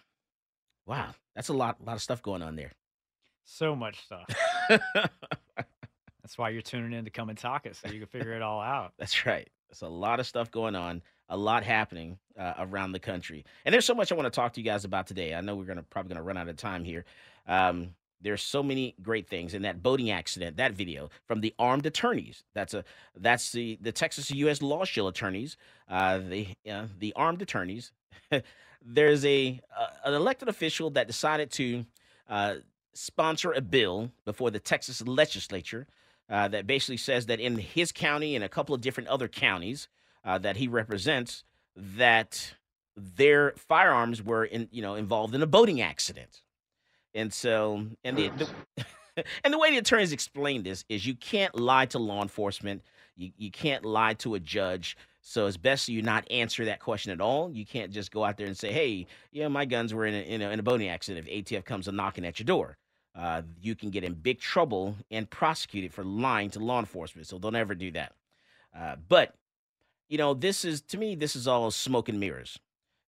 wow, 0.88 1.14
that's 1.36 1.50
a 1.50 1.54
lot, 1.54 1.78
a 1.80 1.86
lot 1.86 1.96
of 1.96 2.02
stuff 2.02 2.24
going 2.24 2.42
on 2.42 2.56
there. 2.56 2.72
So 3.44 3.76
much 3.76 4.04
stuff. 4.04 4.26
that's 6.32 6.38
why 6.38 6.48
you're 6.48 6.62
tuning 6.62 6.98
in 6.98 7.04
to 7.04 7.12
come 7.12 7.28
and 7.28 7.38
talk 7.38 7.66
it, 7.66 7.76
so 7.76 7.90
you 7.90 8.00
can 8.00 8.08
figure 8.08 8.32
it 8.32 8.42
all 8.42 8.62
out. 8.62 8.94
That's 8.98 9.26
right. 9.26 9.50
There's 9.68 9.82
a 9.82 9.90
lot 9.90 10.22
of 10.22 10.26
stuff 10.26 10.50
going 10.50 10.78
on, 10.78 11.02
a 11.28 11.36
lot 11.36 11.66
happening 11.66 12.20
uh, 12.40 12.54
around 12.58 12.94
the 12.94 13.00
country, 13.00 13.44
and 13.66 13.74
there's 13.74 13.84
so 13.84 13.94
much 13.94 14.14
I 14.14 14.16
want 14.16 14.28
to 14.28 14.36
talk 14.36 14.54
to 14.54 14.62
you 14.62 14.66
guys 14.66 14.86
about 14.86 15.08
today. 15.08 15.34
I 15.34 15.42
know 15.42 15.58
we're 15.58 15.66
gonna 15.66 15.84
probably 15.84 16.14
gonna 16.14 16.24
run 16.24 16.38
out 16.38 16.48
of 16.48 16.56
time 16.56 16.86
here. 16.86 17.04
Um, 17.48 17.96
there's 18.22 18.42
so 18.42 18.64
many 18.64 18.96
great 19.02 19.28
things 19.28 19.54
in 19.54 19.64
that 19.64 19.84
boating 19.84 20.10
accident, 20.10 20.56
that 20.56 20.72
video 20.72 21.10
from 21.26 21.42
the 21.42 21.54
armed 21.60 21.86
attorneys. 21.86 22.46
That's 22.54 22.74
a 22.74 22.86
that's 23.18 23.52
the 23.52 23.78
the 23.82 23.92
Texas 23.92 24.32
U.S. 24.32 24.62
Law 24.62 24.86
Shield 24.86 25.10
attorneys, 25.10 25.58
uh, 25.90 26.20
the 26.20 26.48
uh, 26.72 26.86
the 26.98 27.12
armed 27.18 27.42
attorneys. 27.42 27.92
There's 28.82 29.26
a 29.26 29.60
uh, 29.78 29.88
an 30.06 30.14
elected 30.14 30.48
official 30.48 30.92
that 30.92 31.08
decided 31.08 31.52
to 31.52 31.86
uh, 32.30 32.56
sponsor 32.94 33.52
a 33.52 33.60
bill 33.60 34.12
before 34.24 34.50
the 34.50 34.62
Texas 34.62 35.06
legislature 35.06 35.88
uh, 36.32 36.48
that 36.48 36.66
basically 36.66 36.98
says 36.98 37.28
that 37.28 37.40
in 37.40 37.58
his 37.58 37.92
county 37.92 38.36
and 38.36 38.44
a 38.44 38.50
couple 38.50 38.74
of 38.74 38.82
different 38.82 39.10
other 39.10 39.28
counties 39.28 39.90
uh, 40.26 40.38
that 40.40 40.58
he 40.58 40.68
represents, 40.68 41.44
that 41.76 42.56
their 42.96 43.54
firearms 43.58 44.24
were 44.24 44.46
in 44.46 44.70
you 44.72 44.82
know 44.82 44.96
involved 44.96 45.36
in 45.36 45.44
a 45.44 45.48
boating 45.48 45.82
accident. 45.82 46.42
And 47.14 47.34
so, 47.34 47.86
and 48.04 48.18
the, 48.18 48.30
the 48.30 48.86
and 49.44 49.54
the 49.54 49.60
way 49.60 49.72
the 49.72 49.78
attorneys 49.78 50.14
explain 50.14 50.64
this 50.64 50.86
is 50.90 51.06
you 51.06 51.16
can't 51.16 51.56
lie 51.56 51.86
to 51.88 52.00
law 52.00 52.22
enforcement. 52.22 52.84
You, 53.18 53.32
you 53.38 53.52
can't 53.52 53.86
lie 53.86 54.14
to 54.16 54.36
a 54.36 54.40
judge 54.40 54.98
So 55.22 55.48
it's 55.48 55.58
best 55.58 55.90
you 55.90 56.02
not 56.02 56.30
answer 56.32 56.66
that 56.66 56.80
question 56.80 57.12
at 57.12 57.22
all. 57.22 57.52
You 57.52 57.66
can't 57.66 57.92
just 57.92 58.12
go 58.12 58.24
out 58.24 58.38
there 58.38 58.48
and 58.48 58.58
say, 58.58 58.72
"Hey, 58.72 59.08
yeah, 59.32 59.50
my 59.50 59.66
guns 59.66 59.94
were 59.94 60.06
in 60.06 60.16
a, 60.16 60.20
in 60.20 60.42
a, 60.42 60.50
in 60.50 60.60
a 60.60 60.64
boating 60.64 60.90
accident." 60.90 61.28
If 61.28 61.46
ATF 61.46 61.66
comes 61.66 61.88
a 61.88 61.92
knocking 61.92 62.26
at 62.26 62.40
your 62.40 62.46
door, 62.46 62.78
uh, 63.16 63.42
you 63.62 63.76
can 63.76 63.90
get 63.90 64.04
in 64.04 64.14
big 64.14 64.40
trouble 64.40 64.96
and 65.10 65.30
prosecuted 65.30 65.94
for 65.94 66.04
lying 66.04 66.50
to 66.52 66.60
law 66.60 66.80
enforcement. 66.80 67.28
So 67.28 67.38
don't 67.40 67.56
ever 67.56 67.76
do 67.76 67.92
that. 67.92 68.14
Uh, 68.78 68.96
but 69.08 69.36
you 70.08 70.18
know, 70.18 70.34
this 70.34 70.66
is 70.66 70.82
to 70.82 70.98
me, 70.98 71.16
this 71.16 71.36
is 71.36 71.48
all 71.48 71.72
smoke 71.72 72.10
and 72.10 72.20
mirrors. 72.20 72.60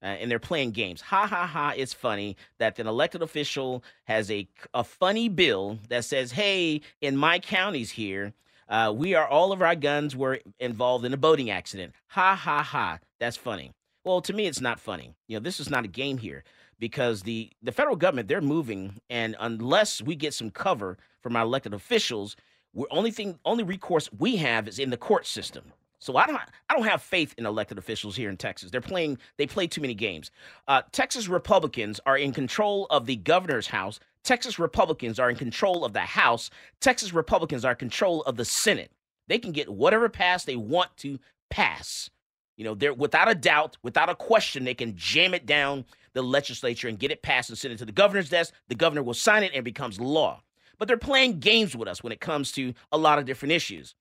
Uh, 0.02 0.08
and 0.08 0.30
they're 0.30 0.40
playing 0.40 0.72
games. 0.72 1.00
Ha 1.00 1.26
ha 1.26 1.48
ha! 1.48 1.74
It's 1.78 1.94
funny 1.94 2.36
that 2.58 2.78
an 2.78 2.88
elected 2.88 3.22
official 3.22 3.82
has 4.04 4.30
a 4.30 4.50
a 4.74 4.84
funny 4.84 5.30
bill 5.30 5.80
that 5.88 6.04
says, 6.04 6.34
"Hey, 6.34 6.82
in 7.00 7.16
my 7.16 7.40
counties 7.40 7.92
here, 7.92 8.34
uh, 8.68 8.94
we 8.94 9.16
are 9.16 9.26
all 9.26 9.54
of 9.54 9.62
our 9.62 9.76
guns 9.76 10.14
were 10.14 10.42
involved 10.60 11.06
in 11.06 11.14
a 11.14 11.18
boating 11.18 11.50
accident." 11.50 11.94
Ha 12.08 12.36
ha 12.36 12.62
ha! 12.62 13.00
That's 13.20 13.38
funny. 13.38 13.72
Well, 14.04 14.20
to 14.24 14.34
me, 14.34 14.46
it's 14.46 14.60
not 14.60 14.82
funny. 14.82 15.16
You 15.30 15.38
know, 15.38 15.44
this 15.44 15.62
is 15.62 15.70
not 15.70 15.86
a 15.86 15.88
game 15.88 16.18
here 16.18 16.44
because 16.84 17.22
the 17.22 17.50
the 17.62 17.72
federal 17.72 17.96
government 17.96 18.28
they're 18.28 18.42
moving, 18.42 19.00
and 19.10 19.38
unless 19.40 20.02
we 20.02 20.18
get 20.18 20.34
some 20.34 20.52
cover 20.52 20.98
from 21.22 21.38
our 21.38 21.44
elected 21.44 21.74
officials, 21.74 22.36
we're 22.74 22.88
only 22.92 23.10
thing 23.10 23.40
only 23.46 23.64
recourse 23.64 24.10
we 24.20 24.36
have 24.36 24.68
is 24.68 24.80
in 24.80 24.90
the 24.90 24.98
court 24.98 25.26
system. 25.26 25.72
So 26.00 26.18
I 26.18 26.28
don't 26.28 26.42
I 26.70 26.74
don't 26.74 26.86
have 26.86 27.02
faith 27.02 27.34
in 27.38 27.46
elected 27.46 27.78
officials 27.78 28.18
here 28.18 28.30
in 28.30 28.36
Texas. 28.36 28.70
They're 28.70 28.82
playing 28.82 29.18
they 29.38 29.48
play 29.48 29.66
too 29.66 29.80
many 29.80 29.94
games. 29.94 30.30
Uh, 30.68 30.82
Texas 30.92 31.30
Republicans 31.30 32.02
are 32.06 32.18
in 32.18 32.34
control 32.34 32.86
of 32.90 33.06
the 33.06 33.16
governor's 33.16 33.68
house. 33.68 34.02
Texas 34.26 34.60
Republicans 34.60 35.20
are 35.20 35.30
in 35.30 35.38
control 35.38 35.86
of 35.86 35.94
the 35.94 36.02
House. 36.02 36.50
Texas 36.82 37.14
Republicans 37.14 37.64
are 37.64 37.72
in 37.72 37.78
control 37.78 38.24
of 38.24 38.36
the 38.36 38.44
Senate. 38.44 38.92
They 39.30 39.40
can 39.40 39.54
get 39.54 39.70
whatever 39.70 40.10
pass 40.10 40.44
they 40.44 40.58
want 40.58 40.98
to 40.98 41.18
pass. 41.50 42.10
You 42.58 42.66
know, 42.66 42.76
they're 42.76 42.94
without 42.94 43.32
a 43.32 43.36
doubt, 43.36 43.78
without 43.84 44.10
a 44.10 44.16
question, 44.16 44.66
they 44.66 44.74
can 44.74 44.98
jam 44.98 45.34
it 45.34 45.46
down 45.46 45.86
the 46.14 46.22
legislature 46.22 46.88
and 46.88 47.00
get 47.00 47.12
it 47.12 47.22
passed 47.22 47.50
and 47.50 47.58
send 47.58 47.74
it 47.74 47.78
to 47.78 47.86
the 47.86 47.92
governor's 47.92 48.30
desk. 48.30 48.54
The 48.68 48.76
governor 48.76 49.04
will 49.04 49.14
sign 49.14 49.44
it 49.44 49.52
and 49.52 49.60
it 49.60 49.64
becomes 49.64 50.00
law. 50.00 50.42
But 50.78 50.88
they're 50.88 50.98
playing 50.98 51.40
games 51.40 51.76
with 51.76 51.88
us 51.88 52.04
when 52.04 52.12
it 52.12 52.20
comes 52.20 52.52
to 52.54 52.74
a 52.92 52.98
lot 52.98 53.20
of 53.20 53.26
different 53.26 53.52
issues. 53.52 53.96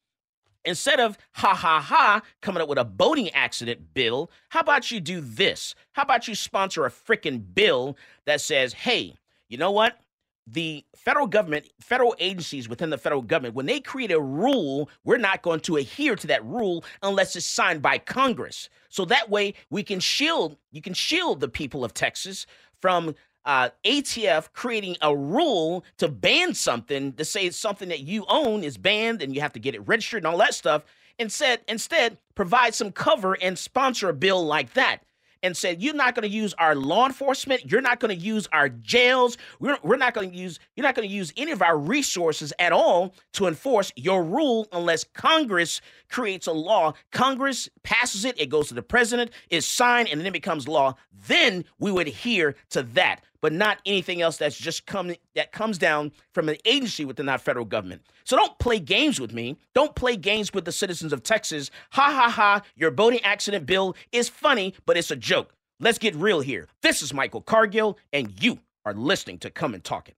Instead 0.64 1.01
of 1.01 1.18
ha 1.33 1.55
ha 1.55 1.81
ha 1.81 2.22
coming 2.40 2.62
up 2.62 2.68
with 2.68 2.79
a 2.79 2.85
boating 2.85 3.31
accident 3.31 3.94
bill, 3.94 4.31
how 4.51 4.61
about 4.61 4.90
you 4.90 5.01
do 5.01 5.20
this? 5.20 5.75
How 5.92 6.03
about 6.03 6.29
you 6.29 6.35
sponsor 6.35 6.87
a 6.87 6.90
freaking 6.90 7.42
bill 7.55 7.96
that 8.27 8.40
says, 8.40 8.72
hey, 8.72 9.16
you 9.48 9.59
know 9.59 9.72
what? 9.72 9.98
The 10.46 10.85
federal 10.96 11.26
government, 11.26 11.68
federal 11.81 12.16
agencies 12.18 12.68
within 12.68 12.90
the 12.90 12.98
federal 12.98 13.22
government, 13.22 13.55
when 13.55 13.66
they 13.66 13.81
create 13.81 14.11
a 14.11 14.20
rule, 14.20 14.90
we're 15.05 15.18
not 15.18 15.42
going 15.42 15.61
to 15.61 15.76
adhere 15.76 16.16
to 16.16 16.26
that 16.26 16.44
rule 16.44 16.85
unless 17.02 17.37
it's 17.37 17.46
signed 17.46 17.81
by 17.81 17.98
Congress. 17.98 18.68
So 18.88 19.05
that 19.07 19.31
way 19.31 19.55
we 19.70 19.83
can 19.83 20.00
shield, 20.00 20.57
you 20.72 20.83
can 20.83 20.94
shield 20.94 21.40
the 21.40 21.48
people 21.48 21.85
of 21.85 21.94
Texas 21.94 22.46
from 22.81 23.14
uh, 23.44 23.70
ATF 23.85 24.52
creating 24.52 24.96
a 25.00 25.16
rule 25.16 25.85
to 25.98 26.09
ban 26.09 26.55
something 26.55 27.12
to 27.14 27.24
say 27.24 27.46
it's 27.46 27.57
something 27.57 27.88
that 27.88 28.00
you 28.00 28.24
own 28.28 28.64
is 28.64 28.76
banned 28.76 29.22
and 29.22 29.35
you 29.35 29.40
have 29.40 29.52
to 29.52 29.61
get 29.61 29.74
it 29.74 29.87
registered 29.87 30.18
and 30.18 30.26
all 30.26 30.38
that 30.38 30.55
stuff. 30.55 30.85
Instead, 31.18 31.61
instead, 31.68 32.18
provide 32.35 32.74
some 32.74 32.90
cover 32.90 33.35
and 33.40 33.59
sponsor 33.59 34.09
a 34.09 34.14
bill 34.14 34.44
like 34.44 34.72
that 34.74 35.02
and 35.42 35.57
said, 35.57 35.83
You're 35.83 35.94
not 35.94 36.14
going 36.14 36.28
to 36.28 36.35
use 36.35 36.55
our 36.55 36.74
law 36.74 37.07
enforcement. 37.07 37.70
You're 37.70 37.81
not 37.81 38.00
going 38.00 38.16
to 38.16 38.24
use 38.24 38.48
our 38.52 38.68
jails. 38.68 39.37
We're, 39.61 39.78
we're 39.83 39.96
not 39.96 40.14
going 40.14 40.31
to 40.31 40.37
use, 40.37 40.59
you're 40.76 40.85
not 40.85 40.94
going 40.94 41.09
to 41.09 41.14
use 41.14 41.33
any 41.37 41.52
of 41.52 41.62
our 41.62 41.76
resources 41.76 42.52
at 42.59 42.72
all 42.72 43.14
to 43.35 43.46
enforce 43.46 43.92
your 43.96 44.22
rule 44.22 44.68
unless 44.72 45.05
Congress 45.05 45.81
creates 46.11 46.46
a 46.46 46.52
law. 46.52 46.92
Congress 47.11 47.68
passes 47.83 48.24
it, 48.24 48.40
it 48.40 48.46
goes 48.46 48.68
to 48.68 48.74
the 48.74 48.83
president, 48.83 49.31
is 49.50 49.66
signed, 49.66 50.09
and 50.09 50.20
then 50.20 50.26
it 50.26 50.33
becomes 50.33 50.68
law. 50.68 50.94
Then 51.26 51.64
we 51.78 51.90
would 51.90 52.09
adhere 52.09 52.55
to 52.70 52.83
that, 52.83 53.20
but 53.42 53.52
not 53.52 53.78
anything 53.85 54.22
else 54.22 54.38
that's 54.38 54.57
just 54.57 54.87
coming 54.87 55.18
that 55.35 55.52
comes 55.52 55.76
down 55.76 56.12
from 56.33 56.48
an 56.48 56.57
agency 56.64 57.05
within 57.05 57.28
our 57.28 57.37
federal 57.37 57.66
government. 57.66 58.00
So 58.24 58.37
don't 58.37 58.59
play 58.59 58.78
games 58.78 59.20
with 59.20 59.35
me. 59.35 59.59
Don't 59.74 59.94
play 59.94 60.16
games 60.16 60.55
with 60.55 60.64
the 60.64 60.72
citizens 60.72 61.12
of 61.12 61.22
Texas. 61.22 61.70
Ha 61.90 62.02
ha 62.02 62.31
ha, 62.31 62.62
your 62.76 62.90
boating 62.90 63.20
accident 63.24 63.66
bill 63.66 63.94
is 64.12 64.31
funny, 64.31 64.74
but 64.87 64.96
it's 64.96 65.11
a 65.11 65.16
joke. 65.16 65.52
Let's 65.81 65.98
get 65.98 66.14
real 66.14 66.40
here. 66.40 66.68
This 66.81 67.02
is 67.02 67.12
Michael 67.12 67.42
Cargill, 67.42 67.98
and 68.12 68.33
you 68.42 68.61
are 68.85 68.94
listening 68.94 69.38
to 69.38 69.50
Come 69.50 69.74
and 69.74 69.83
Talk 69.83 70.09
It. 70.09 70.16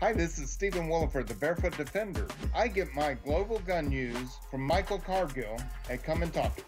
Hi, 0.00 0.12
this 0.12 0.38
is 0.38 0.50
Stephen 0.50 0.88
Willeford, 0.88 1.26
the 1.26 1.34
Barefoot 1.34 1.76
Defender. 1.76 2.26
I 2.54 2.68
get 2.68 2.94
my 2.94 3.14
global 3.14 3.58
gun 3.60 3.88
news 3.88 4.38
from 4.50 4.62
Michael 4.62 4.98
Cargill 4.98 5.58
at 5.88 6.02
Come 6.02 6.22
and 6.22 6.32
Talk 6.32 6.58
It. 6.58 6.64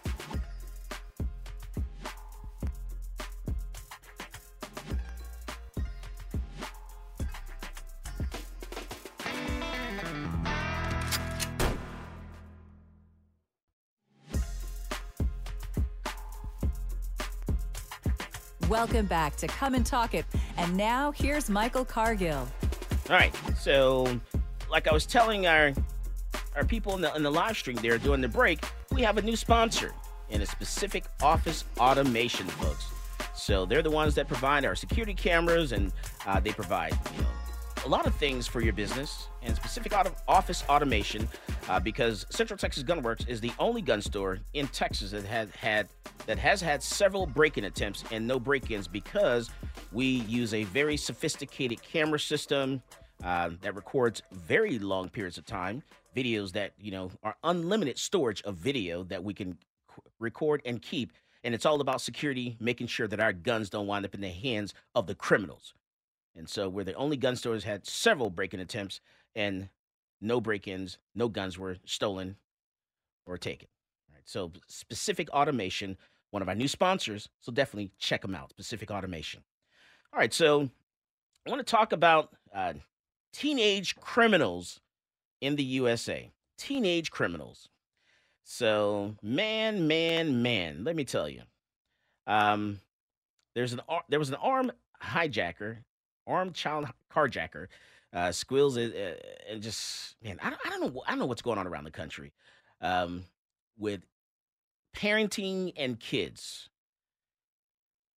Welcome 18.79 19.07
back 19.07 19.35
to 19.35 19.47
Come 19.47 19.75
and 19.75 19.85
Talk 19.85 20.13
It. 20.13 20.25
And 20.55 20.77
now 20.77 21.11
here's 21.11 21.49
Michael 21.49 21.83
Cargill. 21.83 22.47
All 23.09 23.15
right. 23.17 23.35
So, 23.57 24.21
like 24.71 24.87
I 24.87 24.93
was 24.93 25.05
telling 25.05 25.47
our 25.47 25.73
our 26.55 26.63
people 26.63 26.95
in 26.95 27.01
the, 27.01 27.13
in 27.13 27.21
the 27.21 27.29
live 27.29 27.57
stream 27.57 27.75
there 27.81 27.97
during 27.97 28.21
the 28.21 28.29
break, 28.29 28.63
we 28.93 29.01
have 29.01 29.17
a 29.17 29.21
new 29.21 29.35
sponsor 29.35 29.91
in 30.29 30.41
a 30.41 30.45
Pacific 30.45 31.03
Office 31.21 31.65
Automation, 31.77 32.47
folks. 32.47 32.85
So 33.33 33.65
they're 33.65 33.81
the 33.81 33.91
ones 33.91 34.15
that 34.15 34.29
provide 34.29 34.63
our 34.63 34.75
security 34.75 35.13
cameras 35.13 35.73
and 35.73 35.91
uh, 36.25 36.39
they 36.39 36.53
provide 36.53 36.97
you 37.17 37.21
know 37.21 37.27
a 37.85 37.89
lot 37.89 38.07
of 38.07 38.15
things 38.15 38.47
for 38.47 38.61
your 38.61 38.71
business 38.71 39.27
and 39.41 39.59
Pacific 39.59 39.91
Office 40.25 40.63
Automation 40.69 41.27
uh, 41.69 41.79
because 41.79 42.25
Central 42.31 42.57
Texas 42.57 42.83
Gunworks 42.83 43.27
is 43.29 43.39
the 43.39 43.51
only 43.59 43.81
gun 43.81 44.01
store 44.01 44.39
in 44.53 44.67
Texas 44.67 45.11
that 45.11 45.23
has 45.23 45.49
had 45.51 45.87
that 46.25 46.39
has 46.39 46.61
had 46.61 46.81
several 46.81 47.25
break-in 47.25 47.65
attempts 47.65 48.03
and 48.11 48.27
no 48.27 48.39
break-ins 48.39 48.87
because 48.87 49.51
we 49.91 50.05
use 50.05 50.53
a 50.53 50.63
very 50.65 50.97
sophisticated 50.97 51.81
camera 51.81 52.19
system 52.19 52.81
uh, 53.23 53.51
that 53.61 53.75
records 53.75 54.21
very 54.31 54.79
long 54.79 55.09
periods 55.09 55.37
of 55.37 55.45
time, 55.45 55.83
videos 56.15 56.51
that 56.51 56.73
you 56.79 56.91
know 56.91 57.11
are 57.23 57.35
unlimited 57.43 57.97
storage 57.97 58.41
of 58.41 58.55
video 58.55 59.03
that 59.03 59.23
we 59.23 59.33
can 59.33 59.57
record 60.19 60.61
and 60.65 60.81
keep. 60.81 61.13
And 61.43 61.53
it's 61.55 61.65
all 61.65 61.79
about 61.79 62.01
security, 62.01 62.57
making 62.59 62.87
sure 62.87 63.07
that 63.07 63.19
our 63.19 63.31
guns 63.31 63.69
don't 63.69 63.87
wind 63.87 64.05
up 64.05 64.13
in 64.13 64.21
the 64.21 64.27
hands 64.27 64.73
of 64.95 65.07
the 65.07 65.15
criminals. 65.15 65.73
And 66.35 66.49
so 66.49 66.67
we're 66.67 66.83
the 66.83 66.93
only 66.95 67.15
gun 67.15 67.35
stores 67.35 67.63
had 67.63 67.85
several 67.87 68.29
break-in 68.29 68.59
attempts 68.59 68.99
and 69.35 69.69
no 70.21 70.41
break-ins, 70.41 70.97
no 71.15 71.27
guns 71.27 71.57
were 71.57 71.77
stolen 71.85 72.35
or 73.25 73.37
taken. 73.37 73.67
All 74.09 74.15
right. 74.15 74.23
So 74.25 74.51
Pacific 74.89 75.29
Automation, 75.31 75.97
one 76.31 76.41
of 76.41 76.49
our 76.49 76.55
new 76.55 76.67
sponsors. 76.67 77.29
So 77.39 77.51
definitely 77.51 77.91
check 77.99 78.21
them 78.21 78.35
out. 78.35 78.53
Pacific 78.55 78.91
Automation. 78.91 79.43
All 80.13 80.19
right. 80.19 80.33
So 80.33 80.69
I 81.45 81.49
want 81.49 81.65
to 81.65 81.71
talk 81.71 81.93
about 81.93 82.29
uh, 82.53 82.73
teenage 83.33 83.95
criminals 83.95 84.79
in 85.41 85.55
the 85.55 85.63
USA. 85.63 86.31
Teenage 86.57 87.11
criminals. 87.11 87.69
So 88.43 89.15
man, 89.21 89.87
man, 89.87 90.41
man. 90.41 90.83
Let 90.83 90.95
me 90.95 91.05
tell 91.05 91.29
you. 91.29 91.41
Um, 92.27 92.79
there's 93.55 93.73
an 93.73 93.81
there 94.09 94.19
was 94.19 94.29
an 94.29 94.35
armed 94.35 94.71
hijacker 95.03 95.77
armed 96.27 96.53
child 96.53 96.87
carjacker 97.11 97.67
uh, 98.13 98.31
squeals 98.31 98.77
it 98.77 98.95
uh, 98.95 99.51
and 99.51 99.61
just 99.61 100.15
man 100.23 100.39
I 100.41 100.49
don't, 100.49 100.61
I 100.65 100.69
don't 100.69 100.81
know 100.81 101.01
I 101.05 101.11
don't 101.11 101.19
know 101.19 101.25
what's 101.25 101.41
going 101.41 101.57
on 101.57 101.67
around 101.67 101.83
the 101.83 101.91
country 101.91 102.33
um, 102.81 103.25
with 103.77 104.01
parenting 104.95 105.73
and 105.77 105.99
kids. 105.99 106.69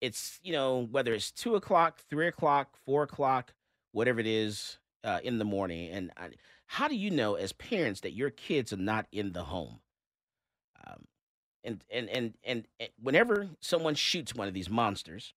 It's 0.00 0.40
you 0.42 0.52
know 0.52 0.88
whether 0.90 1.12
it's 1.12 1.30
two 1.30 1.54
o'clock, 1.54 2.00
three 2.10 2.26
o'clock, 2.26 2.76
four 2.84 3.04
o'clock, 3.04 3.54
whatever 3.92 4.18
it 4.18 4.26
is 4.26 4.78
uh, 5.04 5.20
in 5.22 5.38
the 5.38 5.44
morning, 5.44 5.90
and 5.90 6.10
I, 6.16 6.30
how 6.66 6.88
do 6.88 6.96
you 6.96 7.10
know 7.10 7.34
as 7.34 7.52
parents 7.52 8.00
that 8.00 8.12
your 8.12 8.30
kids 8.30 8.72
are 8.72 8.78
not 8.78 9.06
in 9.12 9.32
the 9.32 9.44
home? 9.44 9.80
Um, 10.84 11.04
and, 11.62 11.84
and 11.90 12.08
and 12.08 12.34
and 12.42 12.66
and 12.80 12.88
whenever 13.00 13.48
someone 13.60 13.94
shoots 13.94 14.34
one 14.34 14.48
of 14.48 14.54
these 14.54 14.68
monsters, 14.68 15.34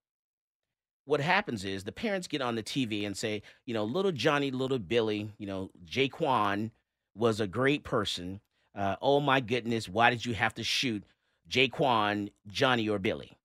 what 1.05 1.21
happens 1.21 1.63
is 1.63 1.83
the 1.83 1.91
parents 1.91 2.27
get 2.27 2.41
on 2.41 2.55
the 2.55 2.63
TV 2.63 3.05
and 3.05 3.15
say, 3.15 3.43
you 3.65 3.73
know, 3.73 3.83
little 3.83 4.11
Johnny, 4.11 4.51
little 4.51 4.79
Billy, 4.79 5.31
you 5.37 5.45
know, 5.45 5.69
Jaquan 5.85 6.71
was 7.15 7.39
a 7.39 7.47
great 7.47 7.83
person. 7.83 8.41
Uh, 8.75 8.95
oh 9.01 9.19
my 9.19 9.39
goodness, 9.39 9.87
why 9.87 10.09
did 10.09 10.25
you 10.25 10.33
have 10.33 10.53
to 10.55 10.63
shoot 10.63 11.03
Jaquan, 11.49 12.31
Johnny, 12.47 12.89
or 12.89 12.99
Billy? 12.99 13.37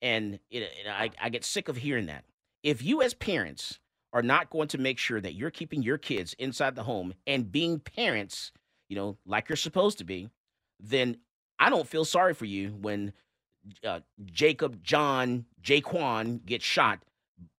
And 0.00 0.38
it, 0.50 0.62
it, 0.62 0.86
I, 0.88 1.10
I 1.20 1.28
get 1.28 1.44
sick 1.44 1.68
of 1.68 1.76
hearing 1.76 2.06
that. 2.06 2.24
If 2.62 2.82
you, 2.82 3.02
as 3.02 3.14
parents, 3.14 3.80
are 4.12 4.22
not 4.22 4.50
going 4.50 4.68
to 4.68 4.78
make 4.78 4.98
sure 4.98 5.20
that 5.20 5.34
you're 5.34 5.50
keeping 5.50 5.82
your 5.82 5.98
kids 5.98 6.34
inside 6.38 6.74
the 6.74 6.82
home 6.84 7.14
and 7.26 7.50
being 7.50 7.80
parents, 7.80 8.52
you 8.88 8.96
know, 8.96 9.16
like 9.26 9.48
you're 9.48 9.56
supposed 9.56 9.98
to 9.98 10.04
be, 10.04 10.28
then 10.78 11.16
I 11.58 11.70
don't 11.70 11.88
feel 11.88 12.04
sorry 12.04 12.34
for 12.34 12.44
you 12.44 12.70
when 12.80 13.12
uh, 13.84 14.00
Jacob, 14.24 14.82
John, 14.82 15.46
Jaquan 15.62 16.44
get 16.44 16.62
shot 16.62 17.00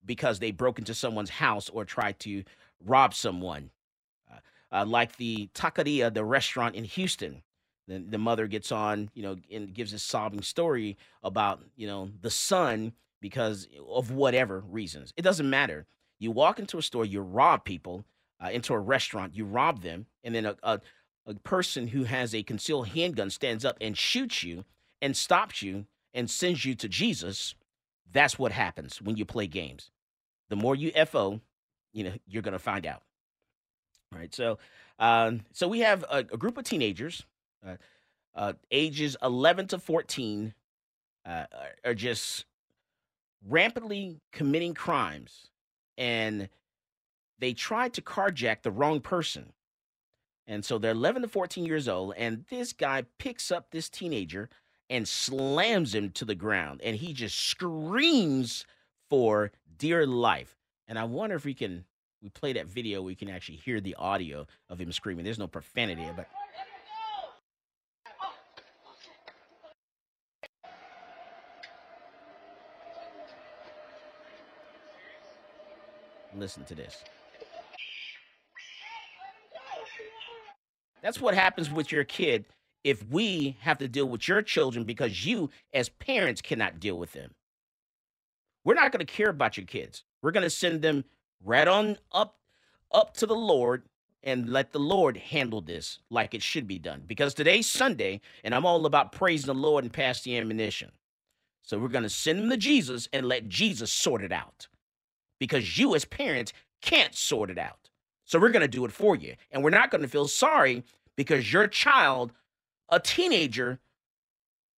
because 0.06 0.40
they 0.40 0.52
broke 0.52 0.80
into 0.80 0.94
someone's 0.94 1.30
house 1.30 1.70
or 1.70 1.86
tried 1.86 2.20
to 2.20 2.44
rob 2.84 3.14
someone. 3.14 3.72
Uh, 4.32 4.38
uh, 4.72 4.86
like 4.86 5.18
the 5.18 5.50
Taqueria, 5.54 6.14
the 6.14 6.24
restaurant 6.24 6.76
in 6.76 6.84
Houston. 6.84 7.44
The, 7.88 8.00
the 8.00 8.18
mother 8.18 8.48
gets 8.48 8.72
on, 8.72 9.10
you 9.14 9.24
know, 9.24 9.36
and 9.52 9.74
gives 9.74 9.92
a 9.92 10.00
sobbing 10.00 10.42
story 10.42 10.98
about, 11.22 11.62
you 11.76 11.86
know, 11.86 12.10
the 12.22 12.30
son 12.32 12.94
because 13.20 13.68
of 13.90 14.12
whatever 14.12 14.62
reasons. 14.62 15.14
It 15.18 15.22
doesn't 15.22 15.50
matter. 15.50 15.86
You 16.20 16.32
walk 16.32 16.60
into 16.60 16.78
a 16.78 16.82
store, 16.82 17.04
you 17.06 17.22
rob 17.22 17.66
people, 17.66 18.06
uh, 18.44 18.50
into 18.50 18.74
a 18.74 18.80
restaurant, 18.80 19.36
you 19.36 19.46
rob 19.46 19.82
them, 19.82 20.06
and 20.24 20.34
then 20.34 20.46
a, 20.46 20.56
a, 20.64 20.80
a 21.26 21.34
person 21.36 21.88
who 21.88 22.04
has 22.04 22.34
a 22.34 22.44
concealed 22.44 22.90
handgun 22.90 23.30
stands 23.30 23.66
up 23.66 23.78
and 23.82 23.98
shoots 23.98 24.44
you 24.44 24.64
and 25.02 25.16
stops 25.16 25.62
you 25.62 25.86
and 26.14 26.30
sends 26.30 26.66
you 26.66 26.76
to 26.76 26.88
Jesus. 26.88 27.56
That's 28.12 28.38
what 28.38 28.52
happens 28.52 29.02
when 29.02 29.18
you 29.18 29.26
play 29.26 29.48
games. 29.48 29.92
The 30.50 30.56
more 30.56 30.76
you 30.76 30.92
FO, 31.06 31.42
you 31.94 32.04
know, 32.04 32.14
you're 32.28 32.42
going 32.42 32.54
to 32.54 32.60
find 32.60 32.86
out. 32.86 33.02
All 34.14 34.20
right. 34.20 34.34
So, 34.34 34.60
um, 35.00 35.42
so 35.52 35.68
we 35.68 35.80
have 35.80 36.04
a, 36.04 36.20
a 36.20 36.38
group 36.38 36.58
of 36.58 36.66
teenagers, 36.66 37.26
uh, 37.66 37.76
uh, 38.36 38.54
ages 38.72 39.18
11 39.24 39.68
to 39.68 39.80
14, 39.80 40.54
uh, 41.26 41.46
are 41.84 41.94
just 41.94 42.46
rampantly 43.48 44.20
committing 44.32 44.74
crimes, 44.74 45.50
and 45.98 46.50
they 47.40 47.54
tried 47.54 47.94
to 47.94 48.02
carjack 48.02 48.62
the 48.62 48.72
wrong 48.72 49.02
person. 49.02 49.54
And 50.46 50.64
so 50.66 50.78
they're 50.78 50.92
11 50.92 51.22
to 51.22 51.28
14 51.28 51.66
years 51.66 51.88
old, 51.88 52.14
and 52.18 52.46
this 52.50 52.74
guy 52.74 53.06
picks 53.18 53.52
up 53.52 53.72
this 53.72 53.90
teenager 53.90 54.50
and 54.94 55.08
slams 55.08 55.96
him 55.96 56.12
to 56.12 56.24
the 56.24 56.36
ground, 56.36 56.80
and 56.84 56.96
he 56.96 57.14
just 57.14 57.36
screams 57.36 58.64
for 59.10 59.52
dear 59.80 60.06
life. 60.06 60.56
And 60.88 61.00
I 61.00 61.04
wonder 61.06 61.36
if 61.36 61.46
we 61.46 61.56
can 61.56 61.84
we 62.22 62.30
play 62.30 62.54
that 62.54 62.68
video, 62.68 63.02
we 63.02 63.16
can 63.16 63.28
actually 63.28 63.58
hear 63.58 63.82
the 63.82 63.96
audio 63.96 64.46
of 64.70 64.80
him 64.80 64.92
screaming. 64.92 65.26
There's 65.26 65.40
no 65.40 65.48
profanity, 65.48 66.08
but 66.16 66.28
listen 76.38 76.66
to 76.66 76.76
this. 76.76 77.04
That's 81.02 81.20
what 81.20 81.34
happens 81.34 81.72
with 81.72 81.92
your 81.92 82.04
kid 82.04 82.46
if 82.84 83.06
we 83.08 83.58
have 83.62 83.78
to 83.80 83.88
deal 83.88 84.08
with 84.08 84.28
your 84.28 84.42
children 84.42 84.84
because 84.84 85.26
you, 85.26 85.50
as 85.74 85.90
parents, 85.90 86.42
cannot 86.42 86.80
deal 86.80 86.98
with 86.98 87.14
them. 87.14 87.32
We're 88.64 88.76
not 88.76 88.92
going 88.92 89.06
to 89.06 89.12
care 89.12 89.30
about 89.30 89.58
your 89.58 89.66
kids. 89.66 90.04
We're 90.22 90.32
going 90.32 90.44
to 90.44 90.50
send 90.50 90.82
them 90.82 91.06
right 91.44 91.68
on 91.68 91.98
up 92.12 92.38
up 92.92 93.16
to 93.16 93.26
the 93.26 93.36
Lord 93.36 93.84
and 94.24 94.50
let 94.50 94.72
the 94.72 94.80
Lord 94.80 95.18
handle 95.18 95.62
this 95.62 96.00
like 96.10 96.34
it 96.34 96.42
should 96.42 96.68
be 96.68 96.80
done. 96.80 97.04
Because 97.06 97.34
today's 97.34 97.70
Sunday, 97.70 98.22
and 98.44 98.56
I'm 98.56 98.66
all 98.66 98.86
about 98.86 99.12
praising 99.12 99.48
the 99.48 99.54
Lord 99.54 99.84
and 99.84 99.92
pass 99.92 100.22
the 100.22 100.38
ammunition. 100.38 100.92
So 101.62 101.78
we're 101.78 101.88
going 101.90 102.04
to 102.04 102.10
send 102.10 102.40
them 102.40 102.50
to 102.50 102.58
Jesus 102.58 103.10
and 103.12 103.26
let 103.26 103.50
Jesus 103.50 103.92
sort 103.92 104.24
it 104.24 104.32
out. 104.32 104.68
Because 105.40 105.78
you, 105.78 105.96
as 105.96 106.06
parents, 106.06 106.54
can't 106.82 107.16
sort 107.16 107.50
it 107.50 107.58
out. 107.58 107.90
So 108.26 108.40
we're 108.40 108.52
going 108.52 108.62
to 108.62 108.68
do 108.68 108.86
it 108.86 108.92
for 108.92 109.16
you. 109.16 109.36
And 109.52 109.64
we're 109.64 109.70
not 109.70 109.92
going 109.92 110.02
to 110.02 110.08
feel 110.08 110.28
sorry 110.28 110.84
because 111.16 111.52
your 111.52 111.68
child, 111.68 112.32
a 112.90 113.00
teenager, 113.00 113.80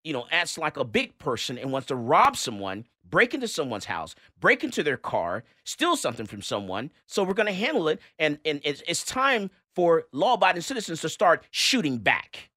you 0.04 0.14
know, 0.14 0.26
acts 0.32 0.58
like 0.58 0.78
a 0.78 0.84
big 0.84 1.18
person 1.18 1.58
and 1.58 1.72
wants 1.72 1.88
to 1.88 1.96
rob 1.96 2.38
someone, 2.38 2.86
break 3.10 3.34
into 3.34 3.48
someone's 3.48 3.86
house, 3.86 4.16
break 4.40 4.64
into 4.64 4.84
their 4.84 4.98
car, 4.98 5.44
steal 5.64 5.96
something 5.96 6.26
from 6.26 6.42
someone. 6.42 6.92
So 7.08 7.24
we're 7.24 7.34
going 7.34 7.48
to 7.48 7.54
handle 7.54 7.88
it. 7.88 8.00
And, 8.20 8.40
and 8.46 8.62
it's, 8.64 8.84
it's 8.88 9.04
time 9.04 9.50
for 9.74 10.06
law 10.12 10.36
abiding 10.36 10.62
citizens 10.62 11.02
to 11.02 11.10
start 11.10 11.44
shooting 11.52 11.98
back. 11.98 12.50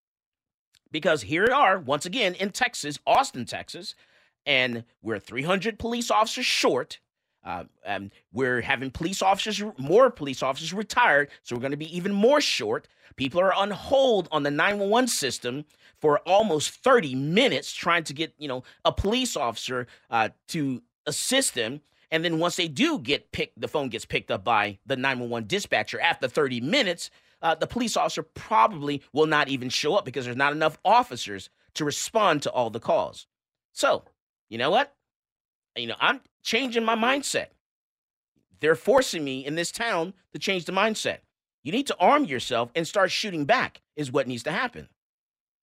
Because 0.91 1.23
here 1.23 1.45
we 1.47 1.53
are, 1.53 1.79
once 1.79 2.07
again, 2.07 2.35
in 2.35 2.51
Texas, 2.51 2.99
Austin, 3.07 3.45
Texas, 3.45 3.95
and 4.47 4.85
we're 5.03 5.19
300 5.19 5.79
police 5.79 6.11
officers 6.11 6.47
short. 6.47 7.01
Uh, 7.49 7.65
um, 7.87 8.11
we're 8.31 8.61
having 8.61 8.91
police 8.91 9.23
officers, 9.23 9.63
more 9.79 10.11
police 10.11 10.43
officers 10.43 10.75
retired, 10.75 11.31
so 11.43 11.57
we're 11.57 11.63
going 11.63 11.71
to 11.71 11.79
be 11.79 11.97
even 11.97 12.13
more 12.13 12.43
short. 12.43 12.87
People 13.17 13.41
are 13.41 13.55
on 13.55 13.71
hold 13.71 14.29
on 14.31 14.43
the 14.43 14.51
911 14.51 15.09
system 15.09 15.65
for 15.99 16.19
almost 16.27 16.71
30 16.85 17.15
minutes 17.15 17.73
trying 17.73 18.05
to 18.05 18.13
get, 18.13 18.35
you 18.37 18.49
know, 18.49 18.65
a 18.85 18.93
police 18.93 19.35
officer 19.35 19.87
uh, 20.11 20.29
to 20.49 20.83
assist 21.07 21.55
them. 21.55 21.81
And 22.11 22.23
then 22.23 22.39
once 22.39 22.57
they 22.57 22.69
do 22.69 22.99
get 22.99 23.33
picked, 23.33 23.59
the 23.59 23.67
phone 23.67 23.89
gets 23.89 24.05
picked 24.05 24.31
up 24.31 24.45
by 24.45 24.79
the 24.85 24.97
911 24.97 25.49
dispatcher 25.49 25.99
after 25.99 26.29
30 26.29 26.61
minutes. 26.61 27.11
Uh, 27.41 27.55
the 27.55 27.67
police 27.67 27.97
officer 27.97 28.23
probably 28.23 29.03
will 29.15 29.27
not 29.27 29.49
even 29.49 29.71
show 29.71 29.95
up 29.95 30.05
because 30.05 30.27
there's 30.27 30.37
not 30.37 30.53
enough 30.53 30.79
officers 30.85 31.49
to 31.73 31.87
respond 31.87 32.43
to 32.43 32.51
all 32.51 32.69
the 32.69 32.79
calls. 32.79 33.27
So, 33.73 34.05
you 34.51 34.59
know 34.59 34.71
what? 34.71 34.95
You 35.75 35.87
know, 35.87 35.97
I'm 35.99 36.21
changing 36.43 36.85
my 36.85 36.97
mindset. 36.97 37.49
They're 38.61 38.75
forcing 38.75 39.25
me 39.25 39.45
in 39.45 39.55
this 39.55 39.71
town 39.71 40.15
to 40.33 40.39
change 40.39 40.65
the 40.65 40.73
mindset. 40.73 41.19
You 41.63 41.73
need 41.73 41.87
to 41.89 41.97
arm 41.99 42.25
yourself 42.25 42.71
and 42.75 42.87
start 42.87 43.11
shooting 43.11 43.45
back, 43.45 43.83
is 43.97 44.11
what 44.11 44.27
needs 44.27 44.43
to 44.45 44.53
happen. 44.53 44.89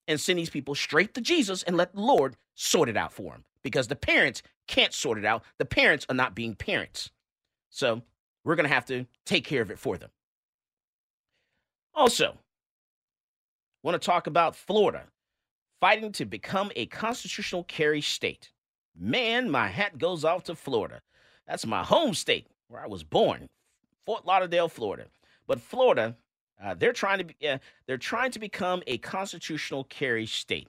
And 0.07 0.21
send 0.21 0.39
these 0.39 0.51
people 0.51 0.75
straight 0.75 1.15
to 1.15 1.21
Jesus 1.21 1.63
and 1.63 1.77
let 1.77 1.95
the 1.95 2.01
Lord 2.01 2.37
sort 2.55 2.89
it 2.89 2.97
out 2.97 3.13
for 3.13 3.33
them 3.33 3.45
because 3.63 3.89
the 3.89 3.97
parents 3.97 4.43
can't 4.69 4.93
sort 4.93 5.19
it 5.19 5.25
out. 5.25 5.43
The 5.59 5.65
parents 5.65 6.07
are 6.09 6.15
not 6.15 6.35
being 6.35 6.55
parents. 6.55 7.11
So 7.71 8.03
we're 8.45 8.57
going 8.57 8.69
to 8.69 8.75
have 8.75 8.87
to 8.87 9.07
take 9.25 9.45
care 9.45 9.63
of 9.63 9.71
it 9.71 9.79
for 9.79 9.97
them. 9.97 10.11
Also, 11.95 12.37
want 13.83 14.01
to 14.01 14.05
talk 14.05 14.27
about 14.27 14.57
Florida 14.57 15.05
fighting 15.81 16.13
to 16.13 16.25
become 16.25 16.73
a 16.77 16.87
constitutional 16.87 17.65
carry 17.65 18.01
state. 18.01 18.51
Man, 18.99 19.51
my 19.51 19.69
hat 19.69 19.99
goes 19.99 20.25
off 20.25 20.45
to 20.45 20.55
Florida. 20.55 21.01
That's 21.47 21.67
my 21.67 21.83
home 21.83 22.15
state 22.15 22.47
where 22.69 22.83
I 22.83 22.87
was 22.87 23.05
born, 23.05 23.49
Fort 24.05 24.25
Lauderdale, 24.25 24.69
Florida. 24.69 25.07
But 25.47 25.61
Florida, 25.61 26.17
uh, 26.63 26.75
they're 26.75 26.93
trying 26.93 27.19
to 27.19 27.25
be, 27.25 27.35
uh, 27.47 27.59
they're 27.87 27.99
trying 27.99 28.31
to 28.33 28.39
become 28.39 28.83
a 28.87 28.99
constitutional 28.99 29.85
carry 29.85 30.27
state. 30.27 30.69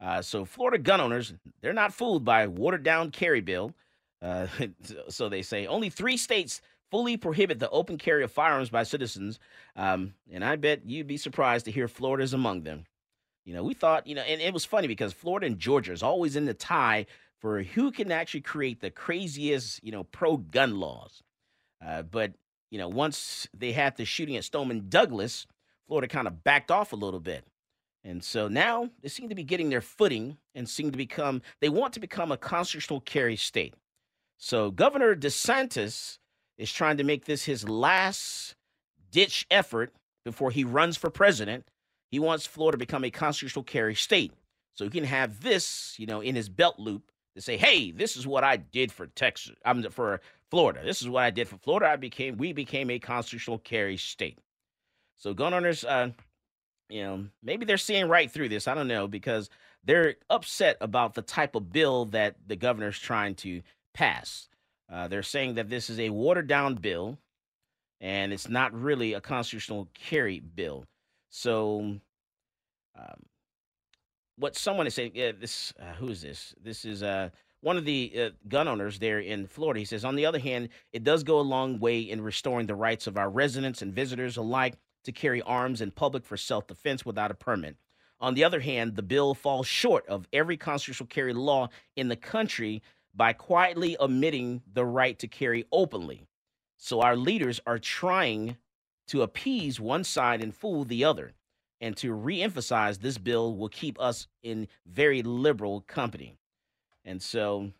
Uh, 0.00 0.20
so 0.20 0.44
Florida 0.44 0.78
gun 0.78 1.00
owners, 1.00 1.32
they're 1.62 1.72
not 1.72 1.94
fooled 1.94 2.24
by 2.24 2.46
watered 2.46 2.82
down 2.82 3.10
carry 3.10 3.40
bill. 3.40 3.72
Uh, 4.20 4.46
so 5.08 5.28
they 5.28 5.42
say 5.42 5.66
only 5.66 5.88
three 5.88 6.16
states 6.16 6.60
fully 6.90 7.16
prohibit 7.16 7.58
the 7.58 7.70
open 7.70 7.98
carry 7.98 8.22
of 8.22 8.30
firearms 8.30 8.70
by 8.70 8.82
citizens. 8.82 9.38
Um, 9.76 10.14
and 10.30 10.44
I 10.44 10.56
bet 10.56 10.86
you'd 10.86 11.06
be 11.06 11.16
surprised 11.16 11.64
to 11.64 11.72
hear 11.72 11.88
Florida 11.88 12.22
is 12.24 12.34
among 12.34 12.62
them. 12.62 12.84
You 13.44 13.54
know, 13.54 13.62
we 13.62 13.74
thought, 13.74 14.06
you 14.06 14.14
know, 14.14 14.22
and 14.22 14.40
it 14.40 14.54
was 14.54 14.64
funny 14.64 14.86
because 14.86 15.12
Florida 15.12 15.46
and 15.46 15.58
Georgia 15.58 15.92
is 15.92 16.02
always 16.02 16.36
in 16.36 16.46
the 16.46 16.54
tie 16.54 17.06
for 17.44 17.62
who 17.62 17.92
can 17.92 18.10
actually 18.10 18.40
create 18.40 18.80
the 18.80 18.90
craziest, 18.90 19.84
you 19.84 19.92
know, 19.92 20.04
pro 20.04 20.38
gun 20.38 20.80
laws. 20.80 21.22
Uh, 21.86 22.00
but, 22.00 22.32
you 22.70 22.78
know, 22.78 22.88
once 22.88 23.46
they 23.52 23.72
had 23.72 23.98
the 23.98 24.06
shooting 24.06 24.34
at 24.36 24.44
Stoneman 24.44 24.86
Douglas, 24.88 25.46
Florida 25.86 26.08
kind 26.08 26.26
of 26.26 26.42
backed 26.42 26.70
off 26.70 26.94
a 26.94 26.96
little 26.96 27.20
bit. 27.20 27.44
And 28.02 28.24
so 28.24 28.48
now 28.48 28.88
they 29.02 29.10
seem 29.10 29.28
to 29.28 29.34
be 29.34 29.44
getting 29.44 29.68
their 29.68 29.82
footing 29.82 30.38
and 30.54 30.66
seem 30.66 30.90
to 30.90 30.96
become, 30.96 31.42
they 31.60 31.68
want 31.68 31.92
to 31.92 32.00
become 32.00 32.32
a 32.32 32.38
constitutional 32.38 33.00
carry 33.00 33.36
state. 33.36 33.74
So 34.38 34.70
Governor 34.70 35.14
DeSantis 35.14 36.16
is 36.56 36.72
trying 36.72 36.96
to 36.96 37.04
make 37.04 37.26
this 37.26 37.44
his 37.44 37.68
last 37.68 38.54
ditch 39.10 39.44
effort 39.50 39.92
before 40.24 40.50
he 40.50 40.64
runs 40.64 40.96
for 40.96 41.10
president. 41.10 41.66
He 42.10 42.18
wants 42.18 42.46
Florida 42.46 42.76
to 42.76 42.86
become 42.86 43.04
a 43.04 43.10
constitutional 43.10 43.64
carry 43.64 43.94
state. 43.94 44.32
So 44.76 44.86
he 44.86 44.90
can 44.90 45.04
have 45.04 45.42
this, 45.42 45.94
you 45.98 46.06
know, 46.06 46.22
in 46.22 46.36
his 46.36 46.48
belt 46.48 46.78
loop 46.78 47.10
to 47.34 47.40
say, 47.40 47.56
"Hey, 47.56 47.90
this 47.90 48.16
is 48.16 48.26
what 48.26 48.44
I 48.44 48.56
did 48.56 48.92
for 48.92 49.06
Texas. 49.08 49.56
I'm 49.64 49.82
for 49.90 50.20
Florida. 50.50 50.80
This 50.84 51.02
is 51.02 51.08
what 51.08 51.24
I 51.24 51.30
did 51.30 51.48
for 51.48 51.58
Florida. 51.58 51.86
I 51.88 51.96
became 51.96 52.36
we 52.36 52.52
became 52.52 52.90
a 52.90 52.98
constitutional 52.98 53.58
carry 53.58 53.96
state." 53.96 54.38
So 55.16 55.34
gun 55.34 55.54
owners, 55.54 55.84
uh, 55.84 56.10
you 56.88 57.02
know, 57.02 57.26
maybe 57.42 57.64
they're 57.64 57.76
seeing 57.76 58.08
right 58.08 58.30
through 58.30 58.48
this. 58.48 58.68
I 58.68 58.74
don't 58.74 58.88
know 58.88 59.08
because 59.08 59.50
they're 59.84 60.16
upset 60.30 60.76
about 60.80 61.14
the 61.14 61.22
type 61.22 61.54
of 61.54 61.72
bill 61.72 62.06
that 62.06 62.36
the 62.46 62.56
governor's 62.56 62.98
trying 62.98 63.34
to 63.36 63.62
pass. 63.94 64.48
Uh, 64.90 65.08
they're 65.08 65.22
saying 65.22 65.54
that 65.54 65.68
this 65.68 65.90
is 65.90 65.98
a 65.98 66.10
watered 66.10 66.46
down 66.46 66.74
bill, 66.76 67.18
and 68.00 68.32
it's 68.32 68.48
not 68.48 68.72
really 68.74 69.14
a 69.14 69.20
constitutional 69.20 69.88
carry 69.94 70.40
bill. 70.40 70.84
So. 71.30 71.98
Um, 72.96 73.26
what 74.36 74.56
someone 74.56 74.86
is 74.86 74.94
saying, 74.94 75.12
yeah, 75.14 75.32
this, 75.32 75.72
uh, 75.80 75.94
who 75.94 76.08
is 76.08 76.22
this? 76.22 76.54
This 76.62 76.84
is 76.84 77.02
uh, 77.02 77.30
one 77.60 77.76
of 77.76 77.84
the 77.84 78.12
uh, 78.16 78.30
gun 78.48 78.68
owners 78.68 78.98
there 78.98 79.20
in 79.20 79.46
Florida. 79.46 79.78
He 79.80 79.86
says, 79.86 80.04
on 80.04 80.16
the 80.16 80.26
other 80.26 80.38
hand, 80.38 80.68
it 80.92 81.04
does 81.04 81.22
go 81.22 81.38
a 81.38 81.42
long 81.42 81.78
way 81.78 82.00
in 82.00 82.20
restoring 82.20 82.66
the 82.66 82.74
rights 82.74 83.06
of 83.06 83.16
our 83.16 83.30
residents 83.30 83.82
and 83.82 83.94
visitors 83.94 84.36
alike 84.36 84.74
to 85.04 85.12
carry 85.12 85.42
arms 85.42 85.80
in 85.80 85.90
public 85.90 86.24
for 86.24 86.36
self 86.36 86.66
defense 86.66 87.04
without 87.04 87.30
a 87.30 87.34
permit. 87.34 87.76
On 88.20 88.34
the 88.34 88.44
other 88.44 88.60
hand, 88.60 88.96
the 88.96 89.02
bill 89.02 89.34
falls 89.34 89.66
short 89.66 90.06
of 90.06 90.26
every 90.32 90.56
constitutional 90.56 91.08
carry 91.08 91.32
law 91.32 91.68
in 91.96 92.08
the 92.08 92.16
country 92.16 92.82
by 93.14 93.32
quietly 93.32 93.96
omitting 94.00 94.62
the 94.72 94.84
right 94.84 95.18
to 95.18 95.28
carry 95.28 95.64
openly. 95.72 96.26
So 96.76 97.00
our 97.00 97.16
leaders 97.16 97.60
are 97.66 97.78
trying 97.78 98.56
to 99.08 99.22
appease 99.22 99.78
one 99.78 100.04
side 100.04 100.42
and 100.42 100.54
fool 100.54 100.84
the 100.84 101.04
other. 101.04 101.32
And 101.84 101.94
to 101.98 102.12
reemphasize, 102.14 102.98
this 103.00 103.18
bill 103.18 103.56
will 103.56 103.68
keep 103.68 104.00
us 104.00 104.26
in 104.42 104.68
very 104.86 105.22
liberal 105.22 105.82
company. 105.82 106.38
And 107.04 107.20
so, 107.20 107.72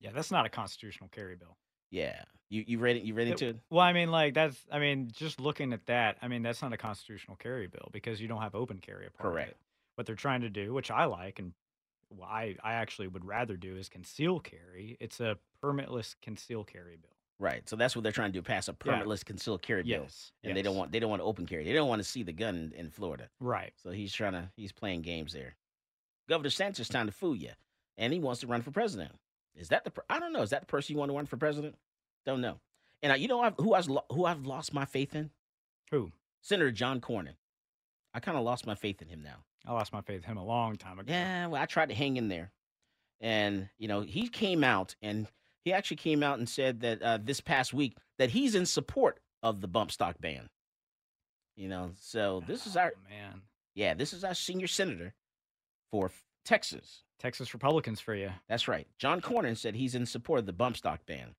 Yeah, 0.00 0.12
that's 0.12 0.30
not 0.30 0.46
a 0.46 0.48
constitutional 0.48 1.10
carry 1.10 1.36
bill. 1.36 1.58
yeah, 1.90 2.24
you 2.48 2.64
you 2.66 2.78
read 2.78 2.96
it. 2.96 3.02
You 3.02 3.12
read 3.12 3.28
It- 3.28 3.32
into 3.32 3.48
it. 3.48 3.60
Well, 3.68 3.84
I 3.84 3.92
mean, 3.92 4.10
like 4.10 4.32
that's. 4.32 4.56
I 4.72 4.78
mean, 4.78 5.10
just 5.12 5.38
looking 5.40 5.74
at 5.74 5.84
that, 5.86 6.16
I 6.22 6.28
mean, 6.28 6.42
that's 6.42 6.62
not 6.62 6.72
a 6.72 6.78
constitutional 6.78 7.36
carry 7.36 7.66
bill 7.66 7.90
because 7.92 8.18
you 8.18 8.28
don't 8.28 8.40
have 8.40 8.54
open 8.54 8.78
carry. 8.78 9.10
part 9.10 9.30
Correct. 9.30 9.56
What 9.96 10.06
they're 10.06 10.16
trying 10.16 10.40
to 10.40 10.48
do, 10.48 10.72
which 10.72 10.90
I 10.90 11.04
like, 11.04 11.38
and 11.38 11.52
what 12.08 12.28
I 12.30 12.56
I 12.62 12.72
actually 12.74 13.08
would 13.08 13.26
rather 13.26 13.58
do, 13.58 13.76
is 13.76 13.90
conceal 13.90 14.40
carry. 14.40 14.96
It's 15.00 15.20
a 15.20 15.38
permitless 15.62 16.16
conceal 16.22 16.64
carry 16.64 16.96
bill. 16.96 17.10
Right. 17.40 17.66
So 17.68 17.74
that's 17.74 17.96
what 17.96 18.02
they're 18.02 18.12
trying 18.12 18.32
to 18.32 18.38
do: 18.38 18.42
pass 18.42 18.68
a 18.68 18.76
Yeah. 18.84 18.92
permitless 19.02 19.24
concealed 19.24 19.62
carry 19.62 19.82
bill. 19.82 20.02
Yes, 20.02 20.30
And 20.44 20.56
they 20.56 20.62
don't 20.62 20.76
want 20.76 20.92
they 20.92 21.00
don't 21.00 21.10
want 21.10 21.20
to 21.20 21.24
open 21.24 21.46
carry. 21.46 21.64
They 21.64 21.72
don't 21.72 21.88
want 21.88 22.00
to 22.00 22.04
see 22.08 22.22
the 22.22 22.32
gun 22.32 22.54
in, 22.54 22.72
in 22.72 22.90
Florida. 22.90 23.28
Right. 23.40 23.72
So 23.82 23.90
he's 23.90 24.12
trying 24.12 24.32
to 24.34 24.50
he's 24.56 24.72
playing 24.72 25.02
games 25.02 25.32
there. 25.32 25.56
Governor 26.28 26.50
DeSantis 26.50 26.88
trying 26.90 27.06
to 27.06 27.12
fool 27.12 27.34
you, 27.34 27.50
and 27.98 28.12
he 28.12 28.20
wants 28.20 28.40
to 28.42 28.46
run 28.46 28.62
for 28.62 28.70
president. 28.70 29.12
Is 29.56 29.68
that 29.70 29.84
the 29.84 29.92
I 30.08 30.20
don't 30.20 30.32
know. 30.32 30.42
Is 30.42 30.50
that 30.50 30.60
the 30.60 30.66
person 30.66 30.92
you 30.94 30.98
want 30.98 31.10
to 31.10 31.16
run 31.16 31.26
for 31.26 31.36
president? 31.38 31.76
Don't 32.26 32.40
know. 32.42 32.60
And 33.02 33.12
uh, 33.12 33.16
you 33.16 33.26
know 33.26 33.40
I've, 33.40 33.54
who 33.56 33.72
I've 33.74 33.88
who 34.12 34.26
I've 34.26 34.44
lost 34.46 34.74
my 34.74 34.84
faith 34.84 35.14
in? 35.14 35.30
Who? 35.90 36.12
Senator 36.42 36.70
John 36.70 37.00
Cornyn. 37.00 37.34
I 38.14 38.20
kind 38.20 38.36
of 38.36 38.44
lost 38.44 38.66
my 38.66 38.74
faith 38.74 39.00
in 39.02 39.08
him 39.08 39.22
now. 39.22 39.36
I 39.66 39.72
lost 39.72 39.92
my 39.92 40.02
faith 40.02 40.24
in 40.24 40.30
him 40.30 40.36
a 40.36 40.44
long 40.44 40.76
time 40.76 40.98
ago. 40.98 41.12
Yeah, 41.12 41.46
well, 41.46 41.60
I 41.62 41.66
tried 41.66 41.88
to 41.88 41.94
hang 41.94 42.16
in 42.16 42.28
there, 42.28 42.50
and 43.20 43.68
you 43.78 43.88
know 43.88 44.02
he 44.02 44.28
came 44.28 44.62
out 44.62 44.94
and 45.02 45.26
he 45.64 45.72
actually 45.72 45.96
came 45.98 46.22
out 46.22 46.38
and 46.38 46.48
said 46.48 46.80
that 46.80 47.02
uh, 47.02 47.18
this 47.22 47.40
past 47.40 47.72
week 47.74 47.96
that 48.18 48.30
he's 48.30 48.54
in 48.54 48.66
support 48.66 49.20
of 49.42 49.60
the 49.60 49.68
bump 49.68 49.90
stock 49.92 50.16
ban. 50.20 50.48
You 51.56 51.68
know, 51.68 51.90
so 52.00 52.42
this 52.46 52.66
is 52.66 52.76
our 52.76 52.92
Oh, 52.96 53.10
man. 53.10 53.42
yeah, 53.74 53.94
this 53.94 54.12
is 54.12 54.24
our 54.24 54.34
senior 54.34 54.66
senator 54.66 55.14
for 55.90 56.10
Texas. 56.44 57.02
Texas 57.18 57.52
Republicans 57.52 58.00
for 58.00 58.14
you. 58.14 58.30
That's 58.48 58.66
right. 58.66 58.86
John 58.98 59.20
Cornyn 59.20 59.56
said 59.56 59.74
he's 59.74 59.94
in 59.94 60.06
support 60.06 60.40
of 60.40 60.46
the 60.46 60.54
bump 60.54 60.76
stock 60.76 61.00
ban, 61.04 61.34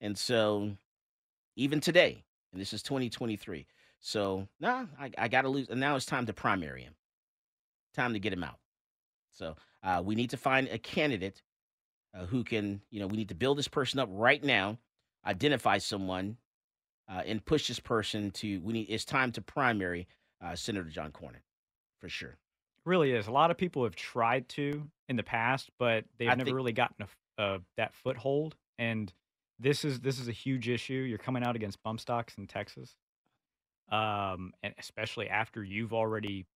and 0.00 0.16
so 0.18 0.72
even 1.56 1.80
today, 1.80 2.22
and 2.52 2.60
this 2.60 2.74
is 2.74 2.82
2023. 2.82 3.66
So 4.00 4.46
nah, 4.60 4.86
I, 5.00 5.10
I 5.16 5.28
got 5.28 5.42
to 5.42 5.48
lose, 5.48 5.70
and 5.70 5.80
now 5.80 5.96
it's 5.96 6.04
time 6.04 6.26
to 6.26 6.34
primary 6.34 6.82
him. 6.82 6.94
Time 7.94 8.12
to 8.12 8.18
get 8.18 8.32
him 8.32 8.44
out. 8.44 8.58
So 9.32 9.56
uh, 9.82 10.02
we 10.04 10.14
need 10.14 10.30
to 10.30 10.36
find 10.36 10.68
a 10.68 10.78
candidate 10.78 11.40
uh, 12.14 12.26
who 12.26 12.44
can, 12.44 12.80
you 12.90 13.00
know, 13.00 13.06
we 13.06 13.16
need 13.16 13.28
to 13.28 13.34
build 13.34 13.58
this 13.58 13.68
person 13.68 13.98
up 13.98 14.08
right 14.12 14.42
now, 14.42 14.78
identify 15.26 15.78
someone, 15.78 16.36
uh, 17.08 17.22
and 17.26 17.44
push 17.44 17.68
this 17.68 17.80
person 17.80 18.30
to. 18.32 18.60
We 18.60 18.72
need. 18.72 18.86
It's 18.88 19.04
time 19.04 19.32
to 19.32 19.42
primary 19.42 20.06
uh, 20.44 20.54
Senator 20.54 20.88
John 20.88 21.10
Cornyn, 21.10 21.42
for 22.00 22.08
sure. 22.08 22.36
Really 22.84 23.12
is. 23.12 23.26
A 23.26 23.32
lot 23.32 23.50
of 23.50 23.56
people 23.56 23.84
have 23.84 23.94
tried 23.96 24.48
to 24.50 24.88
in 25.08 25.16
the 25.16 25.22
past, 25.22 25.70
but 25.78 26.04
they've 26.18 26.28
I 26.28 26.34
never 26.34 26.46
think- 26.46 26.56
really 26.56 26.72
gotten 26.72 27.06
a 27.38 27.42
uh, 27.42 27.58
that 27.76 27.94
foothold. 27.94 28.56
And 28.78 29.12
this 29.58 29.84
is 29.84 30.00
this 30.00 30.18
is 30.18 30.28
a 30.28 30.32
huge 30.32 30.68
issue. 30.68 30.94
You're 30.94 31.18
coming 31.18 31.44
out 31.44 31.56
against 31.56 31.82
bump 31.82 32.00
stocks 32.00 32.34
in 32.38 32.46
Texas, 32.46 32.96
um, 33.90 34.52
and 34.62 34.74
especially 34.78 35.28
after 35.28 35.62
you've 35.62 35.92
already 35.92 36.46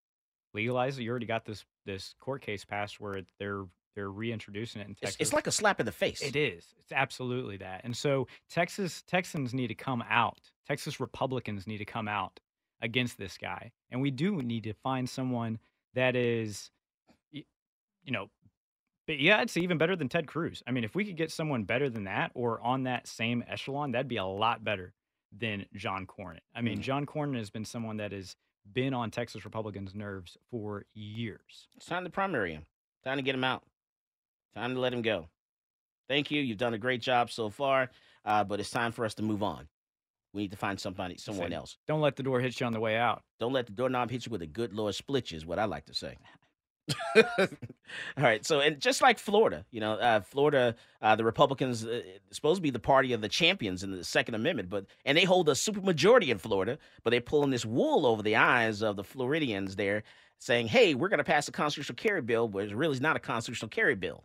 legalized 0.54 0.98
it. 0.98 1.04
You 1.04 1.10
already 1.10 1.26
got 1.26 1.44
this 1.44 1.64
this 1.84 2.14
court 2.20 2.42
case 2.42 2.64
passed 2.64 2.98
where 3.00 3.14
it, 3.14 3.26
they're 3.38 3.64
they're 3.96 4.10
reintroducing 4.10 4.80
it 4.80 4.84
in 4.84 4.90
It's, 4.92 5.00
Texas. 5.00 5.16
it's 5.20 5.32
like 5.32 5.48
a 5.48 5.50
slap 5.50 5.80
in 5.80 5.86
the 5.86 5.90
face. 5.92 6.22
It 6.22 6.36
is. 6.36 6.64
It's 6.78 6.92
absolutely 6.92 7.56
that. 7.56 7.80
And 7.82 7.96
so 7.96 8.28
Texas 8.48 9.02
Texans 9.08 9.52
need 9.52 9.66
to 9.68 9.74
come 9.74 10.04
out. 10.08 10.38
Texas 10.68 11.00
Republicans 11.00 11.66
need 11.66 11.78
to 11.78 11.84
come 11.84 12.06
out 12.06 12.38
against 12.82 13.18
this 13.18 13.36
guy. 13.38 13.72
And 13.90 14.00
we 14.00 14.12
do 14.12 14.40
need 14.42 14.62
to 14.64 14.74
find 14.74 15.08
someone 15.10 15.58
that 15.94 16.14
is 16.14 16.70
you 17.32 18.12
know, 18.12 18.28
but 19.06 19.18
yeah, 19.18 19.42
it's 19.42 19.56
even 19.56 19.78
better 19.78 19.96
than 19.96 20.08
Ted 20.08 20.26
Cruz. 20.28 20.62
I 20.66 20.70
mean, 20.70 20.84
if 20.84 20.94
we 20.94 21.04
could 21.04 21.16
get 21.16 21.30
someone 21.32 21.64
better 21.64 21.88
than 21.88 22.04
that 22.04 22.30
or 22.34 22.60
on 22.60 22.84
that 22.84 23.06
same 23.08 23.42
echelon, 23.48 23.92
that'd 23.92 24.06
be 24.08 24.16
a 24.16 24.24
lot 24.24 24.62
better 24.62 24.92
than 25.36 25.66
John 25.74 26.06
Cornyn. 26.06 26.38
I 26.54 26.60
mean, 26.60 26.78
Mm. 26.78 26.82
John 26.82 27.06
Cornyn 27.06 27.36
has 27.38 27.50
been 27.50 27.64
someone 27.64 27.96
that 27.98 28.12
has 28.12 28.36
been 28.72 28.94
on 28.94 29.10
Texas 29.10 29.44
Republicans' 29.44 29.94
nerves 29.94 30.36
for 30.50 30.86
years. 30.94 31.68
It's 31.76 31.86
time 31.86 32.04
to 32.04 32.10
primary 32.10 32.52
him. 32.52 32.66
Time 33.04 33.16
to 33.16 33.22
get 33.22 33.34
him 33.34 33.44
out. 33.44 33.62
Time 34.56 34.74
to 34.74 34.80
let 34.80 34.92
him 34.92 35.02
go. 35.02 35.28
Thank 36.08 36.30
you. 36.30 36.40
You've 36.40 36.56
done 36.56 36.72
a 36.72 36.78
great 36.78 37.02
job 37.02 37.30
so 37.30 37.50
far, 37.50 37.90
uh, 38.24 38.42
but 38.42 38.58
it's 38.58 38.70
time 38.70 38.90
for 38.90 39.04
us 39.04 39.14
to 39.14 39.22
move 39.22 39.42
on. 39.42 39.68
We 40.32 40.42
need 40.42 40.52
to 40.52 40.56
find 40.56 40.80
somebody, 40.80 41.18
someone 41.18 41.52
else. 41.52 41.76
Don't 41.86 42.00
let 42.00 42.16
the 42.16 42.22
door 42.22 42.40
hit 42.40 42.58
you 42.58 42.66
on 42.66 42.72
the 42.72 42.80
way 42.80 42.96
out. 42.96 43.22
Don't 43.38 43.52
let 43.52 43.66
the 43.66 43.72
doorknob 43.72 44.10
hit 44.10 44.24
you 44.24 44.30
with 44.30 44.42
a 44.42 44.46
good 44.46 44.72
Lord 44.72 44.94
split 44.94 45.30
you, 45.30 45.36
is 45.36 45.44
what 45.44 45.58
I 45.58 45.66
like 45.66 45.86
to 45.86 45.94
say. 45.94 46.16
All 47.16 47.46
right. 48.16 48.46
So, 48.46 48.60
and 48.60 48.80
just 48.80 49.02
like 49.02 49.18
Florida, 49.18 49.64
you 49.70 49.80
know, 49.80 49.94
uh, 49.94 50.20
Florida, 50.20 50.76
uh, 51.02 51.16
the 51.16 51.24
Republicans 51.24 51.84
uh, 51.84 52.00
supposed 52.30 52.58
to 52.58 52.62
be 52.62 52.70
the 52.70 52.78
party 52.78 53.12
of 53.12 53.20
the 53.20 53.28
champions 53.28 53.82
in 53.82 53.90
the 53.90 54.04
Second 54.04 54.36
Amendment, 54.36 54.70
but 54.70 54.86
and 55.04 55.18
they 55.18 55.24
hold 55.24 55.48
a 55.48 55.52
supermajority 55.52 56.28
in 56.28 56.38
Florida, 56.38 56.78
but 57.02 57.10
they're 57.10 57.20
pulling 57.20 57.50
this 57.50 57.66
wool 57.66 58.06
over 58.06 58.22
the 58.22 58.36
eyes 58.36 58.82
of 58.82 58.96
the 58.96 59.04
Floridians 59.04 59.76
there, 59.76 60.04
saying, 60.38 60.68
"Hey, 60.68 60.94
we're 60.94 61.08
going 61.08 61.18
to 61.18 61.24
pass 61.24 61.48
a 61.48 61.52
constitutional 61.52 61.96
carry 61.96 62.22
bill," 62.22 62.46
but 62.48 62.64
it 62.64 62.76
really 62.76 62.94
is 62.94 63.00
not 63.00 63.16
a 63.16 63.20
constitutional 63.20 63.68
carry 63.68 63.94
bill. 63.96 64.24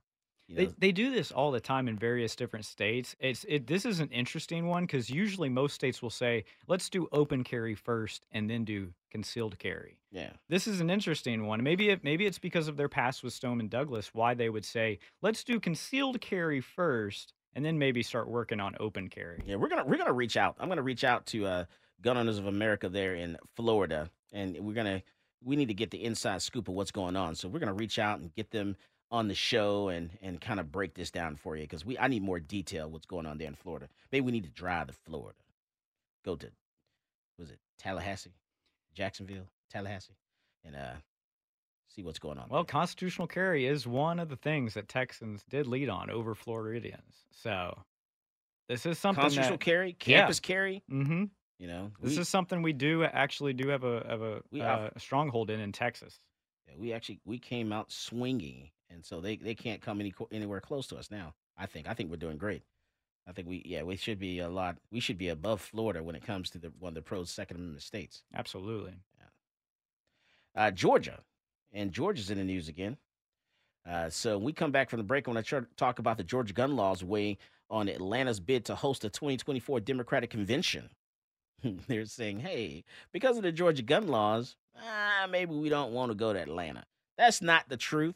You 0.52 0.58
know, 0.58 0.66
They, 0.66 0.88
they 0.88 0.92
do 0.92 1.12
this 1.12 1.32
all 1.32 1.52
the 1.52 1.60
time 1.60 1.88
in 1.88 1.98
various 1.98 2.36
different 2.36 2.66
states. 2.66 3.16
It's 3.20 3.46
it. 3.48 3.68
This 3.68 3.86
is 3.86 4.00
an 4.00 4.10
interesting 4.10 4.68
one 4.68 4.84
because 4.84 5.10
usually 5.10 5.50
most 5.50 5.74
states 5.74 6.02
will 6.02 6.10
say, 6.10 6.44
"Let's 6.68 6.90
do 6.90 7.08
open 7.12 7.44
carry 7.44 7.74
first, 7.74 8.26
and 8.32 8.50
then 8.50 8.66
do 8.66 8.94
concealed 9.10 9.58
carry." 9.60 9.98
yeah. 10.12 10.32
This 10.50 10.68
is 10.68 10.82
an 10.82 10.90
interesting 10.90 11.48
one. 11.48 11.64
Maybe 11.64 11.90
it 11.90 12.04
maybe 12.04 12.26
it's 12.26 12.40
because 12.40 12.68
of 12.68 12.76
their 12.76 12.90
past 12.90 13.24
with 13.24 13.34
Stoneman 13.34 13.70
Douglas 13.70 14.14
why 14.14 14.34
they 14.34 14.50
would 14.50 14.66
say, 14.66 15.00
"Let's 15.22 15.44
do 15.44 15.60
concealed 15.60 16.20
carry 16.20 16.60
first, 16.60 17.34
and 17.56 17.64
then 17.64 17.80
maybe 17.80 18.04
start 18.04 18.28
working 18.28 18.60
on 18.60 18.76
open 18.80 19.08
carry." 19.10 19.42
Yeah, 19.46 19.56
we're 19.56 19.70
gonna 19.70 19.86
we're 19.86 19.98
gonna 19.98 20.12
reach 20.14 20.36
out. 20.36 20.56
I'm 20.60 20.68
gonna 20.68 20.82
reach 20.82 21.06
out 21.06 21.26
to 21.28 21.46
uh, 21.46 21.66
Gun 22.02 22.18
Owners 22.18 22.40
of 22.40 22.48
America 22.48 22.90
there 22.90 23.16
in 23.16 23.38
Florida, 23.56 24.10
and 24.34 24.58
we're 24.60 24.74
gonna 24.74 25.02
we 25.44 25.56
need 25.56 25.70
to 25.70 25.74
get 25.74 25.92
the 25.92 26.04
inside 26.04 26.42
scoop 26.42 26.68
of 26.68 26.76
what's 26.76 26.92
going 26.92 27.16
on. 27.16 27.36
So 27.36 27.48
we're 27.48 27.60
gonna 27.60 27.74
reach 27.74 27.98
out 27.98 28.20
and 28.20 28.34
get 28.36 28.52
them 28.52 28.76
on 29.12 29.28
the 29.28 29.36
show 29.36 29.90
and 29.90 30.10
and 30.22 30.40
kind 30.40 30.60
of 30.60 30.72
break 30.72 30.94
this 30.94 31.12
down 31.12 31.36
for 31.36 31.56
you 31.56 31.64
because 31.64 31.86
we 31.86 31.98
I 31.98 32.08
need 32.08 32.24
more 32.24 32.40
detail 32.40 32.90
what's 32.90 33.06
going 33.06 33.26
on 33.26 33.38
there 33.38 33.48
in 33.48 33.56
Florida. 33.56 33.88
Maybe 34.12 34.26
we 34.26 34.32
need 34.32 34.44
to 34.46 34.50
drive 34.52 34.88
to 34.88 34.94
Florida, 34.94 35.38
go 36.24 36.36
to 36.36 36.48
was 37.38 37.50
it 37.52 37.60
Tallahassee, 37.80 38.32
Jacksonville, 38.94 39.48
Tallahassee, 39.70 40.16
and 40.64 40.76
uh 40.76 40.94
see 41.94 42.04
what's 42.04 42.20
going 42.20 42.38
on. 42.38 42.48
Well, 42.50 42.64
constitutional 42.64 43.28
carry 43.28 43.66
is 43.66 43.86
one 43.86 44.18
of 44.20 44.30
the 44.30 44.38
things 44.38 44.76
that 44.76 44.88
Texans 44.88 45.44
did 45.50 45.68
lead 45.68 45.90
on 45.90 46.10
over 46.10 46.34
Floridians. 46.34 47.26
So 47.32 47.78
this 48.70 48.86
is 48.86 48.98
something 48.98 49.22
constitutional 49.24 49.58
that, 49.58 49.66
carry, 49.66 49.90
Yeah. 50.06 50.20
campus 50.20 50.40
carry. 50.40 50.84
Mm-hmm. 50.90 51.26
You 51.60 51.68
know, 51.68 51.92
This 52.02 52.16
we- 52.16 52.22
is 52.22 52.30
something 52.30 52.62
we 52.62 52.72
do 52.72 53.04
actually 53.04 53.52
do 53.54 53.68
have 53.68 53.84
a 53.84 54.06
have 54.08 54.22
a, 54.22 54.42
We 54.52 54.62
uh, 54.62 54.90
a 54.96 55.00
stronghold 55.02 55.50
in 55.50 55.60
in 55.60 55.74
Texas. 55.74 56.18
Yeah, 56.68 56.76
we 56.78 56.94
actually 56.94 57.20
we 57.26 57.38
came 57.40 57.74
out 57.74 57.92
swinging, 57.92 58.70
and 58.92 59.06
so 59.06 59.22
they 59.22 59.38
they 59.38 59.56
can't 59.56 59.82
come 59.82 60.00
any 60.00 60.14
anywhere 60.32 60.62
close 60.62 60.88
to 60.88 60.98
us 60.98 61.12
now. 61.12 61.34
I 61.58 61.66
think 61.66 61.88
I 61.88 61.94
think 61.94 62.10
we're 62.10 62.18
doing 62.18 62.38
great. 62.38 62.64
I 63.28 63.32
think 63.32 63.48
we 63.48 63.62
yeah 63.66 63.84
we 63.84 63.96
should 63.96 64.20
be 64.20 64.40
a 64.40 64.50
lot 64.50 64.78
we 64.92 65.00
should 65.00 65.18
be 65.18 65.30
above 65.30 65.62
Florida 65.62 66.04
when 66.04 66.16
it 66.16 66.26
comes 66.26 66.50
to 66.52 66.58
the 66.58 66.72
one 66.80 66.90
of 66.92 66.96
the 66.96 67.02
pros 67.02 67.30
Second 67.30 67.58
Amendment 67.58 67.84
states. 67.84 68.24
Absolutely. 68.34 68.94
Uh, 70.54 70.72
Georgia, 70.72 71.20
and 71.72 71.92
Georgia's 71.92 72.30
in 72.30 72.38
the 72.38 72.44
news 72.44 72.68
again. 72.68 72.98
Uh, 73.90 74.10
so 74.10 74.38
we 74.38 74.52
come 74.54 74.72
back 74.72 74.90
from 74.90 74.98
the 74.98 75.04
break. 75.04 75.28
When 75.28 75.38
I 75.38 75.40
want 75.40 75.48
to 75.48 75.62
to 75.62 75.68
talk 75.78 76.00
about 76.00 76.18
the 76.18 76.24
Georgia 76.24 76.54
gun 76.54 76.76
laws 76.76 77.04
weighing 77.04 77.38
on 77.70 77.88
Atlanta's 77.88 78.40
bid 78.40 78.66
to 78.66 78.76
host 78.76 79.06
a 79.06 79.10
2024 79.10 79.80
Democratic 79.80 80.30
convention. 80.30 80.90
They're 81.88 82.06
saying, 82.06 82.40
hey, 82.40 82.84
because 83.14 83.38
of 83.38 83.44
the 83.44 83.52
Georgia 83.52 83.82
gun 83.82 84.08
laws, 84.08 84.58
ah, 84.78 85.28
maybe 85.30 85.56
we 85.56 85.70
don't 85.70 85.94
want 85.94 86.12
to 86.12 86.16
go 86.16 86.34
to 86.34 86.40
Atlanta. 86.40 86.84
That's 87.18 87.42
not 87.42 87.70
the 87.70 87.78
truth. 87.78 88.16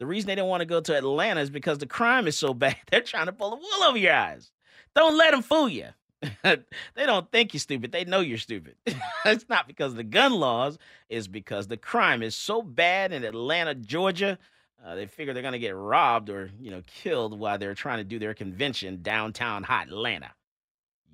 The 0.00 0.06
reason 0.06 0.28
they 0.28 0.34
don't 0.34 0.48
want 0.48 0.62
to 0.62 0.66
go 0.66 0.80
to 0.80 0.96
Atlanta 0.96 1.42
is 1.42 1.50
because 1.50 1.78
the 1.78 1.86
crime 1.86 2.26
is 2.26 2.36
so 2.36 2.52
bad. 2.54 2.76
They're 2.90 3.02
trying 3.02 3.26
to 3.26 3.32
pull 3.32 3.50
the 3.50 3.56
wool 3.56 3.88
over 3.88 3.98
your 3.98 4.14
eyes. 4.14 4.50
Don't 4.96 5.16
let 5.16 5.30
them 5.30 5.42
fool 5.42 5.68
you. 5.68 5.88
they 6.42 6.56
don't 6.96 7.30
think 7.30 7.54
you're 7.54 7.60
stupid. 7.60 7.92
They 7.92 8.04
know 8.04 8.20
you're 8.20 8.38
stupid. 8.38 8.74
it's 9.24 9.48
not 9.48 9.68
because 9.68 9.92
of 9.92 9.96
the 9.96 10.04
gun 10.04 10.32
laws. 10.32 10.78
It's 11.08 11.26
because 11.26 11.68
the 11.68 11.76
crime 11.76 12.22
is 12.22 12.34
so 12.34 12.60
bad 12.62 13.12
in 13.12 13.24
Atlanta, 13.24 13.74
Georgia. 13.74 14.38
Uh, 14.84 14.94
they 14.94 15.06
figure 15.06 15.32
they're 15.34 15.42
going 15.42 15.52
to 15.52 15.58
get 15.58 15.76
robbed 15.76 16.30
or 16.30 16.50
you 16.58 16.70
know 16.70 16.82
killed 16.86 17.38
while 17.38 17.58
they're 17.58 17.74
trying 17.74 17.98
to 17.98 18.04
do 18.04 18.18
their 18.18 18.34
convention 18.34 19.00
downtown 19.02 19.62
hot 19.62 19.88
Atlanta. 19.88 20.32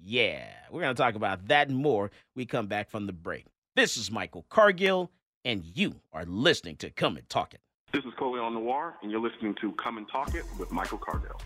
Yeah, 0.00 0.46
we're 0.70 0.82
going 0.82 0.94
to 0.94 1.02
talk 1.02 1.16
about 1.16 1.48
that 1.48 1.68
and 1.68 1.76
more. 1.76 2.10
We 2.36 2.46
come 2.46 2.68
back 2.68 2.90
from 2.90 3.06
the 3.06 3.12
break. 3.12 3.46
This 3.74 3.96
is 3.96 4.10
Michael 4.10 4.46
Cargill, 4.48 5.10
and 5.44 5.64
you 5.64 5.96
are 6.12 6.24
listening 6.24 6.76
to 6.76 6.90
Come 6.90 7.16
and 7.16 7.28
Talk 7.28 7.54
It. 7.54 7.60
This 7.96 8.04
is 8.04 8.12
Colion 8.18 8.52
Noir, 8.52 8.94
and 9.00 9.10
you're 9.10 9.22
listening 9.22 9.54
to 9.62 9.72
Come 9.82 9.96
and 9.96 10.06
Talk 10.06 10.34
It 10.34 10.44
with 10.58 10.70
Michael 10.70 10.98
Cargill. 10.98 11.40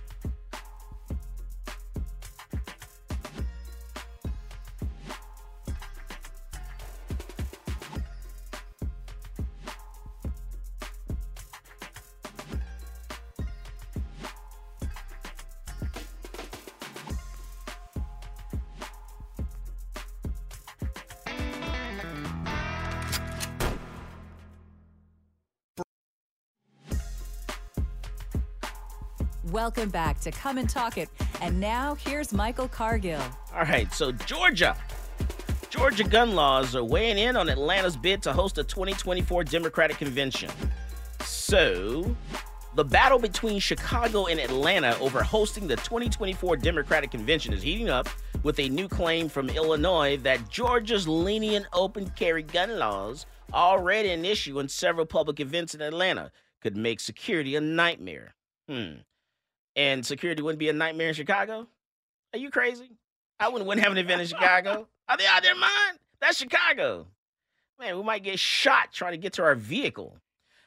Welcome 29.61 29.91
back 29.91 30.19
to 30.21 30.31
Come 30.31 30.57
and 30.57 30.71
Talk 30.71 30.97
It. 30.97 31.11
And 31.43 31.61
now 31.61 31.95
here's 31.95 32.33
Michael 32.33 32.67
Cargill. 32.67 33.21
All 33.55 33.65
right, 33.65 33.93
so 33.93 34.11
Georgia. 34.11 34.75
Georgia 35.69 36.03
gun 36.03 36.35
laws 36.35 36.75
are 36.75 36.83
weighing 36.83 37.19
in 37.19 37.37
on 37.37 37.51
Atlanta's 37.51 37.95
bid 37.95 38.23
to 38.23 38.33
host 38.33 38.57
a 38.57 38.65
2024 38.65 39.45
Democratic 39.45 39.99
convention. 39.99 40.49
So, 41.25 42.17
the 42.75 42.83
battle 42.87 43.19
between 43.19 43.61
Chicago 43.61 44.29
and 44.29 44.41
Atlanta 44.41 44.97
over 44.99 45.23
hosting 45.23 45.67
the 45.67 45.77
2024 45.77 46.57
Democratic 46.57 47.11
convention 47.11 47.53
is 47.53 47.63
heating 47.63 47.91
up 47.91 48.09
with 48.43 48.59
a 48.61 48.69
new 48.71 48.89
claim 48.89 49.29
from 49.29 49.51
Illinois 49.51 50.17
that 50.23 50.49
Georgia's 50.49 51.07
lenient 51.07 51.67
open 51.75 52.11
carry 52.17 52.45
gun 52.45 52.79
laws, 52.79 53.27
already 53.53 54.09
an 54.09 54.25
issue 54.25 54.59
in 54.59 54.71
several 54.71 55.05
public 55.05 55.39
events 55.39 55.75
in 55.75 55.83
Atlanta, 55.83 56.33
could 56.63 56.79
make 56.79 56.99
security 56.99 57.57
a 57.57 57.61
nightmare. 57.61 58.35
Hmm 58.67 59.01
and 59.81 60.05
security 60.05 60.43
wouldn't 60.43 60.59
be 60.59 60.69
a 60.69 60.75
nightmare 60.75 61.09
in 61.09 61.15
Chicago? 61.15 61.67
Are 62.35 62.39
you 62.39 62.51
crazy? 62.51 62.91
I 63.39 63.49
wouldn't, 63.49 63.67
wouldn't 63.67 63.83
have 63.83 63.93
an 63.93 63.99
event 63.99 64.21
in 64.21 64.27
Chicago. 64.27 64.87
Are 65.09 65.17
they 65.17 65.27
out 65.27 65.39
of 65.39 65.45
their 65.45 65.55
mind? 65.55 65.99
That's 66.21 66.37
Chicago. 66.37 67.07
Man, 67.79 67.97
we 67.97 68.03
might 68.03 68.23
get 68.23 68.39
shot 68.39 68.93
trying 68.93 69.13
to 69.13 69.17
get 69.17 69.33
to 69.35 69.43
our 69.43 69.55
vehicle. 69.55 70.19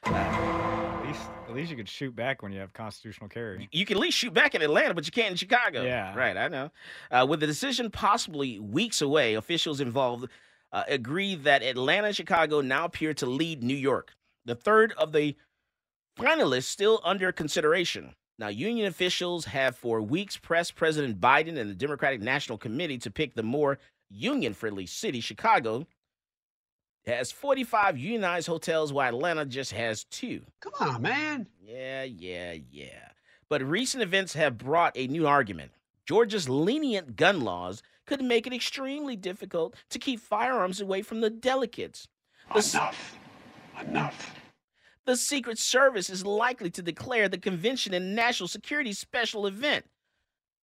At 0.05 1.05
least, 1.05 1.21
at 1.47 1.55
least 1.55 1.69
you 1.69 1.77
could 1.77 1.87
shoot 1.87 2.15
back 2.15 2.41
when 2.41 2.51
you 2.51 2.59
have 2.59 2.73
constitutional 2.73 3.29
carry. 3.29 3.69
You 3.71 3.85
can 3.85 3.97
at 3.97 4.01
least 4.01 4.17
shoot 4.17 4.33
back 4.33 4.55
in 4.55 4.63
Atlanta, 4.63 4.95
but 4.95 5.05
you 5.05 5.11
can't 5.11 5.29
in 5.29 5.37
Chicago. 5.37 5.83
Yeah. 5.83 6.15
Right, 6.15 6.35
I 6.35 6.47
know. 6.47 6.71
Uh, 7.11 7.27
with 7.29 7.39
the 7.39 7.45
decision 7.45 7.91
possibly 7.91 8.57
weeks 8.57 8.99
away, 8.99 9.35
officials 9.35 9.79
involved 9.79 10.27
uh, 10.71 10.83
agree 10.87 11.35
that 11.35 11.61
Atlanta 11.61 12.07
and 12.07 12.15
Chicago 12.15 12.61
now 12.61 12.85
appear 12.85 13.13
to 13.13 13.27
lead 13.27 13.61
New 13.61 13.75
York. 13.77 14.15
The 14.45 14.55
third 14.55 14.91
of 14.97 15.11
the 15.11 15.35
finalists 16.17 16.63
still 16.63 16.99
under 17.03 17.31
consideration. 17.31 18.15
Now, 18.39 18.47
union 18.47 18.87
officials 18.87 19.45
have 19.45 19.75
for 19.75 20.01
weeks 20.01 20.37
pressed 20.37 20.75
President 20.75 21.21
Biden 21.21 21.57
and 21.57 21.69
the 21.69 21.75
Democratic 21.75 22.21
National 22.21 22.57
Committee 22.57 22.97
to 22.99 23.11
pick 23.11 23.35
the 23.35 23.43
more 23.43 23.77
union 24.09 24.53
friendly 24.53 24.87
city. 24.87 25.21
Chicago 25.21 25.85
has 27.05 27.31
45 27.31 27.97
unionized 27.97 28.47
hotels, 28.47 28.91
while 28.91 29.09
Atlanta 29.09 29.45
just 29.45 29.71
has 29.73 30.05
two. 30.05 30.41
Come 30.61 30.73
on, 30.79 31.01
man. 31.01 31.47
Yeah, 31.63 32.03
yeah, 32.03 32.55
yeah. 32.71 33.09
But 33.49 33.61
recent 33.61 34.01
events 34.01 34.33
have 34.33 34.57
brought 34.57 34.97
a 34.97 35.07
new 35.07 35.27
argument. 35.27 35.71
Georgia's 36.05 36.49
lenient 36.49 37.15
gun 37.15 37.41
laws 37.41 37.83
could 38.05 38.21
make 38.21 38.47
it 38.47 38.53
extremely 38.53 39.15
difficult 39.15 39.75
to 39.89 39.99
keep 39.99 40.19
firearms 40.19 40.81
away 40.81 41.01
from 41.01 41.21
the 41.21 41.29
delegates. 41.29 42.07
Enough. 42.49 43.17
Enough 43.79 44.42
the 45.05 45.15
Secret 45.15 45.59
Service 45.59 46.09
is 46.09 46.25
likely 46.25 46.69
to 46.71 46.81
declare 46.81 47.27
the 47.27 47.37
convention 47.37 47.93
a 47.93 47.99
national 47.99 48.47
security 48.47 48.93
special 48.93 49.45
event. 49.45 49.85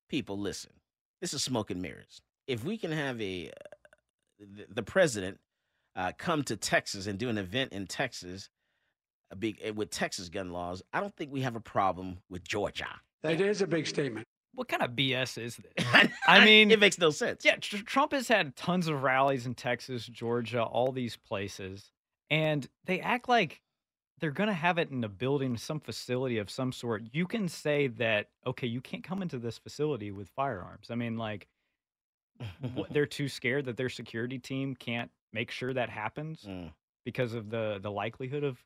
People, 0.09 0.39
listen. 0.39 0.73
This 1.21 1.35
is 1.35 1.43
smoke 1.43 1.71
and 1.71 1.83
mirrors. 1.83 2.23
If 2.47 2.65
we 2.65 2.79
can 2.79 2.93
have 2.93 3.21
a 3.21 3.49
uh, 3.49 3.53
the, 4.39 4.75
the, 4.75 4.83
president 4.83 5.39
uh, 5.95 6.13
come 6.17 6.43
to 6.45 6.57
Texas 6.57 7.07
and 7.07 7.19
do 7.19 7.29
an 7.29 7.37
event 7.37 7.73
in 7.73 7.87
Texas 7.87 8.49
a 9.31 9.37
big, 9.37 9.59
eh, 9.63 9.71
with 9.71 9.91
Texas 9.91 10.29
gun 10.29 10.51
laws, 10.51 10.83
I 10.93 11.01
don't 11.01 11.15
think 11.15 11.31
we 11.31 11.43
have 11.43 11.57
a 11.57 11.61
problem 11.61 12.19
with 12.31 12.43
Georgia. 12.43 12.89
That 13.23 13.41
is 13.41 13.61
a 13.61 13.67
big 13.67 13.87
statement. 13.87 14.27
What 14.55 14.69
kind 14.69 14.83
of 14.83 14.93
BS 14.93 15.41
is 15.41 15.57
this? 15.57 16.09
I 16.27 16.45
mean, 16.45 16.71
it 16.71 16.81
makes 16.81 16.99
no 16.99 17.11
sense. 17.11 17.45
Yeah, 17.45 17.57
Trump 17.61 18.13
has 18.13 18.27
had 18.27 18.57
tons 18.57 18.89
of 18.89 19.03
rallies 19.03 19.47
in 19.47 19.55
Texas, 19.55 20.07
Georgia, 20.07 20.63
all 20.63 20.91
these 20.91 21.17
places, 21.17 21.93
and 22.31 22.67
they 22.87 23.01
act 23.01 23.29
like 23.29 23.61
they're 24.21 24.31
going 24.31 24.49
to 24.49 24.55
have 24.55 24.79
it 24.79 24.91
in 24.91 25.03
a 25.03 25.09
building, 25.09 25.57
some 25.57 25.81
facility 25.81 26.39
of 26.39 26.51
some 26.51 26.73
sort. 26.73 27.03
You 27.13 27.27
can 27.27 27.49
say 27.49 27.89
that, 27.89 28.29
okay, 28.47 28.67
you 28.67 28.81
can't 28.81 29.03
come 29.03 29.23
into 29.23 29.39
this 29.39 29.59
facility 29.59 30.11
with 30.11 30.29
firearms. 30.29 30.91
I 30.91 30.95
mean, 30.95 31.17
like, 31.17 31.49
they're 32.91 33.07
too 33.07 33.29
scared 33.29 33.65
that 33.67 33.77
their 33.77 33.89
security 33.89 34.39
team 34.39 34.75
can't 34.75 35.11
make 35.33 35.51
sure 35.51 35.73
that 35.73 35.89
happens 35.89 36.45
mm. 36.49 36.71
because 37.05 37.35
of 37.35 37.51
the 37.51 37.79
the 37.83 37.91
likelihood 37.91 38.45
of 38.45 38.59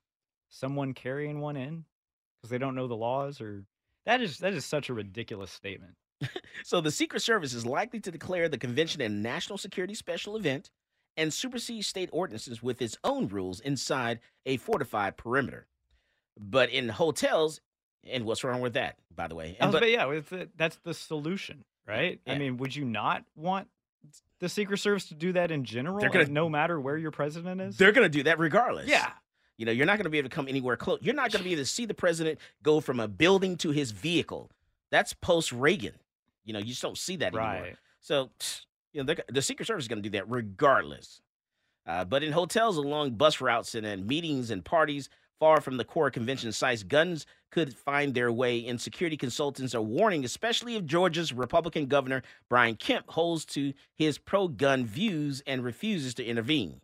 someone 0.48 0.94
carrying 0.94 1.40
one 1.40 1.56
in 1.56 1.84
because 2.40 2.50
they 2.50 2.58
don't 2.58 2.74
know 2.74 2.86
the 2.86 2.94
laws 2.94 3.40
or 3.40 3.64
that 4.06 4.20
is 4.20 4.38
that 4.38 4.54
is 4.54 4.64
such 4.64 4.88
a 4.88 4.94
ridiculous 4.94 5.50
statement. 5.50 5.94
so 6.64 6.80
the 6.80 6.90
Secret 6.90 7.20
Service 7.20 7.52
is 7.52 7.66
likely 7.66 8.00
to 8.00 8.10
declare 8.10 8.48
the 8.48 8.58
convention 8.58 9.00
a 9.00 9.08
national 9.08 9.58
security 9.58 9.94
special 9.94 10.36
event 10.36 10.70
and 11.16 11.32
supersede 11.32 11.84
state 11.84 12.10
ordinances 12.12 12.62
with 12.62 12.82
its 12.82 12.98
own 13.04 13.28
rules 13.28 13.60
inside 13.60 14.20
a 14.46 14.56
fortified 14.56 15.16
perimeter. 15.16 15.66
But 16.38 16.70
in 16.70 16.88
hotels, 16.88 17.60
and 18.10 18.24
what's 18.24 18.44
wrong 18.44 18.60
with 18.60 18.74
that, 18.74 18.96
by 19.14 19.28
the 19.28 19.34
way? 19.34 19.56
And, 19.60 19.72
but, 19.72 19.88
yeah, 19.88 20.20
that's 20.56 20.76
the 20.84 20.94
solution, 20.94 21.64
right? 21.86 22.20
Yeah. 22.26 22.32
I 22.32 22.38
mean, 22.38 22.56
would 22.56 22.74
you 22.74 22.84
not 22.84 23.24
want 23.36 23.68
the 24.40 24.48
Secret 24.48 24.78
Service 24.78 25.06
to 25.08 25.14
do 25.14 25.32
that 25.32 25.50
in 25.50 25.64
general? 25.64 26.00
They're 26.00 26.10
gonna, 26.10 26.26
no 26.26 26.48
matter 26.48 26.80
where 26.80 26.96
your 26.96 27.12
president 27.12 27.60
is? 27.60 27.76
They're 27.76 27.92
going 27.92 28.04
to 28.04 28.18
do 28.18 28.24
that 28.24 28.38
regardless. 28.38 28.88
Yeah. 28.88 29.10
You 29.56 29.66
know, 29.66 29.72
you're 29.72 29.86
not 29.86 29.96
going 29.96 30.04
to 30.04 30.10
be 30.10 30.18
able 30.18 30.28
to 30.28 30.34
come 30.34 30.48
anywhere 30.48 30.76
close. 30.76 30.98
You're 31.02 31.14
not 31.14 31.30
going 31.30 31.42
to 31.42 31.44
be 31.44 31.52
able 31.52 31.62
to 31.62 31.66
see 31.66 31.86
the 31.86 31.94
president 31.94 32.40
go 32.62 32.80
from 32.80 33.00
a 33.00 33.08
building 33.08 33.56
to 33.58 33.70
his 33.70 33.92
vehicle. 33.92 34.50
That's 34.90 35.12
post 35.12 35.52
Reagan. 35.52 35.94
You 36.44 36.52
know, 36.52 36.58
you 36.58 36.66
just 36.66 36.82
don't 36.82 36.98
see 36.98 37.16
that 37.16 37.34
right. 37.34 37.56
anymore. 37.56 37.78
So, 38.00 38.30
you 38.94 39.02
know, 39.02 39.14
the 39.28 39.42
Secret 39.42 39.66
Service 39.66 39.84
is 39.84 39.88
going 39.88 40.02
to 40.02 40.08
do 40.08 40.16
that 40.16 40.30
regardless. 40.30 41.20
Uh, 41.86 42.04
but 42.04 42.22
in 42.22 42.32
hotels 42.32 42.78
along 42.78 43.10
bus 43.10 43.40
routes 43.40 43.74
and 43.74 43.84
in 43.84 44.06
meetings 44.06 44.50
and 44.50 44.64
parties 44.64 45.10
far 45.38 45.60
from 45.60 45.76
the 45.76 45.84
core 45.84 46.10
convention 46.10 46.52
sites, 46.52 46.82
guns 46.82 47.26
could 47.50 47.74
find 47.74 48.14
their 48.14 48.32
way 48.32 48.56
in. 48.56 48.78
Security 48.78 49.16
consultants 49.16 49.74
are 49.74 49.82
warning, 49.82 50.24
especially 50.24 50.76
if 50.76 50.84
Georgia's 50.86 51.32
Republican 51.32 51.86
governor 51.86 52.22
Brian 52.48 52.76
Kemp 52.76 53.10
holds 53.10 53.44
to 53.46 53.74
his 53.96 54.16
pro 54.16 54.48
gun 54.48 54.86
views 54.86 55.42
and 55.46 55.64
refuses 55.64 56.14
to 56.14 56.24
intervene. 56.24 56.80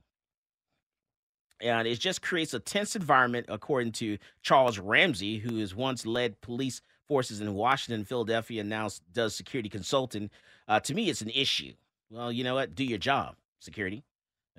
And 1.63 1.87
it 1.87 2.01
just 2.01 2.23
creates 2.23 2.55
a 2.55 2.59
tense 2.59 2.97
environment, 2.97 3.47
according 3.49 3.93
to 3.93 4.19
Charles 4.43 4.79
Ramsey, 4.79 5.39
who 5.39 5.59
has 5.59 5.75
once 5.75 6.05
led 6.05 6.41
police 6.41 6.83
forces 7.07 7.41
in 7.41 7.55
Washington, 7.55 8.05
Philadelphia, 8.05 8.61
and 8.61 8.71
now 8.71 8.89
does 9.13 9.35
security 9.35 9.69
consulting. 9.69 10.31
Uh, 10.69 10.81
to 10.81 10.95
me, 10.95 11.11
it's 11.11 11.21
an 11.21 11.31
issue. 11.31 11.73
Well, 12.11 12.33
you 12.33 12.43
know 12.43 12.55
what? 12.55 12.75
Do 12.75 12.85
your 12.85 12.99
job, 12.99 13.37
security. 13.61 14.03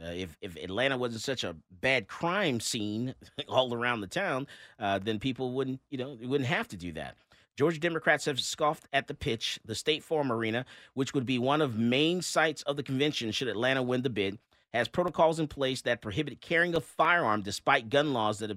Uh, 0.01 0.11
if 0.11 0.37
if 0.41 0.55
Atlanta 0.55 0.97
wasn't 0.97 1.21
such 1.21 1.43
a 1.43 1.55
bad 1.69 2.07
crime 2.07 2.59
scene 2.59 3.13
all 3.49 3.73
around 3.73 4.01
the 4.01 4.07
town, 4.07 4.47
uh, 4.79 4.99
then 4.99 5.19
people 5.19 5.51
wouldn't 5.51 5.81
you 5.89 5.97
know 5.97 6.17
wouldn't 6.23 6.47
have 6.47 6.67
to 6.69 6.77
do 6.77 6.93
that. 6.93 7.17
Georgia 7.57 7.79
Democrats 7.79 8.25
have 8.25 8.39
scoffed 8.39 8.87
at 8.93 9.07
the 9.07 9.13
pitch, 9.13 9.59
the 9.65 9.75
State 9.75 10.03
Farm 10.03 10.31
Arena, 10.31 10.65
which 10.93 11.13
would 11.13 11.25
be 11.25 11.37
one 11.37 11.61
of 11.61 11.77
main 11.77 12.21
sites 12.21 12.63
of 12.63 12.77
the 12.77 12.83
convention 12.83 13.31
should 13.31 13.49
Atlanta 13.49 13.83
win 13.83 14.01
the 14.01 14.09
bid, 14.09 14.39
has 14.73 14.87
protocols 14.87 15.39
in 15.39 15.47
place 15.47 15.81
that 15.81 16.01
prohibit 16.01 16.39
carrying 16.39 16.73
a 16.73 16.79
firearm 16.79 17.41
despite 17.41 17.89
gun 17.89 18.13
laws 18.13 18.39
that 18.39 18.51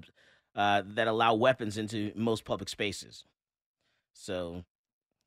uh, 0.55 0.81
that 0.85 1.09
allow 1.09 1.33
weapons 1.33 1.77
into 1.77 2.13
most 2.15 2.45
public 2.45 2.69
spaces. 2.69 3.25
So, 4.13 4.63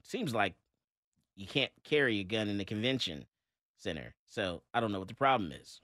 seems 0.03 0.35
like 0.35 0.55
you 1.37 1.47
can't 1.47 1.71
carry 1.85 2.21
a 2.21 2.25
gun 2.25 2.49
in 2.49 2.57
the 2.57 2.65
convention 2.65 3.27
center. 3.79 4.15
So 4.27 4.63
I 4.75 4.81
don't 4.81 4.93
know 4.93 4.99
what 4.99 5.09
the 5.09 5.15
problem 5.15 5.53
is. 5.53 5.81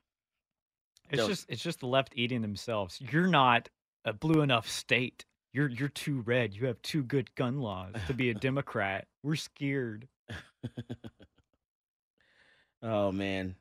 It's 1.10 1.22
so, 1.22 1.28
just 1.28 1.46
it's 1.48 1.62
just 1.62 1.80
the 1.80 1.86
left 1.86 2.12
eating 2.16 2.42
themselves. 2.42 3.00
You're 3.00 3.26
not 3.26 3.68
a 4.04 4.12
blue 4.12 4.42
enough 4.42 4.68
state. 4.68 5.24
You're 5.52 5.68
you're 5.68 5.88
too 5.88 6.22
red. 6.22 6.54
You 6.54 6.66
have 6.66 6.80
too 6.82 7.02
good 7.02 7.34
gun 7.34 7.60
laws 7.60 7.94
to 8.06 8.14
be 8.14 8.30
a 8.30 8.34
Democrat. 8.34 9.06
We're 9.22 9.36
scared. 9.36 10.08
oh 12.82 13.12
man. 13.12 13.56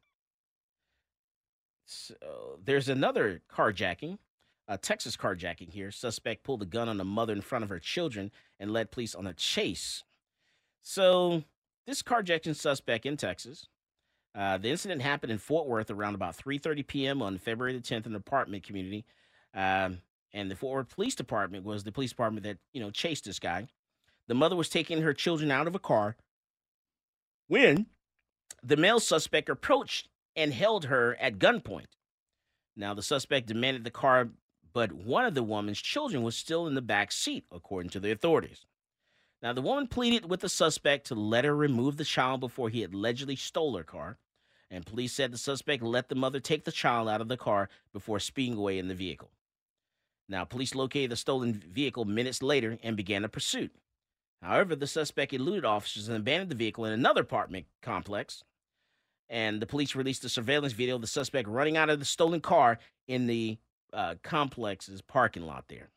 So 1.85 2.15
there's 2.63 2.89
another 2.89 3.41
carjacking, 3.53 4.17
a 4.67 4.77
Texas 4.77 5.15
carjacking 5.15 5.69
here. 5.69 5.91
Suspect 5.91 6.43
pulled 6.43 6.63
a 6.63 6.65
gun 6.65 6.89
on 6.89 6.99
a 6.99 7.05
mother 7.05 7.33
in 7.33 7.41
front 7.41 7.63
of 7.63 7.69
her 7.69 7.79
children 7.79 8.31
and 8.59 8.71
led 8.71 8.89
police 8.89 9.13
on 9.13 9.27
a 9.27 9.33
chase. 9.33 10.03
So 10.81 11.43
this 11.85 12.01
carjacking 12.01 12.55
suspect 12.55 13.05
in 13.05 13.17
Texas 13.17 13.67
Uh, 14.35 14.57
the 14.57 14.69
incident 14.69 15.01
happened 15.01 15.31
in 15.31 15.37
Fort 15.37 15.67
Worth 15.67 15.91
around 15.91 16.15
about 16.15 16.35
3:30 16.37 16.87
p.m. 16.87 17.21
on 17.21 17.37
February 17.37 17.77
the 17.77 17.83
10th 17.83 18.05
in 18.05 18.13
an 18.13 18.15
apartment 18.15 18.63
community, 18.63 19.05
um, 19.53 19.99
and 20.33 20.49
the 20.49 20.55
Fort 20.55 20.75
Worth 20.75 20.95
Police 20.95 21.15
Department 21.15 21.65
was 21.65 21.83
the 21.83 21.91
police 21.91 22.11
department 22.11 22.43
that 22.43 22.57
you 22.73 22.81
know 22.81 22.89
chased 22.89 23.25
this 23.25 23.39
guy. 23.39 23.67
The 24.27 24.33
mother 24.33 24.55
was 24.55 24.69
taking 24.69 25.01
her 25.01 25.13
children 25.13 25.51
out 25.51 25.67
of 25.67 25.75
a 25.75 25.79
car 25.79 26.15
when 27.47 27.87
the 28.63 28.77
male 28.77 28.99
suspect 28.99 29.49
approached 29.49 30.09
and 30.35 30.53
held 30.53 30.85
her 30.85 31.15
at 31.19 31.37
gunpoint. 31.37 31.87
Now, 32.75 32.93
the 32.93 33.03
suspect 33.03 33.47
demanded 33.47 33.83
the 33.83 33.91
car, 33.91 34.29
but 34.73 34.91
one 34.91 35.25
of 35.25 35.35
the 35.35 35.43
woman's 35.43 35.81
children 35.81 36.23
was 36.23 36.35
still 36.35 36.65
in 36.65 36.73
the 36.73 36.81
back 36.81 37.11
seat, 37.11 37.45
according 37.51 37.89
to 37.91 37.99
the 37.99 38.11
authorities. 38.11 38.65
Now, 39.43 39.53
the 39.53 39.61
woman 39.61 39.87
pleaded 39.87 40.29
with 40.29 40.39
the 40.39 40.49
suspect 40.49 41.07
to 41.07 41.15
let 41.15 41.45
her 41.45 41.55
remove 41.55 41.97
the 41.97 42.05
child 42.05 42.39
before 42.39 42.69
he 42.69 42.83
allegedly 42.83 43.35
stole 43.35 43.77
her 43.77 43.83
car, 43.83 44.17
and 44.73 44.87
police 44.87 45.13
said 45.13 45.31
the 45.31 45.37
suspect 45.37 45.83
let 45.83 46.09
the 46.09 46.15
mother 46.15 46.39
take 46.39 46.63
the 46.65 46.71
child 46.71 47.07
out 47.07 47.21
of 47.21 47.27
the 47.27 47.37
car 47.37 47.69
before 47.93 48.19
speeding 48.19 48.57
away 48.57 48.79
in 48.79 48.87
the 48.87 48.95
vehicle. 48.95 49.29
Now, 50.27 50.45
police 50.45 50.73
located 50.73 51.11
the 51.11 51.15
stolen 51.15 51.53
vehicle 51.53 52.05
minutes 52.05 52.41
later 52.41 52.79
and 52.81 52.97
began 52.97 53.23
a 53.23 53.29
pursuit. 53.29 53.71
However, 54.41 54.75
the 54.75 54.87
suspect 54.87 55.31
eluded 55.31 55.63
officers 55.63 56.07
and 56.07 56.17
abandoned 56.17 56.49
the 56.49 56.55
vehicle 56.55 56.85
in 56.85 56.91
another 56.91 57.21
apartment 57.21 57.67
complex. 57.83 58.43
And 59.29 59.61
the 59.61 59.67
police 59.67 59.95
released 59.95 60.25
a 60.25 60.29
surveillance 60.29 60.73
video 60.73 60.95
of 60.95 61.01
the 61.01 61.07
suspect 61.07 61.47
running 61.47 61.77
out 61.77 61.91
of 61.91 61.99
the 61.99 62.05
stolen 62.05 62.41
car 62.41 62.79
in 63.07 63.27
the 63.27 63.59
uh, 63.93 64.15
complex's 64.23 65.01
parking 65.01 65.43
lot 65.43 65.65
there. 65.67 65.89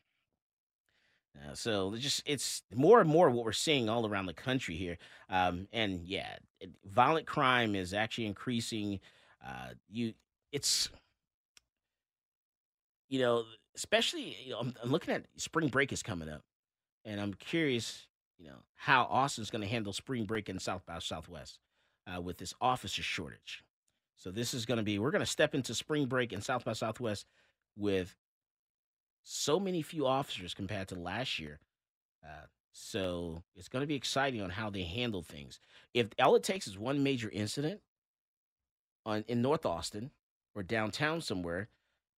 Uh, 1.45 1.55
so 1.55 1.93
it's 1.95 2.03
just 2.03 2.23
it's 2.27 2.63
more 2.75 3.01
and 3.01 3.09
more 3.09 3.31
what 3.31 3.45
we're 3.45 3.53
seeing 3.53 3.89
all 3.89 4.07
around 4.07 4.27
the 4.27 4.35
country 4.35 4.77
here. 4.77 4.99
Um, 5.29 5.69
and 5.73 6.01
yeah, 6.05 6.37
it, 6.61 6.71
violent 6.85 7.27
crime 7.27 7.75
is 7.75 7.93
actually 7.93 8.27
increasing. 8.27 9.01
Uh, 9.47 9.71
you, 9.89 10.15
it's 10.53 10.89
you 13.09 13.21
know, 13.21 13.45
especially 13.75 14.37
you 14.45 14.53
know, 14.53 14.61
I'm, 14.61 14.75
I'm 14.83 14.91
looking 14.91 15.15
at 15.15 15.25
spring 15.37 15.69
break 15.69 15.93
is 15.93 16.03
coming 16.03 16.29
up, 16.29 16.43
and 17.05 17.21
I'm 17.21 17.35
curious, 17.35 18.07
you 18.39 18.47
know, 18.47 18.63
how 18.75 19.05
Austin's 19.05 19.51
going 19.51 19.63
to 19.63 19.69
handle 19.69 19.93
spring 19.93 20.25
break 20.25 20.49
in 20.49 20.59
South 20.59 20.85
by 20.87 20.99
Southwest 20.99 21.59
uh, 22.07 22.21
with 22.21 22.39
this 22.39 22.55
officer 22.61 23.03
shortage. 23.03 23.63
So 24.17 24.31
this 24.31 24.55
is 24.55 24.65
going 24.65 24.79
to 24.79 24.85
be 24.85 24.99
we're 24.99 25.11
going 25.11 25.21
to 25.21 25.27
step 25.27 25.55
into 25.55 25.75
spring 25.75 26.07
break 26.07 26.33
in 26.33 26.41
South 26.41 26.65
by 26.65 26.73
Southwest 26.73 27.27
with 27.77 28.17
so 29.29 29.59
many 29.59 29.83
few 29.83 30.07
officers 30.07 30.55
compared 30.55 30.87
to 30.87 30.95
last 30.95 31.41
year. 31.41 31.59
Uh, 32.25 32.47
so 32.71 33.43
it's 33.57 33.69
going 33.69 33.83
to 33.83 33.87
be 33.87 33.97
exciting 33.97 34.41
on 34.41 34.51
how 34.51 34.71
they 34.71 34.85
handle 34.85 35.23
things. 35.23 35.59
If 35.95 36.09
all 36.23 36.37
it 36.37 36.45
takes 36.45 36.69
is 36.69 36.79
one 36.79 37.03
major 37.03 37.29
incident 37.33 37.81
on 39.05 39.25
in 39.27 39.43
North 39.43 39.67
Austin 39.67 40.13
or 40.55 40.63
downtown 40.63 41.21
somewhere, 41.21 41.69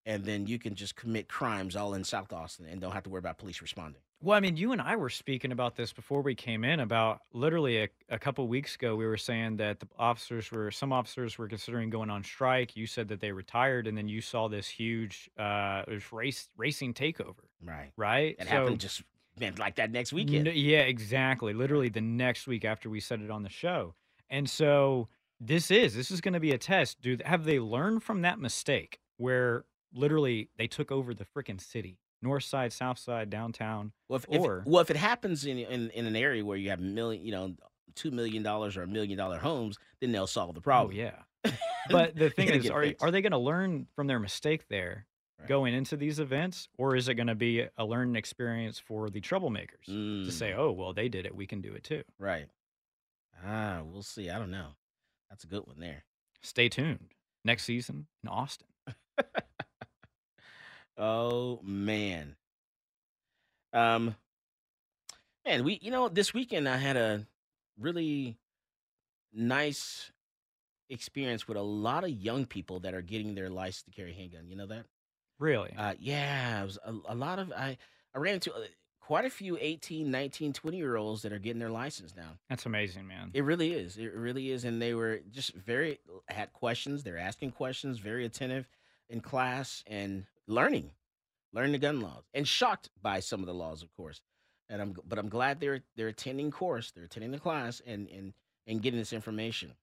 and 0.05 0.23
then 0.23 0.45
you 0.45 0.59
can 0.59 0.75
just 0.75 0.95
commit 0.95 1.27
crimes 1.27 1.75
all 1.75 1.95
in 1.95 2.03
South 2.03 2.31
Austin 2.31 2.67
and 2.69 2.79
don't 2.79 2.91
have 2.91 3.03
to 3.03 3.09
worry 3.09 3.19
about 3.19 3.39
police 3.39 3.61
responding. 3.61 4.01
Well, 4.21 4.35
I 4.35 4.41
mean, 4.41 4.57
you 4.57 4.73
and 4.73 4.81
I 4.81 4.97
were 4.97 5.09
speaking 5.09 5.53
about 5.53 5.75
this 5.75 5.93
before 5.93 6.21
we 6.21 6.35
came 6.35 6.65
in. 6.65 6.81
About 6.81 7.21
literally 7.31 7.83
a, 7.83 7.89
a 8.09 8.19
couple 8.19 8.45
weeks 8.49 8.75
ago, 8.75 8.95
we 8.95 9.05
were 9.05 9.17
saying 9.17 9.57
that 9.57 9.79
the 9.79 9.87
officers 9.97 10.51
were 10.51 10.71
some 10.71 10.91
officers 10.91 11.37
were 11.37 11.47
considering 11.47 11.89
going 11.89 12.09
on 12.09 12.23
strike. 12.23 12.75
You 12.75 12.85
said 12.85 13.07
that 13.09 13.21
they 13.21 13.31
retired, 13.31 13.87
and 13.87 13.97
then 13.97 14.09
you 14.09 14.19
saw 14.19 14.49
this 14.49 14.67
huge 14.67 15.29
uh, 15.37 15.83
race 16.11 16.49
racing 16.57 16.95
takeover. 16.95 17.45
Right. 17.63 17.91
Right. 17.95 18.35
It 18.37 18.47
happened 18.47 18.81
just 18.81 19.03
man, 19.39 19.55
like 19.57 19.75
that 19.75 19.91
next 19.91 20.11
weekend. 20.11 20.49
N- 20.49 20.53
yeah, 20.55 20.81
exactly. 20.81 21.53
Literally 21.53 21.89
the 21.89 22.01
next 22.01 22.45
week 22.45 22.65
after 22.65 22.89
we 22.89 22.99
said 22.99 23.21
it 23.21 23.31
on 23.31 23.43
the 23.43 23.49
show, 23.49 23.95
and 24.29 24.49
so 24.49 25.07
this 25.39 25.71
is 25.71 25.95
this 25.95 26.11
is 26.11 26.19
going 26.19 26.33
to 26.33 26.41
be 26.41 26.51
a 26.51 26.57
test. 26.57 27.01
Do 27.01 27.17
have 27.23 27.45
they 27.45 27.59
learned 27.59 28.03
from 28.03 28.23
that 28.23 28.37
mistake 28.37 28.99
where 29.15 29.63
literally 29.93 30.49
they 30.57 30.67
took 30.67 30.91
over 30.91 31.13
the 31.13 31.25
freaking 31.25 31.61
city? 31.61 31.99
North 32.21 32.43
side, 32.43 32.73
south 32.73 32.97
side, 32.99 33.29
downtown. 33.29 33.91
Well, 34.07 34.17
if, 34.17 34.25
or 34.39 34.59
if, 34.59 34.65
well, 34.65 34.81
if 34.81 34.89
it 34.89 34.97
happens 34.97 35.45
in, 35.45 35.57
in 35.57 35.89
in 35.91 36.05
an 36.05 36.15
area 36.15 36.43
where 36.43 36.57
you 36.57 36.69
have 36.69 36.79
million, 36.79 37.23
you 37.25 37.31
know, 37.31 37.55
two 37.95 38.11
million 38.11 38.43
dollars 38.43 38.77
or 38.77 38.83
a 38.83 38.87
million 38.87 39.17
dollar 39.17 39.37
homes, 39.39 39.77
then 40.01 40.11
they'll 40.11 40.27
solve 40.27 40.53
the 40.53 40.59
oh 40.59 40.61
problem. 40.61 40.95
yeah. 40.95 41.11
But 41.89 42.15
the 42.15 42.29
thing 42.29 42.49
is, 42.49 42.69
are 42.69 42.83
fixed. 42.83 43.03
are 43.03 43.09
they 43.11 43.21
going 43.21 43.31
to 43.31 43.37
learn 43.39 43.87
from 43.95 44.07
their 44.07 44.19
mistake 44.19 44.67
there? 44.69 45.05
Right. 45.39 45.47
Going 45.47 45.73
into 45.73 45.95
these 45.95 46.19
events, 46.19 46.67
or 46.77 46.95
is 46.97 47.07
it 47.07 47.13
going 47.15 47.27
to 47.27 47.35
be 47.35 47.65
a 47.77 47.85
learning 47.85 48.17
experience 48.17 48.77
for 48.77 49.09
the 49.09 49.21
troublemakers 49.21 49.85
to 49.85 50.29
say, 50.31 50.51
Mm, 50.51 50.57
"Oh, 50.57 50.71
well, 50.73 50.93
they 50.93 51.07
did 51.07 51.25
it; 51.25 51.33
we 51.33 51.47
can 51.47 51.61
do 51.61 51.73
it 51.73 51.83
too." 51.85 52.03
right. 52.19 52.47
Ah, 53.45 53.79
we'll 53.85 54.03
see. 54.03 54.29
I 54.29 54.37
don't 54.37 54.51
know. 54.51 54.71
That's 55.29 55.45
a 55.45 55.47
good 55.47 55.65
one 55.65 55.79
there. 55.79 56.03
Stay 56.41 56.67
tuned 56.67 57.13
next 57.45 57.63
season 57.63 58.07
in 58.21 58.27
Austin. 58.29 58.67
Oh 60.99 61.61
man. 61.63 62.35
Um, 63.71 64.15
man, 65.45 65.63
we 65.63 65.79
you 65.81 65.91
know 65.91 66.09
this 66.09 66.33
weekend 66.33 66.67
I 66.67 66.77
had 66.77 66.97
a 66.97 67.25
really 67.79 68.37
nice 69.33 70.11
experience 70.89 71.47
with 71.47 71.55
a 71.55 71.61
lot 71.61 72.03
of 72.03 72.09
young 72.09 72.45
people 72.45 72.81
that 72.81 72.93
are 72.93 73.01
getting 73.01 73.35
their 73.35 73.49
license 73.49 73.83
to 73.83 73.91
carry 73.91 74.11
a 74.11 74.13
handgun. 74.13 74.49
You 74.49 74.57
know 74.57 74.67
that? 74.67 74.85
Really? 75.39 75.71
Uh, 75.77 75.93
yeah, 75.99 76.61
it 76.61 76.65
was 76.65 76.77
a, 76.83 76.93
a 77.07 77.15
lot 77.15 77.39
of 77.39 77.51
I 77.53 77.77
I 78.13 78.19
ran 78.19 78.35
into 78.35 78.53
uh, 78.53 78.59
quite 78.99 79.23
a 79.23 79.29
few 79.29 79.57
18, 79.59 80.11
19, 80.11 80.51
20 80.51 80.77
year 80.77 80.97
olds 80.97 81.21
that 81.21 81.31
are 81.31 81.39
getting 81.39 81.59
their 81.59 81.69
license 81.69 82.13
now. 82.15 82.37
That's 82.49 82.65
amazing, 82.65 83.07
man. 83.07 83.31
It 83.33 83.45
really 83.45 83.71
is. 83.71 83.97
It 83.97 84.13
really 84.13 84.51
is. 84.51 84.65
And 84.65 84.81
they 84.81 84.93
were 84.93 85.21
just 85.31 85.53
very 85.53 85.99
had 86.27 86.51
questions. 86.51 87.03
They're 87.03 87.17
asking 87.17 87.51
questions, 87.51 87.99
very 87.99 88.25
attentive 88.25 88.67
in 89.09 89.21
class 89.21 89.83
and 89.87 90.25
learning, 90.49 90.91
learning 91.53 91.71
the 91.71 91.77
gun 91.77 92.01
laws, 92.01 92.23
and 92.33 92.47
shocked 92.47 92.89
by 93.01 93.19
some 93.21 93.39
of 93.39 93.45
the 93.45 93.53
laws, 93.53 93.81
of 93.83 93.93
course. 93.95 94.19
And 94.69 94.81
I'm 94.81 94.95
but 95.07 95.17
I'm 95.17 95.29
glad 95.29 95.59
they're 95.59 95.81
they're 95.95 96.09
attending 96.09 96.51
course, 96.51 96.91
they're 96.91 97.05
attending 97.05 97.31
the 97.31 97.39
class, 97.39 97.81
and 97.85 98.07
and 98.09 98.33
and 98.67 98.81
getting 98.81 98.99
this 98.99 99.13
information. 99.13 99.73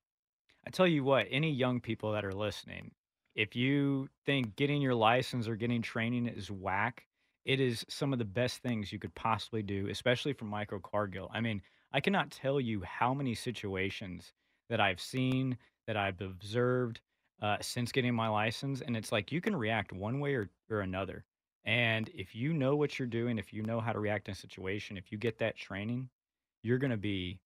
I 0.66 0.70
tell 0.70 0.86
you 0.86 1.04
what, 1.04 1.26
any 1.30 1.52
young 1.52 1.80
people 1.80 2.12
that 2.12 2.24
are 2.24 2.34
listening, 2.34 2.90
if 3.34 3.54
you 3.54 4.08
think 4.24 4.56
getting 4.56 4.82
your 4.82 4.94
license 4.94 5.48
or 5.48 5.56
getting 5.56 5.82
training 5.82 6.26
is 6.26 6.50
whack, 6.50 7.06
it 7.44 7.60
is 7.60 7.84
some 7.88 8.12
of 8.12 8.18
the 8.18 8.24
best 8.24 8.62
things 8.62 8.92
you 8.92 8.98
could 8.98 9.14
possibly 9.14 9.62
do, 9.62 9.88
especially 9.88 10.32
for 10.32 10.46
Michael 10.46 10.80
Cargill. 10.80 11.30
I 11.32 11.40
mean, 11.40 11.62
I 11.92 12.00
cannot 12.00 12.30
tell 12.30 12.60
you 12.60 12.82
how 12.82 13.14
many 13.14 13.34
situations 13.34 14.32
that 14.68 14.80
I've 14.80 15.00
seen, 15.00 15.56
that 15.86 15.96
I've 15.96 16.20
observed 16.20 17.00
uh, 17.42 17.56
since 17.60 17.92
getting 17.92 18.14
my 18.14 18.28
license. 18.28 18.80
And 18.80 18.96
it's 18.96 19.12
like 19.12 19.32
you 19.32 19.40
can 19.40 19.56
react 19.56 19.92
one 19.92 20.20
way 20.20 20.34
or, 20.34 20.50
or 20.70 20.80
another. 20.80 21.24
And 21.64 22.08
if 22.14 22.34
you 22.34 22.52
know 22.52 22.76
what 22.76 22.98
you're 22.98 23.08
doing, 23.08 23.38
if 23.38 23.52
you 23.52 23.62
know 23.62 23.80
how 23.80 23.92
to 23.92 23.98
react 23.98 24.28
in 24.28 24.32
a 24.32 24.36
situation, 24.36 24.96
if 24.96 25.12
you 25.12 25.18
get 25.18 25.38
that 25.38 25.56
training, 25.56 26.08
you're 26.62 26.78
going 26.78 26.92
to 26.92 26.96
be 26.96 27.40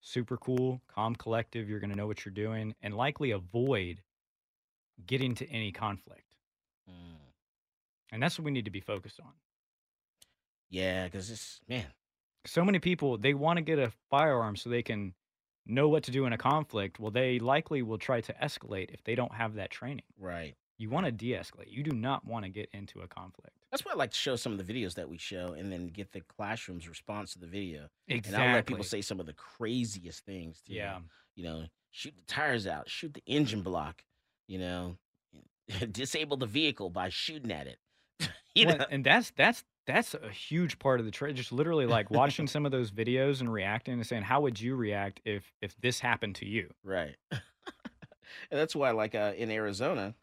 super 0.00 0.36
cool, 0.36 0.80
calm, 0.88 1.14
collective. 1.16 1.68
You're 1.68 1.80
going 1.80 1.90
to 1.90 1.96
know 1.96 2.06
what 2.06 2.24
you're 2.24 2.32
doing 2.32 2.74
and 2.82 2.96
likely 2.96 3.32
avoid 3.32 4.02
getting 5.06 5.34
to 5.36 5.48
any 5.50 5.72
conflict. 5.72 6.36
Mm. 6.88 7.16
And 8.12 8.22
that's 8.22 8.38
what 8.38 8.44
we 8.44 8.50
need 8.50 8.66
to 8.66 8.70
be 8.70 8.80
focused 8.80 9.20
on. 9.20 9.32
Yeah, 10.70 11.04
because 11.04 11.30
it's 11.30 11.60
man, 11.68 11.86
So 12.46 12.64
many 12.64 12.78
people, 12.78 13.18
they 13.18 13.34
want 13.34 13.58
to 13.58 13.62
get 13.62 13.78
a 13.78 13.92
firearm 14.10 14.56
so 14.56 14.70
they 14.70 14.82
can 14.82 15.14
know 15.66 15.88
what 15.88 16.02
to 16.04 16.10
do 16.10 16.24
in 16.26 16.32
a 16.32 16.38
conflict. 16.38 16.98
Well, 16.98 17.10
they 17.10 17.38
likely 17.38 17.82
will 17.82 17.98
try 17.98 18.20
to 18.22 18.32
escalate 18.34 18.90
if 18.92 19.04
they 19.04 19.14
don't 19.14 19.34
have 19.34 19.54
that 19.54 19.70
training. 19.70 20.04
right. 20.18 20.54
You 20.78 20.88
want 20.88 21.04
to 21.04 21.12
de 21.12 21.32
escalate. 21.32 21.66
You 21.70 21.82
do 21.82 21.90
not 21.94 22.24
want 22.24 22.46
to 22.46 22.50
get 22.50 22.70
into 22.72 23.00
a 23.02 23.06
conflict. 23.06 23.54
That's 23.70 23.84
why 23.84 23.92
I 23.92 23.96
like 23.96 24.12
to 24.12 24.16
show 24.16 24.34
some 24.34 24.58
of 24.58 24.66
the 24.66 24.72
videos 24.72 24.94
that 24.94 25.10
we 25.10 25.18
show, 25.18 25.48
and 25.52 25.70
then 25.70 25.88
get 25.88 26.12
the 26.12 26.22
classroom's 26.22 26.88
response 26.88 27.34
to 27.34 27.38
the 27.38 27.46
video. 27.46 27.90
Exactly. 28.08 28.34
And 28.34 28.50
I'll 28.50 28.56
let 28.56 28.64
people 28.64 28.84
say 28.84 29.02
some 29.02 29.20
of 29.20 29.26
the 29.26 29.34
craziest 29.34 30.24
things. 30.24 30.62
To, 30.62 30.72
Yeah. 30.72 31.00
You 31.36 31.44
know, 31.44 31.64
shoot 31.90 32.14
the 32.16 32.22
tires 32.24 32.66
out, 32.66 32.88
shoot 32.88 33.12
the 33.12 33.22
engine 33.26 33.60
block. 33.60 34.04
You 34.48 34.58
know, 34.58 34.96
disable 35.92 36.38
the 36.38 36.46
vehicle 36.46 36.88
by 36.88 37.10
shooting 37.10 37.52
at 37.52 37.66
it. 37.66 37.76
you 38.54 38.66
Well, 38.66 38.76
know, 38.78 38.84
and 38.90 39.04
that's 39.04 39.30
that's 39.32 39.64
that's 39.86 40.14
a 40.14 40.30
huge 40.30 40.78
part 40.78 41.00
of 41.00 41.06
the 41.06 41.12
trade. 41.12 41.36
Just 41.36 41.52
literally 41.52 41.86
like 41.86 42.10
watching 42.10 42.46
some 42.48 42.66
of 42.66 42.72
those 42.72 42.90
videos 42.90 43.40
and 43.40 43.52
reacting 43.52 43.94
and 43.94 44.06
saying, 44.06 44.22
"How 44.24 44.40
would 44.42 44.60
you 44.60 44.76
react 44.76 45.20
if 45.24 45.52
if 45.60 45.76
this 45.80 46.00
happened 46.00 46.36
to 46.36 46.46
you?" 46.46 46.70
right. 46.84 47.16
and 47.30 47.40
that's 48.50 48.74
why, 48.76 48.90
like 48.90 49.14
uh, 49.14 49.32
in 49.36 49.50
Arizona, 49.50 50.14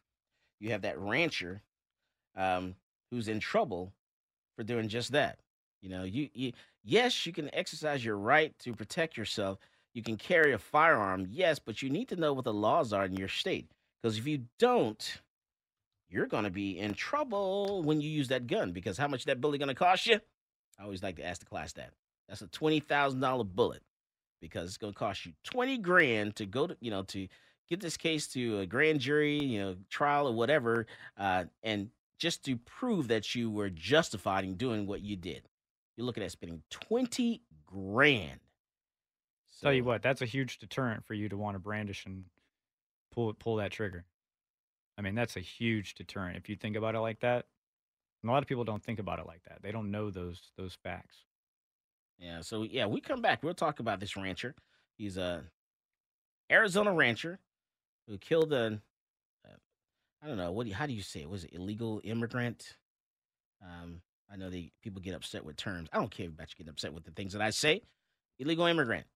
you 0.60 0.70
have 0.70 0.82
that 0.82 0.98
rancher 0.98 1.62
um, 2.36 2.76
who's 3.10 3.28
in 3.28 3.40
trouble 3.40 3.94
for 4.56 4.64
doing 4.64 4.88
just 4.88 5.12
that. 5.12 5.40
You 5.82 5.90
know, 5.90 6.04
you, 6.04 6.30
you 6.34 6.52
yes, 6.84 7.26
you 7.26 7.32
can 7.32 7.54
exercise 7.54 8.04
your 8.04 8.18
right 8.18 8.58
to 8.60 8.74
protect 8.74 9.16
yourself. 9.16 9.58
You 9.94 10.02
can 10.02 10.16
carry 10.16 10.52
a 10.52 10.58
firearm, 10.58 11.26
yes, 11.30 11.58
but 11.58 11.82
you 11.82 11.90
need 11.90 12.08
to 12.08 12.16
know 12.16 12.32
what 12.34 12.44
the 12.44 12.54
laws 12.54 12.92
are 12.92 13.04
in 13.06 13.16
your 13.16 13.28
state. 13.28 13.70
Because 14.02 14.18
if 14.18 14.26
you 14.26 14.46
don't, 14.58 15.20
you're 16.08 16.26
going 16.26 16.44
to 16.44 16.50
be 16.50 16.78
in 16.78 16.94
trouble 16.94 17.82
when 17.82 18.00
you 18.00 18.10
use 18.10 18.28
that 18.28 18.46
gun. 18.46 18.72
Because 18.72 18.96
how 18.96 19.08
much 19.08 19.24
that 19.26 19.40
bullet 19.40 19.58
going 19.58 19.68
to 19.68 19.74
cost 19.74 20.06
you? 20.06 20.20
I 20.78 20.84
always 20.84 21.02
like 21.02 21.16
to 21.16 21.26
ask 21.26 21.40
the 21.40 21.46
class 21.46 21.72
that. 21.74 21.92
That's 22.28 22.42
a 22.42 22.46
twenty 22.48 22.80
thousand 22.80 23.20
dollar 23.20 23.44
bullet 23.44 23.82
because 24.40 24.68
it's 24.68 24.76
going 24.76 24.92
to 24.92 24.98
cost 24.98 25.26
you 25.26 25.32
twenty 25.44 25.78
grand 25.78 26.36
to 26.36 26.46
go 26.46 26.66
to 26.66 26.76
you 26.80 26.90
know 26.90 27.02
to 27.04 27.26
get 27.68 27.80
this 27.80 27.96
case 27.96 28.26
to 28.28 28.60
a 28.60 28.66
grand 28.66 29.00
jury, 29.00 29.38
you 29.42 29.60
know, 29.60 29.76
trial 29.90 30.28
or 30.28 30.34
whatever, 30.34 30.86
uh, 31.18 31.44
and 31.62 31.90
just 32.18 32.44
to 32.44 32.56
prove 32.56 33.08
that 33.08 33.34
you 33.34 33.50
were 33.50 33.70
justified 33.70 34.44
in 34.44 34.54
doing 34.54 34.86
what 34.86 35.00
you 35.00 35.16
did. 35.16 35.42
You're 35.96 36.06
looking 36.06 36.22
at 36.22 36.30
spending 36.30 36.62
twenty 36.70 37.42
grand. 37.66 38.40
Tell 39.60 39.72
you 39.72 39.82
what, 39.82 40.02
that's 40.02 40.22
a 40.22 40.26
huge 40.26 40.58
deterrent 40.58 41.04
for 41.04 41.14
you 41.14 41.28
to 41.28 41.36
want 41.36 41.56
to 41.56 41.58
brandish 41.58 42.06
and 42.06 42.24
pull 43.10 43.32
pull 43.34 43.56
that 43.56 43.72
trigger. 43.72 44.04
I 44.98 45.00
mean, 45.00 45.14
that's 45.14 45.36
a 45.36 45.40
huge 45.40 45.94
deterrent 45.94 46.36
if 46.36 46.48
you 46.48 46.56
think 46.56 46.76
about 46.76 46.96
it 46.96 47.00
like 47.00 47.20
that. 47.20 47.46
And 48.22 48.30
a 48.30 48.32
lot 48.32 48.42
of 48.42 48.48
people 48.48 48.64
don't 48.64 48.82
think 48.82 48.98
about 48.98 49.20
it 49.20 49.26
like 49.26 49.44
that. 49.44 49.62
They 49.62 49.70
don't 49.70 49.92
know 49.92 50.10
those 50.10 50.40
those 50.56 50.76
facts. 50.82 51.16
Yeah, 52.18 52.40
so 52.40 52.64
yeah, 52.64 52.86
we 52.86 53.00
come 53.00 53.22
back. 53.22 53.44
We'll 53.44 53.54
talk 53.54 53.78
about 53.78 54.00
this 54.00 54.16
rancher. 54.16 54.56
He's 54.96 55.16
a 55.16 55.44
Arizona 56.50 56.92
rancher 56.92 57.38
who 58.08 58.18
killed 58.18 58.52
a, 58.52 58.80
uh, 59.46 59.56
I 60.20 60.26
don't 60.26 60.36
know 60.36 60.50
what. 60.50 60.64
Do 60.64 60.70
you, 60.70 60.74
how 60.74 60.86
do 60.86 60.92
you 60.92 61.02
say 61.02 61.20
it? 61.20 61.30
Was 61.30 61.44
it 61.44 61.54
illegal 61.54 62.00
immigrant? 62.02 62.74
Um, 63.62 64.00
I 64.32 64.36
know 64.36 64.50
the 64.50 64.70
people 64.82 65.00
get 65.00 65.14
upset 65.14 65.44
with 65.44 65.56
terms. 65.56 65.88
I 65.92 65.98
don't 65.98 66.10
care 66.10 66.26
about 66.26 66.48
you 66.50 66.56
getting 66.56 66.70
upset 66.70 66.92
with 66.92 67.04
the 67.04 67.12
things 67.12 67.34
that 67.34 67.42
I 67.42 67.50
say. 67.50 67.82
Illegal 68.40 68.66
immigrant. 68.66 69.06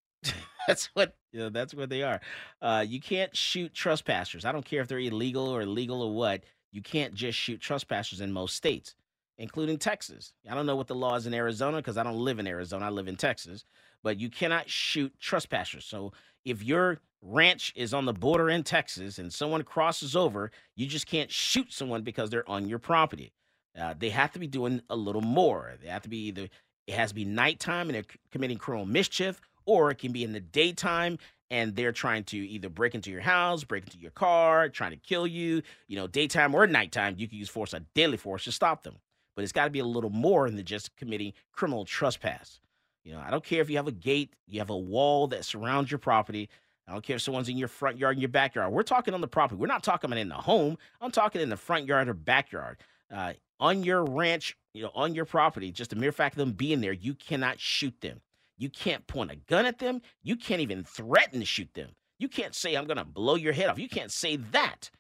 that's 0.69 0.87
what 0.95 1.17
you 1.33 1.41
know, 1.41 1.49
that's 1.49 1.75
what 1.75 1.91
they 1.91 2.03
are. 2.03 2.21
Uh, 2.61 2.85
you 2.87 3.01
can't 3.01 3.35
shoot 3.37 3.73
trespassers. 3.73 4.45
I 4.45 4.53
don't 4.53 4.65
care 4.65 4.83
if 4.83 4.89
they're 4.89 4.99
illegal 4.99 5.49
or 5.49 5.65
legal 5.67 6.03
or 6.03 6.15
what. 6.15 6.45
You 6.73 6.83
can't 6.83 7.15
just 7.15 7.39
shoot 7.39 7.61
trespassers 7.61 8.21
in 8.21 8.33
most 8.33 8.57
states, 8.57 8.95
including 9.39 9.79
Texas. 9.79 10.35
I 10.51 10.55
don't 10.55 10.67
know 10.67 10.77
what 10.77 10.87
the 10.87 10.95
law 10.95 11.17
is 11.17 11.27
in 11.27 11.35
Arizona 11.35 11.79
because 11.79 11.99
I 11.99 12.03
don't 12.03 12.19
live 12.19 12.39
in 12.39 12.47
Arizona. 12.47 12.87
I 12.87 12.91
live 12.91 13.09
in 13.09 13.17
Texas. 13.17 13.65
But 14.03 14.19
you 14.19 14.31
cannot 14.31 14.69
shoot 14.69 15.13
trespassers. 15.21 15.85
So 15.85 16.13
if 16.45 16.63
your 16.63 17.01
ranch 17.21 17.73
is 17.77 17.95
on 17.95 18.05
the 18.05 18.13
border 18.13 18.51
in 18.51 18.65
Texas 18.65 19.19
and 19.19 19.33
someone 19.33 19.63
crosses 19.63 20.17
over, 20.17 20.51
you 20.75 20.87
just 20.87 21.07
can't 21.07 21.31
shoot 21.31 21.73
someone 21.73 22.03
because 22.03 22.31
they're 22.31 22.49
on 22.49 22.69
your 22.69 22.81
property. 22.81 23.33
Uh, 23.79 23.95
they 23.99 24.11
have 24.11 24.33
to 24.33 24.39
be 24.39 24.47
doing 24.47 24.83
a 24.91 24.97
little 24.97 25.23
more. 25.23 25.75
They 25.81 25.89
have 25.89 26.03
to 26.03 26.09
be 26.09 26.27
either 26.27 26.49
it 26.87 26.95
has 26.95 27.11
to 27.11 27.15
be 27.15 27.25
nighttime 27.25 27.89
and 27.89 27.95
they're 27.95 28.05
committing 28.31 28.59
criminal 28.59 28.87
mischief, 28.87 29.41
or 29.67 29.91
it 29.91 29.99
can 29.99 30.13
be 30.13 30.25
in 30.25 30.33
the 30.33 30.41
daytime 30.41 31.19
and 31.51 31.77
they're 31.77 31.93
trying 31.93 32.25
to 32.25 32.39
either 32.39 32.71
break 32.71 32.95
into 32.95 33.11
your 33.11 33.21
house, 33.21 33.63
break 33.63 33.85
into 33.85 33.99
your 33.99 34.11
car, 34.11 34.71
trying 34.71 34.93
to 34.93 34.97
kill 34.97 35.27
you. 35.27 35.63
You 35.87 35.97
know, 35.97 36.07
daytime 36.07 36.55
or 36.55 36.67
nighttime, 36.67 37.17
you 37.19 37.29
can 37.29 37.39
use 37.39 37.51
force, 37.51 37.75
a 37.75 37.81
deadly 37.95 38.17
force, 38.17 38.45
to 38.45 38.53
stop 38.53 38.83
them. 38.83 38.97
But 39.37 39.43
it's 39.43 39.53
got 39.53 39.65
to 39.65 39.71
be 39.71 39.81
a 39.81 39.85
little 39.85 40.11
more 40.11 40.51
than 40.51 40.65
just 40.65 40.97
committing 40.97 41.35
criminal 41.53 41.85
trespass. 41.85 42.61
You 43.05 43.13
know, 43.13 43.21
I 43.21 43.31
don't 43.31 43.45
care 43.45 43.61
if 43.61 43.69
you 43.69 43.77
have 43.77 43.89
a 43.89 43.93
gate, 43.93 44.35
you 44.47 44.61
have 44.61 44.71
a 44.71 44.77
wall 44.77 45.27
that 45.29 45.45
surrounds 45.45 45.91
your 45.91 45.99
property. 45.99 46.49
I 46.89 46.93
don't 46.93 47.05
care 47.05 47.17
if 47.17 47.23
someone's 47.23 47.49
in 47.49 47.59
your 47.59 47.69
front 47.69 47.99
yard, 47.99 48.17
in 48.17 48.21
your 48.21 48.29
backyard. 48.29 48.73
We're 48.73 48.83
talking 48.83 49.13
on 49.13 49.21
the 49.21 49.29
property. 49.29 49.61
We're 49.61 49.67
not 49.67 49.83
talking 49.83 50.09
about 50.09 50.19
in 50.19 50.29
the 50.29 50.35
home. 50.35 50.79
I'm 51.01 51.11
talking 51.11 51.43
in 51.43 51.49
the 51.49 51.57
front 51.57 51.87
yard 51.87 52.09
or 52.09 52.15
backyard. 52.15 52.79
Uh, 53.13 53.35
on 53.61 53.85
your 53.85 54.05
ranch, 54.05 54.57
you 54.73 54.83
know, 54.83 54.91
on 54.95 55.15
your 55.15 55.25
property, 55.25 55.71
just 55.71 55.91
the 55.91 55.97
mere 55.97 56.13
fact 56.13 56.35
of 56.35 56.39
them 56.39 56.53
being 56.53 56.81
there, 56.81 56.93
you 56.93 57.15
cannot 57.15 57.61
shoot 57.61 58.01
them. 58.01 58.21
You 58.57 58.69
can't 58.71 59.07
point 59.07 59.31
a 59.31 59.37
gun 59.37 59.67
at 59.67 59.79
them. 59.79 60.03
You 60.23 60.37
can't 60.37 60.61
even 60.61 60.85
threaten 60.85 61.41
to 61.41 61.47
shoot 61.47 61.73
them. 61.75 61.91
You 62.19 62.29
can't 62.29 62.55
say, 62.55 62.75
I'm 62.75 62.87
going 62.87 62.99
to 62.99 63.05
blow 63.05 63.35
your 63.35 63.53
head 63.53 63.69
off. 63.69 63.79
You 63.79 63.89
can't 63.89 64.13
say 64.13 64.37
that. 64.37 64.91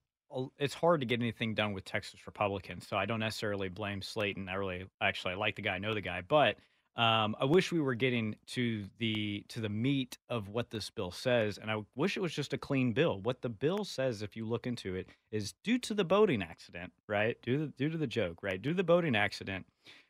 it's 0.58 0.74
hard 0.74 1.02
to 1.02 1.06
get 1.06 1.20
anything 1.20 1.54
done 1.54 1.74
with 1.74 1.86
Texas 1.86 2.26
Republicans. 2.26 2.88
So 2.88 2.98
I 2.98 3.06
don't 3.06 3.20
necessarily 3.20 3.70
blame 3.70 4.02
Slaton. 4.02 4.50
I 4.50 4.56
really, 4.56 4.86
actually, 5.02 5.34
I 5.34 5.38
like 5.38 5.56
the 5.56 5.62
guy, 5.62 5.76
I 5.76 5.80
know 5.80 5.94
the 5.94 6.02
guy, 6.02 6.22
but 6.28 6.58
um, 6.96 7.36
I 7.40 7.46
wish 7.46 7.72
we 7.72 7.82
were 7.82 7.96
getting 7.96 8.36
to 8.48 8.86
the 9.00 9.44
to 9.50 9.60
the 9.60 9.70
meat 9.70 10.18
of 10.30 10.50
what 10.50 10.70
this 10.70 10.90
bill 10.92 11.12
says, 11.12 11.58
and 11.58 11.72
I 11.72 11.84
wish 11.96 12.18
it 12.18 12.22
was 12.22 12.34
just 12.34 12.54
a 12.54 12.58
clean 12.58 12.94
bill. 12.94 13.20
What 13.22 13.42
the 13.42 13.50
bill 13.50 13.84
says, 13.84 14.22
if 14.22 14.36
you 14.36 14.46
look 14.46 14.68
into 14.68 14.96
it, 14.96 15.08
is 15.32 15.54
due 15.64 15.80
to 15.80 15.94
the 15.96 16.04
boating 16.04 16.44
accident, 16.44 16.94
right? 17.08 17.36
Due 17.42 17.58
to 17.58 17.68
due 17.78 17.90
to 17.90 17.98
the 17.98 18.08
joke, 18.08 18.44
right? 18.44 18.62
Due 18.62 18.72
to 18.72 18.78
the 18.78 18.84
boating 18.84 19.16
accident, 19.16 19.66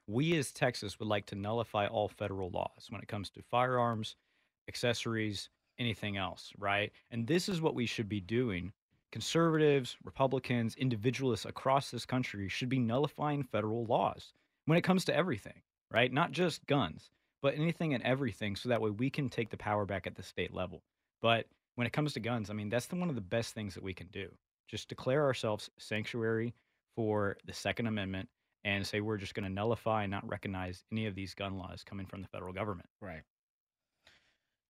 we 0.07 0.37
as 0.37 0.51
Texas 0.51 0.99
would 0.99 1.07
like 1.07 1.25
to 1.27 1.35
nullify 1.35 1.87
all 1.87 2.09
federal 2.09 2.49
laws 2.49 2.87
when 2.89 3.01
it 3.01 3.07
comes 3.07 3.29
to 3.31 3.41
firearms, 3.49 4.17
accessories, 4.67 5.49
anything 5.79 6.17
else, 6.17 6.51
right? 6.57 6.91
And 7.11 7.25
this 7.27 7.47
is 7.47 7.61
what 7.61 7.75
we 7.75 7.85
should 7.85 8.09
be 8.09 8.19
doing. 8.19 8.73
Conservatives, 9.11 9.95
Republicans, 10.03 10.75
individualists 10.75 11.45
across 11.45 11.91
this 11.91 12.05
country 12.05 12.49
should 12.49 12.69
be 12.69 12.79
nullifying 12.79 13.43
federal 13.43 13.85
laws 13.85 14.33
when 14.65 14.77
it 14.77 14.83
comes 14.83 15.05
to 15.05 15.15
everything, 15.15 15.61
right? 15.93 16.11
Not 16.11 16.31
just 16.31 16.65
guns, 16.65 17.11
but 17.41 17.55
anything 17.55 17.93
and 17.93 18.03
everything 18.03 18.55
so 18.55 18.69
that 18.69 18.81
way 18.81 18.89
we 18.89 19.09
can 19.09 19.29
take 19.29 19.49
the 19.49 19.57
power 19.57 19.85
back 19.85 20.07
at 20.07 20.15
the 20.15 20.23
state 20.23 20.53
level. 20.53 20.81
But 21.21 21.45
when 21.75 21.87
it 21.87 21.93
comes 21.93 22.13
to 22.13 22.19
guns, 22.19 22.49
I 22.49 22.53
mean, 22.53 22.69
that's 22.69 22.87
the, 22.87 22.95
one 22.95 23.09
of 23.09 23.15
the 23.15 23.21
best 23.21 23.53
things 23.53 23.73
that 23.75 23.83
we 23.83 23.93
can 23.93 24.07
do. 24.07 24.29
Just 24.67 24.89
declare 24.89 25.23
ourselves 25.23 25.69
sanctuary 25.77 26.53
for 26.95 27.37
the 27.45 27.53
Second 27.53 27.87
Amendment 27.87 28.27
and 28.63 28.85
say 28.85 29.01
we're 29.01 29.17
just 29.17 29.35
going 29.35 29.43
to 29.43 29.53
nullify 29.53 30.03
and 30.03 30.11
not 30.11 30.27
recognize 30.27 30.83
any 30.91 31.05
of 31.05 31.15
these 31.15 31.33
gun 31.33 31.57
laws 31.57 31.83
coming 31.83 32.05
from 32.05 32.21
the 32.21 32.27
federal 32.27 32.53
government. 32.53 32.89
Right. 33.01 33.21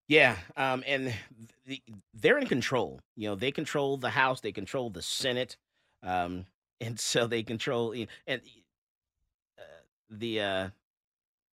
Yeah, 0.07 0.35
um, 0.57 0.83
and 0.85 1.13
the, 1.65 1.81
they're 2.13 2.37
in 2.37 2.47
control. 2.47 2.99
You 3.15 3.29
know, 3.29 3.35
they 3.35 3.51
control 3.51 3.97
the 3.97 4.09
House, 4.09 4.41
they 4.41 4.51
control 4.51 4.89
the 4.89 5.01
Senate, 5.01 5.55
um, 6.01 6.45
and 6.81 6.99
so 6.99 7.25
they 7.25 7.43
control 7.43 7.93
and 8.27 8.41
uh, 9.57 9.61
the 10.09 10.41
uh, 10.41 10.69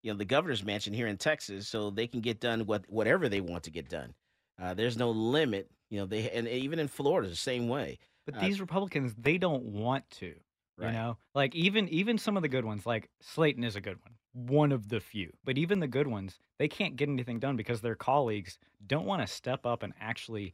you 0.03 0.13
know 0.13 0.19
the 0.19 0.25
governor's 0.25 0.65
mansion 0.65 0.93
here 0.95 1.07
in 1.07 1.17
Texas, 1.17 1.69
so 1.69 1.91
they 1.91 2.07
can 2.07 2.21
get 2.21 2.41
done 2.41 2.67
what 2.67 2.85
whatever 2.89 3.29
they 3.29 3.41
want 3.41 3.65
to 3.65 3.71
get 3.71 3.89
done. 3.89 4.15
Uh, 4.61 4.75
there's 4.75 4.97
no 4.97 5.11
limit. 5.11 5.71
You 5.91 6.01
know, 6.01 6.07
they 6.07 6.31
and 6.31 6.47
even 6.49 6.79
in 6.79 6.89
Florida 6.89 7.29
the 7.29 7.37
same 7.37 7.69
way. 7.69 7.99
But 8.27 8.37
Uh, 8.37 8.41
these 8.41 8.61
Republicans, 8.61 9.15
they 9.19 9.39
don't 9.39 9.65
want 9.65 10.09
to. 10.13 10.35
Right. 10.79 10.89
You 10.89 10.93
know, 10.93 11.19
like 11.35 11.55
even 11.55 11.89
even 11.89 12.17
some 12.19 12.37
of 12.37 12.43
the 12.43 12.49
good 12.49 12.65
ones, 12.65 12.87
like 12.87 13.11
Slaton 13.23 13.65
is 13.65 13.77
a 13.77 13.81
good 13.81 13.99
one, 14.03 14.15
one 14.33 14.73
of 14.73 14.89
the 14.89 15.01
few. 15.01 15.33
But 15.45 15.59
even 15.59 15.81
the 15.81 15.89
good 15.89 16.07
ones, 16.07 16.39
they 16.59 16.69
can't 16.69 16.97
get 16.97 17.09
anything 17.09 17.39
done 17.39 17.57
because 17.57 17.81
their 17.81 17.95
colleagues 17.97 18.59
don't 18.87 19.05
want 19.07 19.21
to 19.23 19.27
step 19.27 19.67
up 19.67 19.83
and 19.83 19.93
actually 20.01 20.53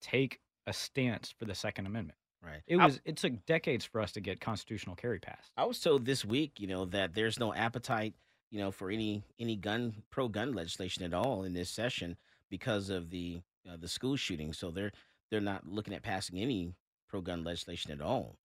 take 0.00 0.40
a 0.66 0.72
stance 0.72 1.30
for 1.30 1.44
the 1.44 1.54
Second 1.54 1.86
Amendment. 1.86 2.18
Right. 2.42 2.62
It 2.66 2.76
I- 2.78 2.86
was 2.86 3.00
it 3.04 3.16
took 3.16 3.44
decades 3.46 3.84
for 3.84 4.00
us 4.00 4.12
to 4.12 4.20
get 4.20 4.40
constitutional 4.40 4.96
carry 4.96 5.18
passed. 5.20 5.52
I 5.56 5.64
was 5.64 5.80
told 5.80 6.04
this 6.06 6.24
week, 6.24 6.58
you 6.60 6.66
know, 6.66 6.84
that 6.86 7.14
there's 7.14 7.38
no 7.38 7.52
appetite, 7.54 8.14
you 8.50 8.58
know, 8.60 8.70
for 8.70 8.90
any 8.90 9.22
any 9.38 9.56
gun 9.56 10.02
pro 10.10 10.28
gun 10.28 10.52
legislation 10.54 11.04
at 11.04 11.14
all 11.14 11.44
in 11.44 11.54
this 11.54 11.70
session. 11.70 12.16
because 12.50 12.90
of 12.90 13.10
the 13.10 13.40
uh, 13.68 13.76
the 13.76 13.88
school 13.88 14.16
shooting. 14.16 14.52
So 14.52 14.70
they're 14.70 14.92
they're 15.30 15.40
not 15.40 15.66
looking 15.66 15.94
at 15.94 16.02
passing 16.02 16.38
any 16.38 16.74
pro 17.08 17.20
gun 17.20 17.44
legislation 17.44 17.92
at 17.92 18.00
all 18.00 18.36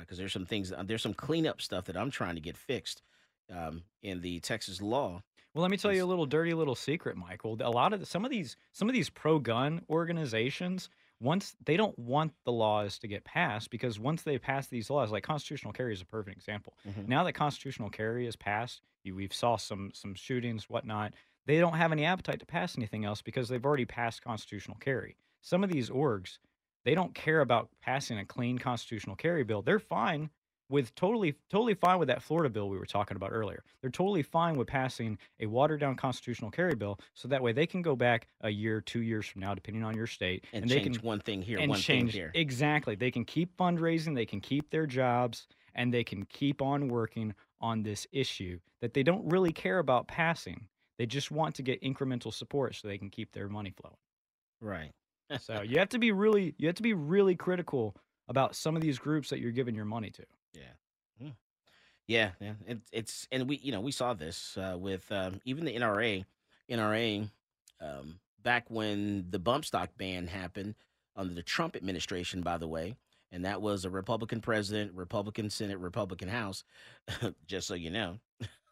because 0.00 0.18
there's 0.18 0.32
some 0.32 0.46
things 0.46 0.72
uh, 0.72 0.82
there's 0.84 1.02
some 1.02 1.14
cleanup 1.14 1.60
stuff 1.60 1.84
that 1.86 1.96
I'm 1.96 2.10
trying 2.10 2.36
to 2.36 2.40
get 2.40 2.56
fixed 2.56 3.02
um, 3.54 3.82
in 4.02 4.20
the 4.20 4.40
Texas 4.40 4.80
law. 4.80 5.22
Well, 5.54 5.62
let 5.62 5.70
me 5.70 5.76
tell 5.76 5.92
you 5.92 6.04
a 6.04 6.06
little 6.06 6.26
dirty 6.26 6.54
little 6.54 6.76
secret, 6.76 7.16
Michael. 7.16 7.56
A 7.60 7.70
lot 7.70 7.92
of 7.92 8.00
the, 8.00 8.06
some 8.06 8.24
of 8.24 8.30
these 8.30 8.56
some 8.72 8.88
of 8.88 8.94
these 8.94 9.10
pro 9.10 9.38
gun 9.38 9.82
organizations 9.90 10.88
once 11.20 11.54
they 11.64 11.76
don't 11.76 11.98
want 11.98 12.32
the 12.44 12.52
laws 12.52 12.98
to 12.98 13.06
get 13.08 13.24
passed 13.24 13.70
because 13.70 13.98
once 14.00 14.22
they 14.22 14.38
pass 14.38 14.66
these 14.68 14.90
laws, 14.90 15.12
like 15.12 15.22
constitutional 15.22 15.72
carry 15.72 15.92
is 15.92 16.00
a 16.00 16.06
perfect 16.06 16.36
example. 16.36 16.76
Mhm. 16.88 17.06
Now 17.08 17.24
that 17.24 17.34
constitutional 17.34 17.90
carry 17.90 18.26
is 18.26 18.36
passed, 18.36 18.82
you, 19.04 19.14
we've 19.14 19.34
saw 19.34 19.56
some 19.56 19.92
some 19.94 20.14
shootings, 20.14 20.68
whatnot. 20.70 21.14
They 21.46 21.58
don't 21.58 21.74
have 21.74 21.92
any 21.92 22.04
appetite 22.04 22.40
to 22.40 22.46
pass 22.46 22.76
anything 22.76 23.04
else 23.04 23.22
because 23.22 23.48
they've 23.48 23.64
already 23.64 23.84
passed 23.86 24.22
constitutional 24.22 24.76
carry. 24.78 25.16
Some 25.40 25.64
of 25.64 25.70
these 25.70 25.90
orgs, 25.90 26.38
they 26.84 26.94
don't 26.94 27.14
care 27.14 27.40
about 27.40 27.70
passing 27.80 28.18
a 28.18 28.24
clean 28.24 28.58
constitutional 28.58 29.16
carry 29.16 29.42
bill. 29.44 29.62
They're 29.62 29.78
fine 29.78 30.30
with 30.70 30.94
totally 30.94 31.34
totally 31.50 31.74
fine 31.74 31.98
with 31.98 32.08
that 32.08 32.22
Florida 32.22 32.48
bill 32.48 32.68
we 32.70 32.78
were 32.78 32.86
talking 32.86 33.16
about 33.16 33.30
earlier. 33.32 33.62
They're 33.80 33.90
totally 33.90 34.22
fine 34.22 34.56
with 34.56 34.68
passing 34.68 35.18
a 35.40 35.46
watered 35.46 35.80
down 35.80 35.96
constitutional 35.96 36.50
carry 36.50 36.74
bill 36.74 36.98
so 37.14 37.28
that 37.28 37.42
way 37.42 37.52
they 37.52 37.66
can 37.66 37.82
go 37.82 37.96
back 37.96 38.28
a 38.40 38.48
year, 38.48 38.80
2 38.80 39.00
years 39.00 39.26
from 39.26 39.42
now 39.42 39.54
depending 39.54 39.84
on 39.84 39.96
your 39.96 40.06
state 40.06 40.46
And 40.52 40.68
they 40.68 40.80
change 40.80 40.98
can 40.98 41.06
one 41.06 41.20
thing 41.20 41.42
here, 41.42 41.58
and 41.58 41.68
one 41.68 41.80
thing 41.80 42.08
here. 42.08 42.30
Exactly. 42.34 42.94
They 42.94 43.10
can 43.10 43.24
keep 43.24 43.56
fundraising, 43.56 44.14
they 44.14 44.26
can 44.26 44.40
keep 44.40 44.70
their 44.70 44.86
jobs 44.86 45.46
and 45.74 45.92
they 45.92 46.04
can 46.04 46.24
keep 46.24 46.62
on 46.62 46.88
working 46.88 47.34
on 47.60 47.82
this 47.82 48.06
issue 48.12 48.58
that 48.80 48.94
they 48.94 49.02
don't 49.02 49.28
really 49.30 49.52
care 49.52 49.78
about 49.78 50.08
passing. 50.08 50.66
They 50.98 51.06
just 51.06 51.30
want 51.30 51.54
to 51.56 51.62
get 51.62 51.82
incremental 51.82 52.32
support 52.32 52.74
so 52.74 52.88
they 52.88 52.98
can 52.98 53.10
keep 53.10 53.32
their 53.32 53.48
money 53.48 53.72
flowing. 53.80 53.96
Right. 54.60 54.92
so 55.40 55.62
you 55.66 55.78
have 55.78 55.88
to 55.90 55.98
be 55.98 56.12
really 56.12 56.54
you 56.58 56.68
have 56.68 56.76
to 56.76 56.82
be 56.82 56.94
really 56.94 57.34
critical 57.34 57.96
about 58.28 58.54
some 58.54 58.76
of 58.76 58.82
these 58.82 58.98
groups 58.98 59.28
that 59.30 59.40
you're 59.40 59.50
giving 59.50 59.74
your 59.74 59.84
money 59.84 60.10
to. 60.10 60.24
Yeah. 62.10 62.30
Yeah, 62.40 62.46
yeah. 62.48 62.72
It, 62.74 62.78
it's 62.92 63.28
and 63.30 63.48
we 63.48 63.56
you 63.58 63.72
know 63.72 63.80
we 63.80 63.92
saw 63.92 64.14
this 64.14 64.56
uh, 64.58 64.76
with 64.78 65.10
um, 65.12 65.40
even 65.44 65.64
the 65.64 65.74
NRA, 65.74 66.24
NRA, 66.68 67.28
um, 67.80 68.18
back 68.42 68.66
when 68.68 69.26
the 69.30 69.38
bump 69.38 69.64
stock 69.64 69.90
ban 69.96 70.26
happened 70.26 70.74
under 71.16 71.34
the 71.34 71.42
Trump 71.42 71.76
administration, 71.76 72.40
by 72.42 72.58
the 72.58 72.66
way, 72.68 72.96
and 73.30 73.44
that 73.44 73.62
was 73.62 73.84
a 73.84 73.90
Republican 73.90 74.40
president, 74.40 74.92
Republican 74.94 75.50
Senate, 75.50 75.78
Republican 75.78 76.28
House, 76.28 76.64
just 77.46 77.68
so 77.68 77.74
you 77.74 77.90
know, 77.90 78.18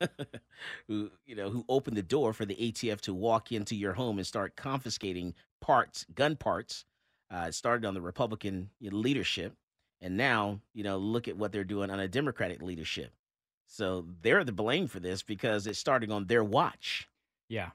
who 0.88 1.10
you 1.26 1.36
know 1.36 1.50
who 1.50 1.64
opened 1.68 1.96
the 1.96 2.02
door 2.02 2.32
for 2.32 2.44
the 2.44 2.56
ATF 2.56 3.00
to 3.02 3.14
walk 3.14 3.52
into 3.52 3.76
your 3.76 3.92
home 3.92 4.18
and 4.18 4.26
start 4.26 4.56
confiscating 4.56 5.34
parts, 5.60 6.06
gun 6.14 6.36
parts. 6.36 6.84
Uh, 7.30 7.46
it 7.48 7.54
started 7.54 7.86
on 7.86 7.94
the 7.94 8.00
Republican 8.00 8.70
leadership, 8.80 9.54
and 10.00 10.16
now 10.16 10.60
you 10.74 10.82
know 10.82 10.98
look 10.98 11.28
at 11.28 11.36
what 11.36 11.52
they're 11.52 11.64
doing 11.64 11.90
on 11.90 12.00
a 12.00 12.08
Democratic 12.08 12.62
leadership. 12.62 13.12
So 13.68 14.06
they're 14.22 14.44
the 14.44 14.52
blame 14.52 14.88
for 14.88 14.98
this 14.98 15.22
because 15.22 15.66
it's 15.66 15.78
starting 15.78 16.10
on 16.10 16.26
their 16.26 16.42
watch. 16.44 17.08
Yeah. 17.48 17.70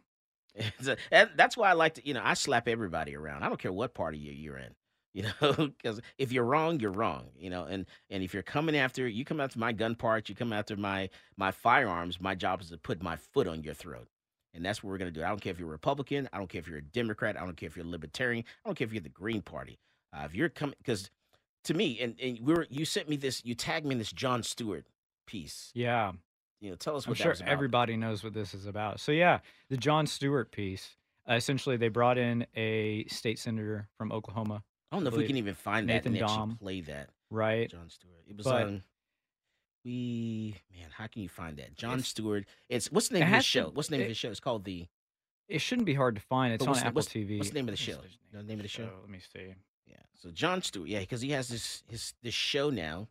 And 1.11 1.31
that's 1.35 1.57
why 1.57 1.69
I 1.69 1.73
like 1.73 1.95
to, 1.95 2.07
you 2.07 2.13
know, 2.13 2.21
I 2.23 2.35
slap 2.35 2.67
everybody 2.67 3.15
around. 3.15 3.43
I 3.43 3.49
don't 3.49 3.59
care 3.59 3.71
what 3.73 3.93
party 3.95 4.17
you- 4.19 4.33
you're 4.33 4.57
in, 4.57 4.75
you 5.13 5.23
know, 5.23 5.53
because 5.67 6.01
if 6.17 6.31
you're 6.31 6.43
wrong, 6.43 6.79
you're 6.79 6.91
wrong, 6.91 7.29
you 7.37 7.49
know, 7.49 7.65
and 7.65 7.85
and 8.09 8.23
if 8.23 8.33
you're 8.33 8.43
coming 8.43 8.75
after, 8.77 9.07
you 9.07 9.25
come 9.25 9.39
after 9.39 9.59
my 9.59 9.71
gun 9.71 9.95
parts, 9.95 10.29
you 10.29 10.35
come 10.35 10.53
after 10.53 10.75
my 10.75 11.09
my 11.37 11.51
firearms. 11.51 12.19
My 12.21 12.35
job 12.35 12.61
is 12.61 12.69
to 12.69 12.77
put 12.77 13.01
my 13.03 13.15
foot 13.15 13.47
on 13.47 13.63
your 13.63 13.73
throat, 13.75 14.07
and 14.53 14.65
that's 14.65 14.83
what 14.83 14.89
we're 14.91 14.97
gonna 14.99 15.11
do. 15.11 15.23
I 15.23 15.29
don't 15.29 15.41
care 15.41 15.51
if 15.51 15.59
you're 15.59 15.67
Republican, 15.69 16.29
I 16.33 16.37
don't 16.39 16.49
care 16.49 16.59
if 16.59 16.67
you're 16.67 16.79
a 16.79 16.83
Democrat, 16.83 17.39
I 17.39 17.45
don't 17.45 17.57
care 17.57 17.67
if 17.67 17.75
you're 17.77 17.85
a 17.85 17.89
Libertarian, 17.89 18.43
I 18.63 18.69
don't 18.69 18.75
care 18.75 18.85
if 18.87 18.93
you're 18.93 19.01
the 19.01 19.09
Green 19.09 19.41
Party. 19.41 19.79
Uh, 20.15 20.23
if 20.25 20.35
you're 20.35 20.49
coming, 20.49 20.75
because 20.79 21.09
to 21.65 21.73
me, 21.73 21.99
and 21.99 22.19
and 22.21 22.39
we 22.41 22.53
were, 22.53 22.67
you 22.69 22.85
sent 22.85 23.09
me 23.09 23.15
this, 23.15 23.43
you 23.45 23.55
tagged 23.55 23.85
me 23.85 23.93
in 23.93 23.99
this 23.99 24.11
Jon 24.11 24.43
Stewart 24.43 24.85
piece. 25.25 25.71
Yeah. 25.73 26.11
You 26.59 26.69
know, 26.71 26.75
tell 26.75 26.95
us 26.95 27.05
I'm 27.05 27.11
what 27.11 27.17
that 27.19 27.37
sure 27.37 27.47
everybody 27.47 27.97
knows 27.97 28.23
what 28.23 28.33
this 28.33 28.53
is 28.53 28.65
about. 28.65 28.99
So 28.99 29.11
yeah, 29.11 29.39
the 29.69 29.77
Jon 29.77 30.07
Stewart 30.07 30.51
piece. 30.51 30.95
Uh, 31.29 31.33
essentially, 31.35 31.77
they 31.77 31.87
brought 31.87 32.17
in 32.17 32.45
a 32.55 33.05
state 33.07 33.39
senator 33.39 33.87
from 33.97 34.11
Oklahoma. 34.11 34.63
I 34.91 34.95
don't 34.95 35.03
know 35.03 35.09
if 35.09 35.15
we 35.15 35.25
can 35.25 35.37
even 35.37 35.53
find 35.55 35.87
that 35.89 35.93
Nathan 36.05 36.13
and 36.15 36.19
Dom, 36.19 36.57
play 36.61 36.81
that. 36.81 37.09
right? 37.29 37.69
Jon 37.69 37.89
Stewart. 37.89 38.23
It 38.27 38.35
was 38.37 38.45
But- 38.45 38.63
on. 38.67 38.83
We 39.85 40.55
man, 40.73 40.89
how 40.91 41.07
can 41.07 41.21
you 41.21 41.29
find 41.29 41.57
that? 41.57 41.75
Jon 41.75 41.99
Stewart. 42.01 42.45
It's 42.69 42.89
what's 42.91 43.09
the 43.09 43.15
name 43.15 43.23
of 43.23 43.27
his 43.29 43.35
has 43.35 43.43
to- 43.45 43.49
show? 43.49 43.69
What's 43.73 43.89
the 43.89 43.93
name 43.97 44.01
of 44.01 44.05
it- 44.05 44.09
his 44.09 44.17
show? 44.17 44.31
It's 44.31 44.39
called 44.39 44.63
the. 44.63 44.87
It 45.49 45.59
shouldn't 45.59 45.85
be 45.85 45.93
hard 45.93 46.15
to 46.15 46.21
find. 46.21 46.53
It's 46.53 46.65
on 46.65 46.73
the- 46.73 46.79
Apple 46.79 46.93
what's- 46.93 47.09
TV. 47.09 47.37
What's 47.37 47.49
the 47.49 47.55
name 47.55 47.67
of 47.67 47.73
the 47.73 47.77
show? 47.77 48.01
You 48.01 48.37
know 48.37 48.41
the 48.41 48.47
name 48.47 48.59
of 48.59 48.63
the 48.63 48.69
show? 48.69 48.89
Let 49.01 49.09
me 49.09 49.19
see. 49.19 49.53
Yeah. 49.85 49.97
So 50.13 50.31
Jon 50.31 50.61
Stewart. 50.61 50.87
Yeah, 50.87 50.99
because 51.01 51.19
he 51.21 51.31
has 51.31 51.49
this 51.49 51.83
his 51.89 52.13
this 52.21 52.33
show 52.33 52.69
now. 52.69 53.09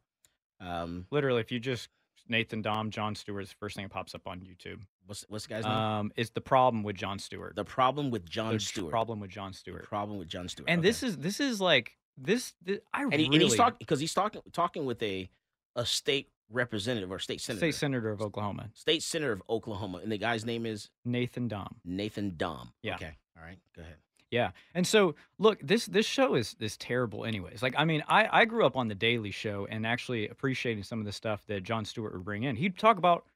Um, 0.60 1.06
Literally, 1.10 1.40
if 1.42 1.52
you 1.52 1.60
just 1.60 1.88
Nathan 2.28 2.62
Dom, 2.62 2.90
Jon 2.90 3.14
Stewart's 3.14 3.50
the 3.50 3.56
first 3.56 3.76
thing 3.76 3.84
that 3.84 3.90
pops 3.92 4.14
up 4.14 4.26
on 4.26 4.40
YouTube. 4.40 4.80
what's 5.06 5.24
what's 5.28 5.46
the 5.46 5.54
guy's 5.54 5.64
name? 5.64 5.72
Um, 5.72 6.12
it's 6.16 6.30
the 6.30 6.40
problem 6.40 6.82
with 6.82 6.96
Jon 6.96 7.18
Stewart. 7.18 7.56
the 7.56 7.64
problem 7.64 8.10
with 8.10 8.24
John 8.28 8.54
The 8.54 8.60
Stewart. 8.60 8.90
Problem 8.90 9.20
with 9.20 9.30
Jon 9.30 9.52
Stewart. 9.52 9.84
problem 9.84 10.18
with 10.18 10.28
Jon 10.28 10.48
Stewart. 10.48 10.68
And 10.68 10.78
Okay. 10.80 10.88
this 10.88 11.02
is 11.02 11.18
this 11.18 11.40
is 11.40 11.60
like 11.60 11.96
this. 12.16 12.54
this 12.62 12.78
I 12.92 13.02
and, 13.02 13.12
he, 13.14 13.24
really 13.24 13.34
and 13.34 13.42
he's 13.44 13.56
talking 13.56 13.76
because 13.80 14.00
he's 14.00 14.14
talking 14.14 14.42
talking 14.52 14.84
with 14.84 15.02
a 15.02 15.28
a 15.76 15.84
state 15.86 16.28
representative 16.50 17.10
or 17.10 17.18
state 17.18 17.40
senator, 17.40 17.58
state 17.60 17.74
senator 17.74 18.10
of 18.10 18.20
Oklahoma, 18.20 18.70
state 18.74 19.02
senator 19.02 19.32
of 19.32 19.42
Oklahoma, 19.48 19.98
and 19.98 20.12
the 20.12 20.18
guy's 20.18 20.44
name 20.44 20.66
is 20.66 20.90
Nathan 21.04 21.48
Dahm. 21.48 21.74
Nathan 21.84 22.32
Dahm. 22.32 22.68
Yeah. 22.82 22.96
Okay. 22.96 23.16
All 23.36 23.42
right. 23.42 23.58
Go 23.74 23.82
ahead. 23.82 23.96
Yeah. 24.32 24.50
And 24.74 24.84
so 24.86 25.14
look, 25.38 25.60
this 25.62 25.86
this 25.86 26.06
show 26.06 26.34
is 26.34 26.56
is 26.58 26.76
terrible 26.78 27.24
anyways. 27.24 27.62
Like 27.62 27.74
I 27.76 27.84
mean, 27.84 28.02
I 28.08 28.40
I 28.40 28.44
grew 28.46 28.66
up 28.66 28.76
on 28.76 28.88
the 28.88 28.94
Daily 28.96 29.30
Show 29.30 29.66
and 29.70 29.86
actually 29.86 30.26
appreciating 30.26 30.82
some 30.82 30.98
of 30.98 31.04
the 31.04 31.12
stuff 31.12 31.44
that 31.46 31.62
Jon 31.62 31.84
Stewart 31.84 32.12
would 32.14 32.24
bring 32.24 32.42
in. 32.44 32.56
He'd 32.56 32.76
talk 32.78 32.96
about 32.96 33.26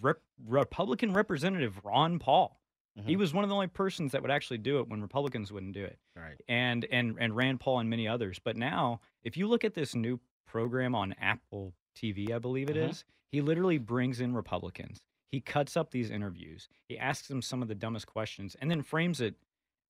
rep, 0.00 0.18
Republican 0.44 1.12
Representative 1.12 1.78
Ron 1.84 2.18
Paul. 2.18 2.58
He 3.04 3.14
Mhm. 3.14 3.18
was 3.18 3.34
one 3.34 3.44
of 3.44 3.50
the 3.50 3.54
only 3.54 3.66
persons 3.66 4.12
that 4.12 4.22
would 4.22 4.30
actually 4.30 4.56
do 4.56 4.78
it 4.80 4.88
when 4.88 5.02
Republicans 5.02 5.52
wouldn't 5.52 5.74
do 5.74 5.84
it. 5.84 5.98
Right. 6.16 6.40
And 6.48 6.86
and 6.86 7.16
and 7.20 7.36
Rand 7.36 7.60
Paul 7.60 7.80
and 7.80 7.90
many 7.90 8.08
others. 8.08 8.38
But 8.38 8.56
now, 8.56 9.02
if 9.22 9.36
you 9.36 9.46
look 9.46 9.62
at 9.64 9.74
this 9.74 9.94
new 9.94 10.18
program 10.46 10.94
on 10.94 11.12
Apple 11.20 11.74
TV, 11.94 12.32
I 12.32 12.38
believe 12.38 12.70
it 12.70 12.76
is, 12.78 13.00
Mhm. 13.00 13.04
he 13.32 13.40
literally 13.42 13.76
brings 13.76 14.20
in 14.22 14.32
Republicans. 14.34 15.02
He 15.30 15.42
cuts 15.42 15.76
up 15.76 15.90
these 15.90 16.08
interviews. 16.10 16.70
He 16.88 16.96
asks 16.98 17.28
them 17.28 17.42
some 17.42 17.60
of 17.60 17.68
the 17.68 17.74
dumbest 17.74 18.06
questions 18.06 18.54
and 18.54 18.70
then 18.70 18.80
frames 18.82 19.20
it 19.20 19.34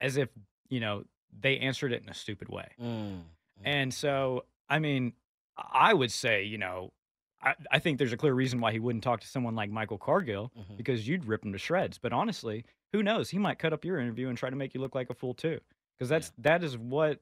as 0.01 0.17
if, 0.17 0.29
you 0.69 0.81
know, 0.81 1.05
they 1.39 1.59
answered 1.59 1.93
it 1.93 2.03
in 2.03 2.09
a 2.09 2.15
stupid 2.15 2.49
way. 2.49 2.69
Mm. 2.81 3.23
And 3.65 3.93
so, 3.93 4.45
I 4.69 4.79
mean, 4.79 5.13
I 5.57 5.95
would 5.95 6.11
say, 6.13 6.45
you 6.45 6.59
know, 6.59 6.93
I, 7.43 7.55
I 7.71 7.79
think 7.79 7.99
there's 7.99 8.13
a 8.13 8.17
clear 8.17 8.33
reason 8.35 8.61
why 8.61 8.73
he 8.73 8.79
wouldn't 8.79 9.05
talk 9.05 9.21
to 9.21 9.27
someone 9.27 9.55
like 9.55 9.71
Michael 9.71 9.99
Cargill 9.99 10.51
Mhm. 10.59 10.77
because 10.77 11.07
you'd 11.07 11.25
rip 11.27 11.45
him 11.45 11.53
to 11.53 11.59
shreds. 11.59 11.99
But 11.99 12.13
honestly, 12.13 12.65
who 12.93 13.03
knows? 13.03 13.31
He 13.31 13.39
might 13.39 13.59
cut 13.59 13.73
up 13.73 13.85
your 13.85 13.99
interview 13.99 14.29
and 14.29 14.37
try 14.39 14.51
to 14.51 14.57
make 14.57 14.75
you 14.75 14.81
look 14.81 14.95
like 14.95 15.11
a 15.11 15.15
fool 15.15 15.35
too. 15.35 15.61
Because 15.99 16.09
that's 16.09 16.33
that 16.39 16.63
is 16.65 16.77
what 16.77 17.21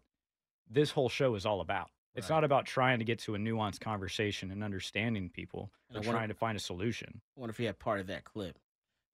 this 0.69 0.91
whole 0.91 1.09
show 1.09 1.35
is 1.35 1.45
all 1.47 1.61
about. 1.61 1.91
It's 2.17 2.29
not 2.29 2.45
about 2.45 2.65
trying 2.65 3.01
to 3.01 3.05
get 3.05 3.19
to 3.21 3.35
a 3.35 3.39
nuanced 3.39 3.81
conversation 3.81 4.53
and 4.53 4.63
understanding 4.63 5.29
people, 5.31 5.73
And 5.89 5.97
but 5.99 6.07
wanna- 6.07 6.19
trying 6.19 6.29
to 6.29 6.35
find 6.35 6.57
a 6.57 6.61
solution. 6.61 7.21
I 7.37 7.41
wonder 7.41 7.51
if 7.51 7.57
he 7.59 7.65
had 7.65 7.79
part 7.81 7.99
of 7.99 8.07
that 8.07 8.25
clip. 8.25 8.57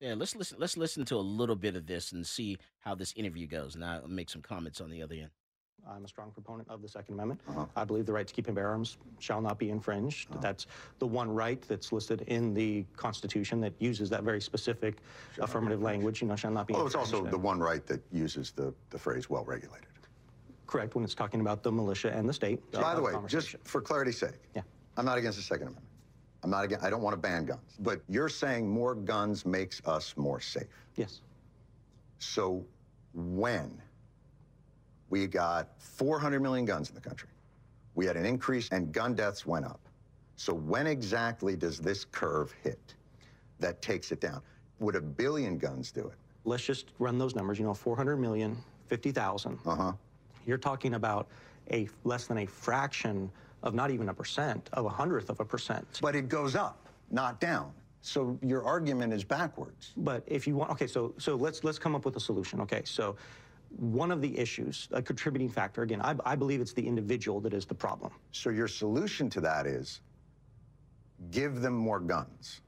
Yeah, 0.01 0.15
let's 0.17 0.35
listen. 0.35 0.57
Let's 0.59 0.77
listen 0.77 1.05
to 1.05 1.15
a 1.15 1.17
little 1.17 1.55
bit 1.55 1.75
of 1.75 1.85
this 1.85 2.11
and 2.11 2.25
see 2.25 2.57
how 2.79 2.95
this 2.95 3.13
interview 3.15 3.45
goes, 3.45 3.75
and 3.75 3.85
I'll 3.85 4.07
make 4.07 4.31
some 4.31 4.41
comments 4.41 4.81
on 4.81 4.89
the 4.89 5.03
other 5.03 5.13
end. 5.13 5.29
I'm 5.87 6.05
a 6.05 6.07
strong 6.07 6.31
proponent 6.31 6.69
of 6.69 6.81
the 6.81 6.87
Second 6.87 7.15
Amendment. 7.15 7.41
I 7.75 7.83
believe 7.83 8.05
the 8.05 8.13
right 8.13 8.27
to 8.27 8.33
keep 8.33 8.47
and 8.47 8.55
bear 8.55 8.67
arms 8.67 8.97
shall 9.19 9.41
not 9.41 9.57
be 9.57 9.69
infringed. 9.71 10.29
That's 10.39 10.67
the 10.99 11.07
one 11.07 11.29
right 11.33 11.59
that's 11.67 11.91
listed 11.91 12.21
in 12.27 12.53
the 12.53 12.85
Constitution 12.97 13.59
that 13.61 13.73
uses 13.79 14.09
that 14.11 14.23
very 14.23 14.41
specific 14.41 14.97
affirmative 15.39 15.81
language, 15.81 16.21
you 16.21 16.27
know, 16.27 16.35
shall 16.35 16.51
not 16.51 16.67
be 16.67 16.73
Well, 16.73 16.85
it's 16.85 16.93
also 16.95 17.25
the 17.25 17.37
one 17.37 17.59
right 17.59 17.85
that 17.87 18.01
uses 18.11 18.51
the, 18.51 18.73
the 18.91 18.99
phrase 18.99 19.29
well 19.29 19.43
regulated. 19.43 19.87
Correct, 20.67 20.93
when 20.93 21.03
it's 21.03 21.15
talking 21.15 21.41
about 21.41 21.63
the 21.63 21.71
militia 21.71 22.11
and 22.13 22.29
the 22.29 22.33
state. 22.33 22.59
By 22.71 22.93
the 22.95 23.01
uh, 23.01 23.19
way, 23.19 23.27
just 23.27 23.55
for 23.63 23.81
clarity's 23.81 24.19
sake, 24.19 24.39
Yeah. 24.55 24.61
I'm 24.97 25.05
not 25.05 25.17
against 25.17 25.37
the 25.37 25.43
Second 25.43 25.67
Amendment. 25.69 25.90
I'm 26.43 26.49
not 26.49 26.63
against, 26.63 26.83
I 26.83 26.89
don't 26.89 27.01
want 27.01 27.13
to 27.13 27.21
ban 27.21 27.45
guns. 27.45 27.75
But 27.79 28.01
you're 28.09 28.29
saying 28.29 28.67
more 28.67 28.95
guns 28.95 29.45
makes 29.45 29.81
us 29.85 30.15
more 30.17 30.39
safe. 30.39 30.67
Yes. 30.95 31.21
So 32.19 32.65
when 33.13 33.81
we 35.09 35.27
got 35.27 35.69
400 35.77 36.41
million 36.41 36.65
guns 36.65 36.89
in 36.89 36.95
the 36.95 37.01
country, 37.01 37.29
we 37.95 38.05
had 38.05 38.17
an 38.17 38.25
increase 38.25 38.69
and 38.69 38.91
gun 38.91 39.13
deaths 39.13 39.45
went 39.45 39.65
up. 39.65 39.79
So 40.35 40.53
when 40.53 40.87
exactly 40.87 41.55
does 41.55 41.79
this 41.79 42.05
curve 42.05 42.53
hit 42.63 42.95
that 43.59 43.81
takes 43.81 44.11
it 44.11 44.19
down? 44.19 44.41
Would 44.79 44.95
a 44.95 45.01
billion 45.01 45.57
guns 45.57 45.91
do 45.91 46.07
it? 46.07 46.15
Let's 46.45 46.63
just 46.63 46.87
run 46.97 47.19
those 47.19 47.35
numbers, 47.35 47.59
you 47.59 47.65
know, 47.65 47.73
400 47.73 48.17
million, 48.17 48.57
50,000. 48.87 49.59
Uh-huh. 49.63 49.93
You're 50.47 50.57
talking 50.57 50.95
about 50.95 51.27
a 51.71 51.87
less 52.03 52.25
than 52.25 52.39
a 52.39 52.45
fraction 52.47 53.29
of 53.63 53.73
not 53.73 53.91
even 53.91 54.09
a 54.09 54.13
percent, 54.13 54.69
of 54.73 54.85
a 54.85 54.89
hundredth 54.89 55.29
of 55.29 55.39
a 55.39 55.45
percent. 55.45 55.99
But 56.01 56.15
it 56.15 56.27
goes 56.29 56.55
up, 56.55 56.87
not 57.09 57.39
down. 57.39 57.71
So 58.01 58.37
your 58.41 58.63
argument 58.63 59.13
is 59.13 59.23
backwards. 59.23 59.93
But 59.97 60.23
if 60.25 60.47
you 60.47 60.55
want, 60.55 60.71
okay, 60.71 60.87
so 60.87 61.13
so 61.17 61.35
let's 61.35 61.63
let's 61.63 61.77
come 61.77 61.95
up 61.95 62.03
with 62.05 62.15
a 62.15 62.19
solution. 62.19 62.59
Okay, 62.61 62.81
so 62.83 63.15
one 63.77 64.11
of 64.11 64.21
the 64.21 64.37
issues, 64.37 64.89
a 64.91 65.01
contributing 65.01 65.49
factor, 65.49 65.83
again, 65.83 66.01
I, 66.01 66.15
I 66.25 66.35
believe 66.35 66.59
it's 66.59 66.73
the 66.73 66.85
individual 66.85 67.39
that 67.41 67.53
is 67.53 67.65
the 67.65 67.75
problem. 67.75 68.11
So 68.31 68.49
your 68.49 68.67
solution 68.67 69.29
to 69.29 69.41
that 69.41 69.65
is 69.65 70.01
give 71.29 71.61
them 71.61 71.73
more 71.73 71.99
guns. 71.99 72.61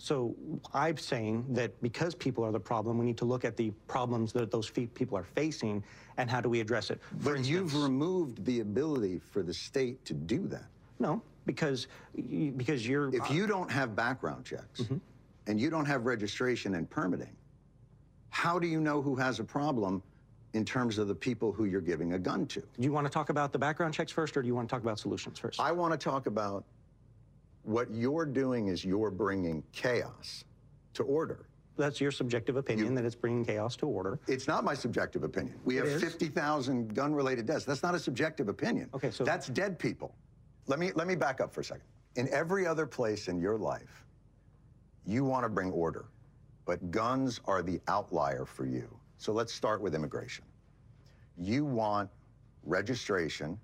So 0.00 0.34
I'm 0.72 0.96
saying 0.96 1.44
that 1.50 1.80
because 1.82 2.14
people 2.14 2.42
are 2.42 2.52
the 2.52 2.60
problem, 2.60 2.96
we 2.96 3.04
need 3.04 3.18
to 3.18 3.26
look 3.26 3.44
at 3.44 3.56
the 3.56 3.70
problems 3.86 4.32
that 4.32 4.50
those 4.50 4.70
people 4.70 5.16
are 5.18 5.24
facing 5.24 5.84
and 6.16 6.30
how 6.30 6.40
do 6.40 6.48
we 6.48 6.60
address 6.60 6.90
it. 6.90 7.00
For 7.02 7.34
But 7.34 7.44
you've 7.44 7.74
removed 7.80 8.44
the 8.46 8.60
ability 8.60 9.18
for 9.18 9.42
the 9.42 9.52
state 9.52 10.02
to 10.06 10.14
do 10.14 10.46
that. 10.48 10.64
No, 10.98 11.22
because 11.44 11.86
because 12.56 12.86
you're 12.88 13.14
If 13.14 13.30
uh, 13.30 13.34
you 13.34 13.46
don't 13.46 13.70
have 13.70 13.94
background 13.94 14.44
checks 14.44 14.80
mm-hmm. 14.80 14.96
and 15.46 15.60
you 15.60 15.68
don't 15.68 15.86
have 15.86 16.06
registration 16.06 16.76
and 16.76 16.88
permitting, 16.88 17.36
how 18.30 18.58
do 18.58 18.66
you 18.66 18.80
know 18.80 19.02
who 19.02 19.14
has 19.16 19.38
a 19.38 19.44
problem 19.44 20.02
in 20.54 20.64
terms 20.64 20.96
of 20.96 21.08
the 21.08 21.14
people 21.14 21.52
who 21.52 21.66
you're 21.66 21.80
giving 21.80 22.14
a 22.14 22.18
gun 22.18 22.46
to? 22.46 22.60
Do 22.60 22.66
you 22.78 22.92
want 22.92 23.06
to 23.06 23.12
talk 23.12 23.28
about 23.28 23.52
the 23.52 23.58
background 23.58 23.92
checks 23.92 24.12
first, 24.12 24.34
or 24.36 24.42
do 24.42 24.48
you 24.48 24.54
want 24.54 24.68
to 24.68 24.74
talk 24.74 24.82
about 24.82 24.98
solutions 24.98 25.38
first? 25.38 25.60
I 25.60 25.72
want 25.72 25.92
to 25.92 25.98
talk 25.98 26.26
about 26.26 26.64
what 27.62 27.90
you're 27.90 28.26
doing 28.26 28.68
is 28.68 28.84
you're 28.84 29.10
bringing 29.10 29.62
chaos 29.72 30.44
to 30.94 31.02
order. 31.04 31.46
That's 31.76 32.00
your 32.00 32.10
subjective 32.10 32.56
opinion 32.56 32.94
that 32.94 33.04
it's 33.04 33.14
bringing 33.14 33.44
chaos 33.44 33.74
to 33.76 33.86
order. 33.86 34.20
It's 34.26 34.46
not 34.46 34.64
my 34.64 34.74
subjective 34.74 35.22
opinion. 35.22 35.58
We 35.64 35.78
It 35.78 35.86
have 35.86 36.00
50,000 36.00 36.94
gun-related 36.94 37.46
deaths. 37.46 37.64
That's 37.64 37.82
not 37.82 37.94
a 37.94 37.98
subjective 37.98 38.48
opinion. 38.48 38.90
Okay, 38.92 39.10
so 39.10 39.24
that's 39.24 39.46
dead 39.48 39.78
people. 39.78 40.14
Let 40.66 40.78
me 40.78 40.92
let 40.94 41.06
me 41.06 41.14
back 41.14 41.40
up 41.40 41.52
for 41.54 41.62
a 41.62 41.64
second. 41.64 41.86
In 42.16 42.28
every 42.28 42.66
other 42.66 42.86
place 42.86 43.28
in 43.28 43.40
your 43.40 43.56
life, 43.56 44.04
you 45.06 45.24
want 45.24 45.44
to 45.44 45.48
bring 45.48 45.70
order, 45.70 46.06
but 46.66 46.90
guns 46.90 47.40
are 47.46 47.62
the 47.62 47.80
outlier 47.88 48.44
for 48.44 48.66
you. 48.66 48.88
So 49.16 49.32
let's 49.32 49.52
start 49.52 49.80
with 49.80 49.94
immigration. 49.94 50.44
You 51.38 51.64
want 51.64 52.10
registration, 52.64 53.58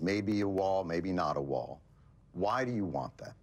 maybe 0.00 0.42
a 0.42 0.48
wall, 0.48 0.84
maybe 0.84 1.12
not 1.12 1.36
a 1.36 1.40
wall. 1.40 1.80
Why 2.36 2.64
do 2.64 2.70
you 2.72 2.84
want 2.84 3.16
that? 3.18 3.34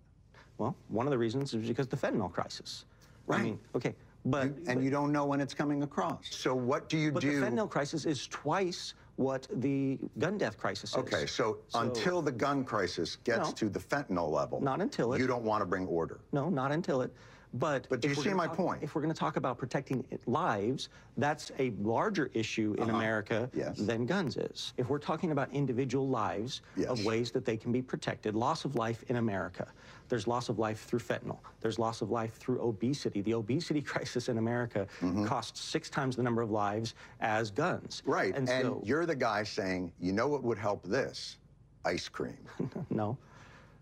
Well, 0.59 0.75
one 0.87 1.07
of 1.07 1.11
the 1.11 1.17
reasons 1.17 1.53
is 1.53 1.67
because 1.67 1.87
the 1.87 1.97
fentanyl 1.97 2.31
crisis. 2.31 2.85
I 3.27 3.31
Right. 3.33 3.43
mean, 3.43 3.59
okay, 3.75 3.95
but 4.25 4.51
and 4.67 4.83
you 4.83 4.91
don't 4.91 5.11
know 5.11 5.25
when 5.25 5.41
it's 5.41 5.53
coming 5.53 5.81
across. 5.81 6.27
So 6.29 6.53
what 6.53 6.89
do 6.89 6.97
you 6.97 7.11
but 7.11 7.21
do? 7.21 7.39
the 7.39 7.45
fentanyl 7.45 7.69
crisis 7.69 8.05
is 8.05 8.27
twice 8.27 8.93
what 9.15 9.47
the 9.55 9.99
gun 10.19 10.37
death 10.37 10.57
crisis 10.57 10.91
is. 10.91 10.97
Okay, 10.97 11.25
so, 11.25 11.57
until 11.73 12.21
the 12.21 12.31
gun 12.31 12.63
crisis 12.63 13.15
gets 13.17 13.49
No. 13.49 13.53
to 13.55 13.69
the 13.69 13.79
fentanyl 13.79 14.29
level, 14.31 14.61
Not 14.61 14.79
until 14.81 15.13
it- 15.13 15.19
you 15.19 15.27
don't 15.27 15.43
want 15.43 15.61
to 15.61 15.65
bring 15.65 15.87
order. 15.87 16.19
No, 16.31 16.49
not 16.49 16.71
until 16.71 17.01
it. 17.01 17.11
But 17.53 17.87
But 17.87 18.01
do 18.01 18.07
you 18.09 18.15
see 18.15 18.33
my 18.33 18.47
talk- 18.47 18.55
point? 18.57 18.83
If 18.83 18.95
we're 18.95 19.01
going 19.01 19.13
to 19.13 19.19
talk 19.19 19.37
about 19.37 19.59
protecting 19.59 20.03
lives, 20.25 20.89
that's 21.17 21.51
a 21.59 21.69
larger 21.79 22.31
issue 22.33 22.73
in 22.79 22.89
Uh-huh. 22.89 22.95
America 22.97 23.49
Yes. 23.53 23.77
than 23.77 24.07
guns 24.07 24.37
is. 24.37 24.73
If 24.77 24.89
we're 24.89 24.97
talking 24.97 25.31
about 25.31 25.51
individual 25.53 26.07
lives 26.09 26.61
of 26.87 27.05
ways 27.05 27.31
that 27.31 27.45
they 27.45 27.55
can 27.57 27.71
be 27.71 27.81
protected, 27.81 28.33
loss 28.35 28.65
of 28.65 28.75
life 28.75 29.03
in 29.07 29.17
America, 29.17 29.67
there's 30.09 30.25
loss 30.27 30.49
of 30.49 30.57
life 30.57 30.85
through 30.85 30.99
fentanyl. 30.99 31.39
There's 31.61 31.77
loss 31.77 32.01
of 32.01 32.09
life 32.09 32.33
through 32.37 32.59
obesity. 32.59 33.21
The 33.21 33.35
obesity 33.35 33.81
crisis 33.93 34.29
in 34.29 34.37
America 34.39 34.87
Mm-hmm. 35.01 35.25
costs 35.25 35.61
six 35.61 35.89
times 35.91 36.15
the 36.15 36.23
number 36.23 36.41
of 36.41 36.49
lives 36.49 36.95
as 37.19 37.51
guns. 37.51 38.01
Right, 38.05 38.35
And, 38.35 38.49
and 38.49 38.63
so, 38.65 38.81
you're 38.83 39.05
the 39.05 39.15
guy 39.15 39.43
saying, 39.43 39.91
you 39.99 40.11
know 40.11 40.27
what 40.27 40.43
would 40.43 40.57
help 40.57 40.83
this? 40.83 41.37
Ice 41.85 42.07
cream. 42.09 42.37
no. 42.89 43.17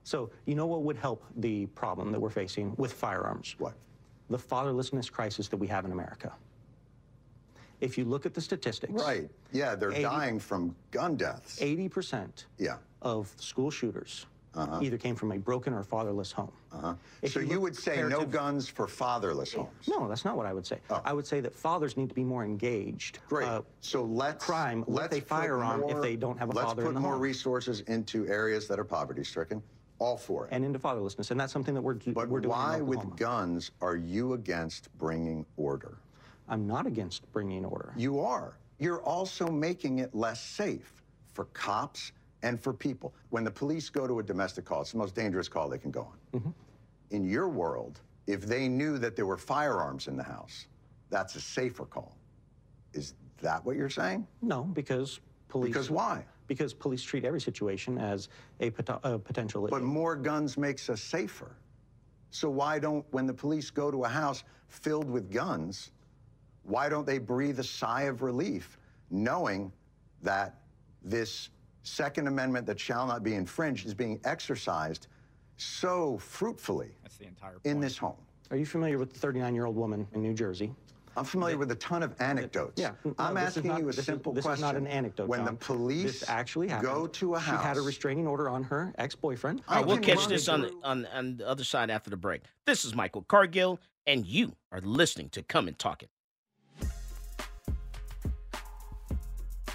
So 0.04 0.30
you 0.46 0.56
know 0.56 0.66
what 0.66 0.84
would 0.84 0.98
help 0.98 1.24
the 1.38 1.68
problem 1.68 2.12
that 2.12 2.20
we're 2.20 2.30
facing 2.30 2.74
with 2.78 2.94
firearms? 2.94 3.56
What? 3.60 3.74
The 4.30 4.38
fatherlessness 4.38 5.12
crisis 5.12 5.48
that 5.50 5.58
we 5.58 5.68
have 5.68 5.86
in 5.86 5.92
America. 5.92 6.32
If 7.82 7.98
you 7.98 8.06
look 8.06 8.26
at 8.26 8.34
the 8.34 8.42
statistics, 8.42 8.94
Right. 8.94 9.30
Yeah, 9.52 9.76
they're 9.76 9.92
80 9.92 10.02
dying 10.04 10.40
from 10.40 10.76
gun 10.92 11.16
deaths. 11.16 11.60
80% 11.60 12.46
Yeah. 12.58 12.78
of 13.02 13.34
school 13.40 13.72
shooters 13.72 14.28
either 14.82 14.98
came 14.98 15.16
from 15.16 15.32
a 15.32 15.38
broken 15.38 15.74
or 15.74 15.82
fatherless 15.82 16.32
home. 16.32 16.52
Uh-huh. 16.74 16.94
So 17.28 17.40
you 17.40 17.52
you, 17.52 17.62
would 17.62 17.76
say 17.76 18.04
no 18.04 18.26
guns 18.26 18.68
for 18.68 18.86
fatherless 18.88 19.54
homes. 19.54 19.88
No, 19.88 20.08
that's 20.10 20.26
not 20.26 20.36
what 20.38 20.46
I 20.46 20.54
would 20.54 20.66
say. 20.66 20.80
I 20.90 21.14
would 21.14 21.26
say 21.26 21.40
that 21.40 21.56
fathers 21.56 21.96
need 21.98 22.10
to 22.10 22.16
be 22.16 22.24
more 22.24 22.44
engaged. 22.44 23.20
Oh. 23.24 23.28
Great. 23.30 23.48
uh, 23.48 23.62
so 23.80 24.04
let's 24.04 24.44
crime 24.46 24.84
let's 24.88 25.16
a 25.16 25.20
put 25.20 25.28
firearm 25.30 25.84
if 25.84 25.92
more- 25.92 26.02
they 26.02 26.16
don't 26.18 26.38
have 26.38 26.50
a 26.50 26.52
let's 26.54 26.68
father 26.68 26.84
put 26.84 26.90
in 26.90 26.96
the 26.96 27.00
more 27.00 27.14
home. 27.14 27.22
resources 27.22 27.80
into 27.82 28.28
areas 28.28 28.68
that 28.68 28.78
are 28.80 28.84
poverty 28.84 29.24
stricken. 29.24 29.64
All 30.02 30.18
for 30.18 30.48
it. 30.48 30.50
and 30.52 30.66
into 30.66 30.80
fatherlessness, 30.80 31.30
and 31.30 31.40
that's 31.40 31.54
something 31.54 31.76
that 31.76 31.82
we're, 31.82 31.94
But 31.94 32.28
we're 32.28 32.40
doing. 32.40 32.46
in 32.46 32.50
why, 32.50 32.82
with 32.82 33.16
guns, 33.18 33.70
are 33.82 33.96
you 33.96 34.34
against 34.34 34.90
bringing 34.98 35.46
order? 35.58 36.00
I'm 36.50 36.66
not 36.66 36.88
against 36.88 37.32
bringing 37.32 37.64
order. 37.64 37.94
You 37.96 38.20
are. 38.20 38.58
You're 38.80 39.04
also 39.04 39.48
making 39.48 40.00
it 40.00 40.16
less 40.16 40.42
safe 40.42 40.92
for 41.34 41.46
cops 41.54 42.14
and 42.42 42.60
for 42.60 42.74
people. 42.74 43.14
When 43.30 43.44
the 43.44 43.52
police 43.52 43.92
go 43.92 44.08
to 44.08 44.18
a 44.18 44.24
domestic 44.24 44.66
call, 44.66 44.82
it's 44.82 44.92
the 44.94 44.98
most 44.98 45.14
dangerous 45.14 45.48
call 45.48 45.70
they 45.70 45.78
can 45.78 45.92
go 45.92 46.02
on. 46.02 46.40
Mm-hmm. 46.40 46.50
In 47.12 47.24
your 47.24 47.48
world, 47.48 48.00
if 48.26 48.42
they 48.48 48.68
knew 48.68 48.98
that 48.98 49.16
there 49.16 49.28
were 49.28 49.38
firearms 49.38 50.08
in 50.08 50.18
the 50.18 50.24
house, 50.24 50.66
that's 51.12 51.36
a 51.36 51.42
safer 51.42 51.86
call. 51.86 52.18
Is 52.94 53.14
that 53.44 53.64
what 53.64 53.76
you're 53.76 53.88
saying? 53.92 54.26
No, 54.42 54.64
because 54.64 55.20
police. 55.48 55.68
Because 55.70 55.92
why? 55.92 56.26
Because 56.52 56.74
police 56.74 57.02
treat 57.02 57.24
every 57.24 57.40
situation 57.40 57.98
as 57.98 58.28
a, 58.60 58.72
pot- 58.72 59.00
a 59.06 59.18
potential. 59.18 59.66
But 59.70 59.84
more 59.84 60.18
guns 60.18 60.58
makes 60.58 60.90
us 60.90 61.00
safer. 61.00 61.56
So 62.30 62.50
why 62.50 62.78
don't, 62.78 63.06
when 63.12 63.26
the 63.26 63.34
police 63.34 63.70
go 63.70 63.90
to 63.90 64.04
a 64.04 64.10
house 64.10 64.44
filled 64.68 65.10
with 65.10 65.32
guns, 65.32 65.92
why 66.64 66.90
don't 66.90 67.08
they 67.08 67.20
breathe 67.20 67.58
a 67.60 67.64
sigh 67.64 68.02
of 68.02 68.22
relief 68.22 68.78
knowing 69.10 69.72
that 70.24 70.56
this 71.02 71.52
Second 71.84 72.28
Amendment 72.28 72.66
that 72.66 72.78
shall 72.78 73.08
not 73.08 73.24
be 73.24 73.36
infringed 73.36 73.88
is 73.88 73.94
being 73.94 74.20
exercised 74.26 75.08
so 75.56 76.18
fruitfully 76.18 76.90
That's 77.02 77.16
the 77.16 77.28
entire 77.28 77.60
in 77.64 77.80
this 77.80 77.98
home? 77.98 78.18
Are 78.50 78.58
you 78.58 78.66
familiar 78.66 78.98
with 78.98 79.14
the 79.14 79.20
39 79.20 79.56
year 79.56 79.68
old 79.68 79.78
woman 79.78 80.06
in 80.14 80.22
New 80.22 80.34
Jersey? 80.34 80.76
I'm 81.18 81.26
familiar 81.26 81.58
with 81.58 81.70
a 81.72 81.76
ton 81.76 82.04
of 82.04 82.14
anecdotes. 82.22 82.80
Yeah, 82.82 82.92
no, 83.04 83.14
I'm 83.20 83.34
this 83.36 83.44
asking 83.58 83.68
not- 83.68 83.80
you 83.80 83.86
a 83.86 83.88
this 83.88 84.00
is- 84.00 84.06
simple 84.06 84.32
this 84.34 84.46
question. 84.46 84.64
is 84.66 84.72
not 84.72 84.76
an 84.78 84.88
anecdote. 84.88 85.28
When 85.28 85.40
John. 85.40 85.46
the 85.46 85.54
police 85.54 86.20
this 86.22 86.30
actually 86.30 86.70
happened. 86.70 86.88
go 86.88 87.08
to 87.08 87.36
a 87.36 87.40
house. 87.40 87.62
she 87.62 87.68
had 87.68 87.78
a 87.78 87.82
restraining 87.82 88.28
order 88.28 88.48
on 88.48 88.64
her 88.64 88.94
ex-boyfriend. 88.98 89.62
All 89.68 89.76
right, 89.78 89.86
we'll 89.86 89.98
catch 89.98 90.28
this 90.28 90.48
on 90.48 90.62
the, 90.62 90.74
on 90.84 91.06
on 91.08 91.38
the 91.38 91.48
other 91.48 91.64
side 91.66 91.90
after 91.90 92.10
the 92.10 92.18
break. 92.18 92.44
This 92.66 92.86
is 92.86 92.96
Michael 92.96 93.24
Cargill, 93.24 93.80
and 94.08 94.26
you 94.26 94.56
are 94.72 94.80
listening 94.82 95.30
to 95.32 95.44
Come 95.44 95.68
and 95.68 95.78
Talk 95.78 96.04
It. 96.04 96.10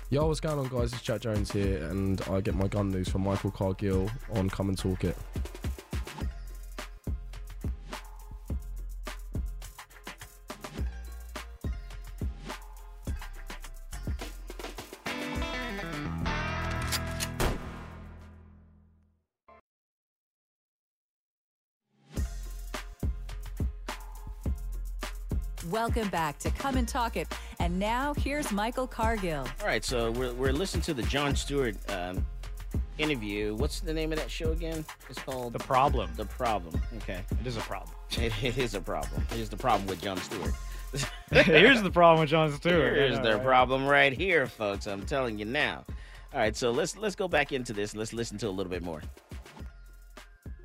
Yo, 0.08 0.24
what's 0.28 0.38
going 0.40 0.58
on, 0.58 0.68
guys? 0.68 0.92
It's 0.92 1.02
Jack 1.02 1.20
Jones 1.22 1.50
here, 1.50 1.84
and 1.88 2.20
I 2.30 2.40
get 2.40 2.54
my 2.54 2.68
gun 2.68 2.90
news 2.90 3.08
from 3.08 3.24
Michael 3.24 3.50
Cargill 3.50 4.08
on 4.34 4.48
Come 4.48 4.68
and 4.68 4.78
Talk 4.78 5.02
It. 5.04 5.16
Welcome 25.76 26.08
back 26.08 26.38
to 26.38 26.50
Come 26.52 26.78
and 26.78 26.88
Talk 26.88 27.18
It. 27.18 27.28
And 27.60 27.78
now 27.78 28.14
here's 28.14 28.50
Michael 28.50 28.86
Cargill. 28.86 29.46
All 29.60 29.66
right, 29.66 29.84
so 29.84 30.10
we're, 30.12 30.32
we're 30.32 30.52
listening 30.54 30.80
to 30.84 30.94
the 30.94 31.02
Jon 31.02 31.36
Stewart 31.36 31.76
um, 31.92 32.24
interview. 32.96 33.54
What's 33.54 33.80
the 33.80 33.92
name 33.92 34.10
of 34.10 34.18
that 34.18 34.30
show 34.30 34.52
again? 34.52 34.86
It's 35.10 35.18
called 35.18 35.52
The 35.52 35.58
Problem. 35.58 36.10
The 36.16 36.24
Problem. 36.24 36.80
Okay, 36.96 37.20
It 37.42 37.46
is 37.46 37.58
a 37.58 37.60
problem. 37.60 37.94
it, 38.12 38.32
it 38.42 38.56
is 38.56 38.74
a 38.74 38.80
problem. 38.80 39.22
It 39.32 39.36
is 39.36 39.50
the 39.50 39.58
problem 39.58 39.86
with 39.86 40.00
Jon 40.00 40.16
Stewart. 40.16 40.54
Here's 41.30 41.82
the 41.82 41.90
problem 41.90 42.20
with 42.20 42.30
Jon 42.30 42.50
Stewart. 42.52 42.94
Here's 42.94 43.18
know, 43.18 43.24
the 43.24 43.34
right? 43.34 43.44
problem 43.44 43.86
right 43.86 44.14
here, 44.14 44.46
folks. 44.46 44.86
I'm 44.86 45.04
telling 45.04 45.38
you 45.38 45.44
now. 45.44 45.84
All 46.32 46.40
right, 46.40 46.56
so 46.56 46.70
let's 46.70 46.96
let's 46.96 47.16
go 47.16 47.28
back 47.28 47.52
into 47.52 47.74
this. 47.74 47.94
Let's 47.94 48.14
listen 48.14 48.38
to 48.38 48.48
a 48.48 48.50
little 48.50 48.70
bit 48.70 48.82
more. 48.82 49.02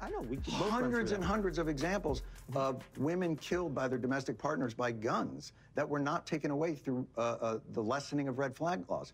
I 0.01 0.09
know. 0.09 0.21
We 0.21 0.37
can 0.37 0.53
both 0.53 0.61
run 0.61 0.69
through 0.69 0.79
hundreds 0.79 1.11
and 1.11 1.23
hundreds 1.23 1.57
of 1.59 1.67
examples 1.67 2.23
of 2.55 2.83
women 2.97 3.35
killed 3.35 3.75
by 3.75 3.87
their 3.87 3.99
domestic 3.99 4.37
partners 4.37 4.73
by 4.73 4.91
guns 4.91 5.53
that 5.75 5.87
were 5.87 5.99
not 5.99 6.25
taken 6.25 6.49
away 6.49 6.73
through 6.73 7.05
uh, 7.17 7.21
uh, 7.21 7.59
the 7.73 7.81
lessening 7.83 8.27
of 8.27 8.39
red 8.39 8.55
flag 8.55 8.83
laws. 8.89 9.13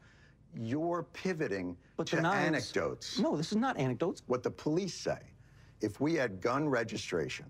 You're 0.56 1.04
pivoting 1.12 1.76
But 1.98 2.08
to 2.08 2.16
the 2.16 2.28
anecdotes. 2.28 3.20
No, 3.20 3.36
this 3.36 3.52
is 3.52 3.58
not 3.58 3.78
anecdotes. 3.78 4.24
What 4.28 4.44
the 4.44 4.52
police 4.52 4.94
say, 4.94 5.20
if 5.82 6.00
we 6.00 6.16
had 6.16 6.40
gun 6.40 6.70
registration, 6.70 7.46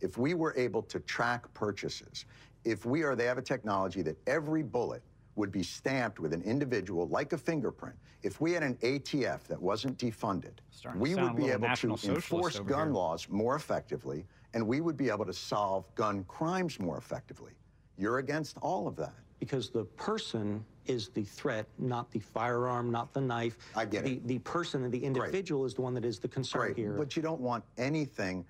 if 0.00 0.18
we 0.18 0.34
were 0.34 0.54
able 0.56 0.82
to 0.82 1.00
track 1.00 1.52
purchases, 1.54 2.26
if 2.64 2.84
we 2.84 3.02
are, 3.02 3.16
they 3.16 3.24
have 3.24 3.38
a 3.38 3.42
technology 3.42 4.02
that 4.02 4.16
every 4.26 4.62
bullet 4.62 5.02
would 5.36 5.50
be 5.50 5.62
stamped 5.62 6.20
with 6.20 6.32
an 6.32 6.42
individual 6.42 7.08
like 7.08 7.32
a 7.32 7.38
fingerprint. 7.38 7.96
If 8.24 8.40
we 8.40 8.52
had 8.52 8.62
an 8.62 8.76
ATF 8.76 9.42
that 9.44 9.60
wasn't 9.60 9.98
defunded, 9.98 10.54
we 10.96 11.14
would 11.14 11.36
be 11.36 11.50
able 11.50 11.68
to 11.76 11.90
enforce 11.90 12.58
gun 12.58 12.86
here. 12.86 12.94
laws 12.94 13.28
more 13.28 13.54
effectively, 13.54 14.24
and 14.54 14.66
we 14.66 14.80
would 14.80 14.96
be 14.96 15.10
able 15.10 15.26
to 15.26 15.32
solve 15.32 15.94
gun 15.94 16.24
crimes 16.24 16.80
more 16.80 16.96
effectively. 16.96 17.52
You're 17.98 18.18
against 18.18 18.56
all 18.62 18.88
of 18.88 18.96
that. 18.96 19.12
because 19.40 19.68
the 19.68 19.84
person 19.84 20.64
is 20.86 21.10
the 21.10 21.24
threat, 21.24 21.66
not 21.78 22.10
the 22.10 22.18
firearm, 22.18 22.90
not 22.90 23.12
the 23.12 23.20
knife. 23.20 23.58
I 23.76 23.84
get 23.84 24.04
the, 24.04 24.12
it. 24.14 24.26
The 24.26 24.38
person 24.38 24.84
and 24.84 24.92
the 24.92 25.04
individual 25.04 25.66
is 25.66 25.74
the 25.74 25.82
one 25.82 25.92
that 25.92 26.04
is 26.04 26.18
the 26.18 26.28
concern 26.28 26.62
Great, 26.62 26.76
here. 26.76 26.94
but 26.96 27.14
you 27.16 27.20
don't 27.22 27.40
want 27.42 27.62
anything 27.76 28.46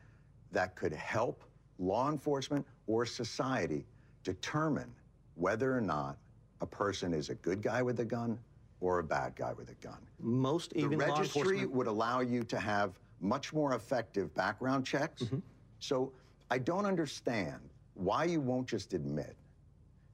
that 0.52 0.76
could 0.76 0.92
help 0.92 1.42
law 1.80 2.08
enforcement 2.10 2.64
or 2.86 3.04
society 3.04 3.84
determine 4.22 4.92
whether 5.34 5.76
or 5.76 5.80
not 5.80 6.16
a 6.60 6.66
person 6.66 7.12
is 7.12 7.28
a 7.28 7.34
good 7.36 7.60
guy 7.60 7.82
with 7.82 7.98
a 7.98 8.04
gun 8.04 8.38
or 8.84 8.98
a 8.98 9.02
bad 9.02 9.34
guy 9.34 9.54
with 9.54 9.70
a 9.70 9.74
gun. 9.86 9.96
Most 10.20 10.74
The 10.74 10.80
even 10.80 10.98
law 10.98 11.06
registry 11.06 11.40
enforcement. 11.40 11.72
would 11.72 11.86
allow 11.86 12.20
you 12.20 12.44
to 12.44 12.58
have 12.60 12.98
much 13.18 13.54
more 13.54 13.74
effective 13.74 14.34
background 14.34 14.84
checks. 14.84 15.22
Mm-hmm. 15.22 15.38
So 15.78 16.12
I 16.50 16.58
don't 16.58 16.84
understand 16.84 17.60
why 17.94 18.24
you 18.24 18.42
won't 18.42 18.68
just 18.68 18.92
admit 18.92 19.36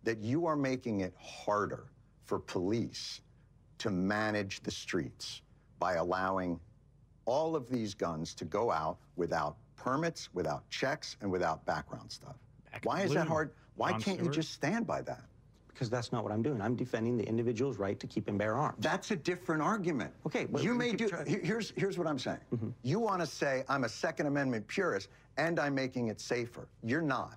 that 0.05 0.19
you 0.19 0.47
are 0.47 0.55
making 0.55 1.01
it 1.01 1.13
harder 1.19 1.87
for 2.25 2.39
police 2.39 3.23
to 3.79 3.91
manage 3.91 4.63
the 4.63 4.71
streets 4.71 5.43
by 5.81 5.95
allowing 5.95 6.61
all 7.25 7.57
of 7.57 7.69
these 7.69 7.93
guns 7.93 8.35
to 8.35 8.45
go 8.45 8.71
out 8.71 8.99
without 9.17 9.57
permits, 9.75 10.33
without 10.33 10.69
checks, 10.71 11.17
and 11.21 11.29
without 11.29 11.67
background 11.67 12.13
stuff. 12.13 12.37
why 12.85 13.01
is 13.01 13.13
that 13.15 13.27
hard? 13.27 13.51
Why 13.75 13.95
can't 13.95 14.23
you 14.23 14.31
just 14.31 14.53
stand 14.53 14.87
by 14.87 15.03
that? 15.03 15.25
Because 15.73 15.89
that's 15.91 16.13
not 16.13 16.23
what 16.25 16.33
I'm 16.33 16.43
doing. 16.43 16.61
I'm 16.61 16.77
defending 16.77 17.17
the 17.17 17.25
individual's 17.27 17.79
right 17.79 17.99
to 18.01 18.07
keep 18.07 18.29
and 18.29 18.39
bear 18.39 18.55
arms. 18.55 18.77
That's 18.81 19.11
a 19.11 19.17
different 19.17 19.63
argument. 19.63 20.13
Okay, 20.27 20.45
but 20.47 20.63
you 20.63 20.75
may 20.75 20.93
do. 20.93 21.09
trying- 21.09 21.27
Here's 21.27 21.73
here's 21.77 21.97
what 21.99 22.07
I'm 22.07 22.19
saying. 22.19 22.39
Mm-hmm. 22.55 22.71
You 22.83 22.99
want 23.01 23.21
to 23.21 23.27
say 23.27 23.65
I'm 23.69 23.85
a 23.85 23.89
Second 23.89 24.27
Amendment 24.27 24.67
purist 24.67 25.09
and 25.37 25.59
I'm 25.59 25.75
making 25.75 26.09
it 26.09 26.21
safer. 26.21 26.69
You're 26.83 27.03
not. 27.03 27.37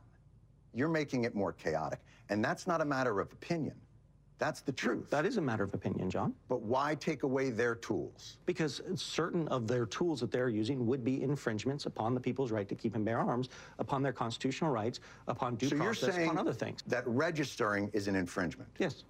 You're 0.74 0.90
making 0.90 1.24
it 1.26 1.36
more 1.36 1.54
chaotic, 1.54 2.00
and 2.30 2.44
that's 2.44 2.66
not 2.66 2.82
a 2.82 2.86
matter 2.86 3.20
of 3.20 3.32
opinion. 3.32 3.76
That's 4.40 4.62
the 4.62 4.72
truth. 4.72 5.10
That 5.10 5.26
is 5.26 5.38
a 5.38 5.42
matter 5.42 5.64
of 5.64 5.74
opinion, 5.74 6.10
Jon. 6.10 6.34
But 6.50 6.62
why 6.62 6.96
take 6.96 7.24
away 7.24 7.50
their 7.50 7.76
tools? 7.76 8.38
Because 8.46 8.82
certain 8.96 9.48
of 9.50 9.68
their 9.68 9.86
tools 9.86 10.20
that 10.20 10.32
they're 10.32 10.50
using 10.50 10.86
would 10.86 11.04
be 11.04 11.22
infringements 11.22 11.86
upon 11.86 12.14
the 12.14 12.20
people's 12.20 12.52
right 12.52 12.68
to 12.68 12.76
keep 12.76 12.96
and 12.96 13.06
bear 13.06 13.20
arms, 13.20 13.50
upon 13.80 14.02
their 14.02 14.12
constitutional 14.12 14.72
rights, 14.72 15.00
upon 15.28 15.56
due 15.56 15.70
so 15.70 15.78
process, 15.78 16.18
upon 16.18 16.38
other 16.38 16.54
things. 16.54 16.82
that 16.88 17.08
registering 17.08 17.90
is 17.94 18.08
an 18.08 18.16
infringement. 18.16 18.70
Yes. 18.80 19.04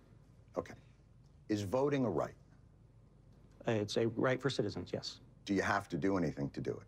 Okay. 0.58 0.74
Is 1.50 1.62
voting 1.64 2.06
a 2.06 2.10
right? 2.10 2.34
Uh, 3.68 3.72
It's 3.72 3.98
a 3.98 4.08
right 4.10 4.42
for 4.42 4.50
citizens, 4.50 4.92
yes. 4.94 5.20
Do 5.46 5.54
you 5.54 5.62
have 5.62 5.88
to 5.90 5.98
do 5.98 6.18
anything 6.18 6.50
to 6.52 6.62
do 6.62 6.72
it? 6.72 6.84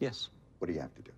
Yes. 0.00 0.28
What 0.58 0.66
do 0.66 0.74
you 0.74 0.80
have 0.80 0.94
to 0.94 1.02
do? 1.02 1.12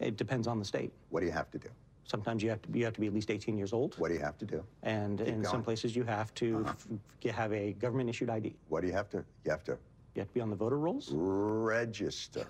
It 0.00 0.16
depends 0.16 0.46
on 0.46 0.58
the 0.58 0.64
state. 0.64 0.92
What 1.10 1.20
do 1.20 1.26
you 1.26 1.32
have 1.32 1.50
to 1.52 1.58
do? 1.58 1.68
Sometimes 2.06 2.42
you 2.42 2.50
have 2.50 2.62
to 2.62 2.68
be, 2.68 2.78
you 2.80 2.84
have 2.84 2.94
to 2.94 3.00
be 3.00 3.08
at 3.08 3.14
least 3.14 3.30
18 3.30 3.58
years 3.58 3.72
old. 3.72 3.96
What 3.98 4.08
do 4.08 4.14
you 4.14 4.20
have 4.20 4.38
to 4.38 4.44
do? 4.46 4.62
And 4.84 5.18
Keep 5.18 5.26
in 5.28 5.44
some 5.44 5.62
places 5.62 5.96
you 5.96 6.04
have 6.04 6.32
to 6.34 6.58
Uh-huh. 6.60 6.70
f- 6.70 6.86
f- 7.24 7.34
have 7.34 7.52
a 7.52 7.72
government 7.74 8.08
issued 8.08 8.30
ID. 8.30 8.54
What 8.68 8.82
do 8.82 8.86
you 8.86 8.92
have 8.92 9.08
to? 9.10 9.24
You 9.44 9.50
have 9.50 9.64
to 9.64 9.76
You 10.14 10.20
have 10.20 10.28
to 10.28 10.34
be 10.34 10.40
on 10.40 10.48
the 10.50 10.56
voter 10.56 10.78
rolls. 10.78 11.10
register. 11.12 12.46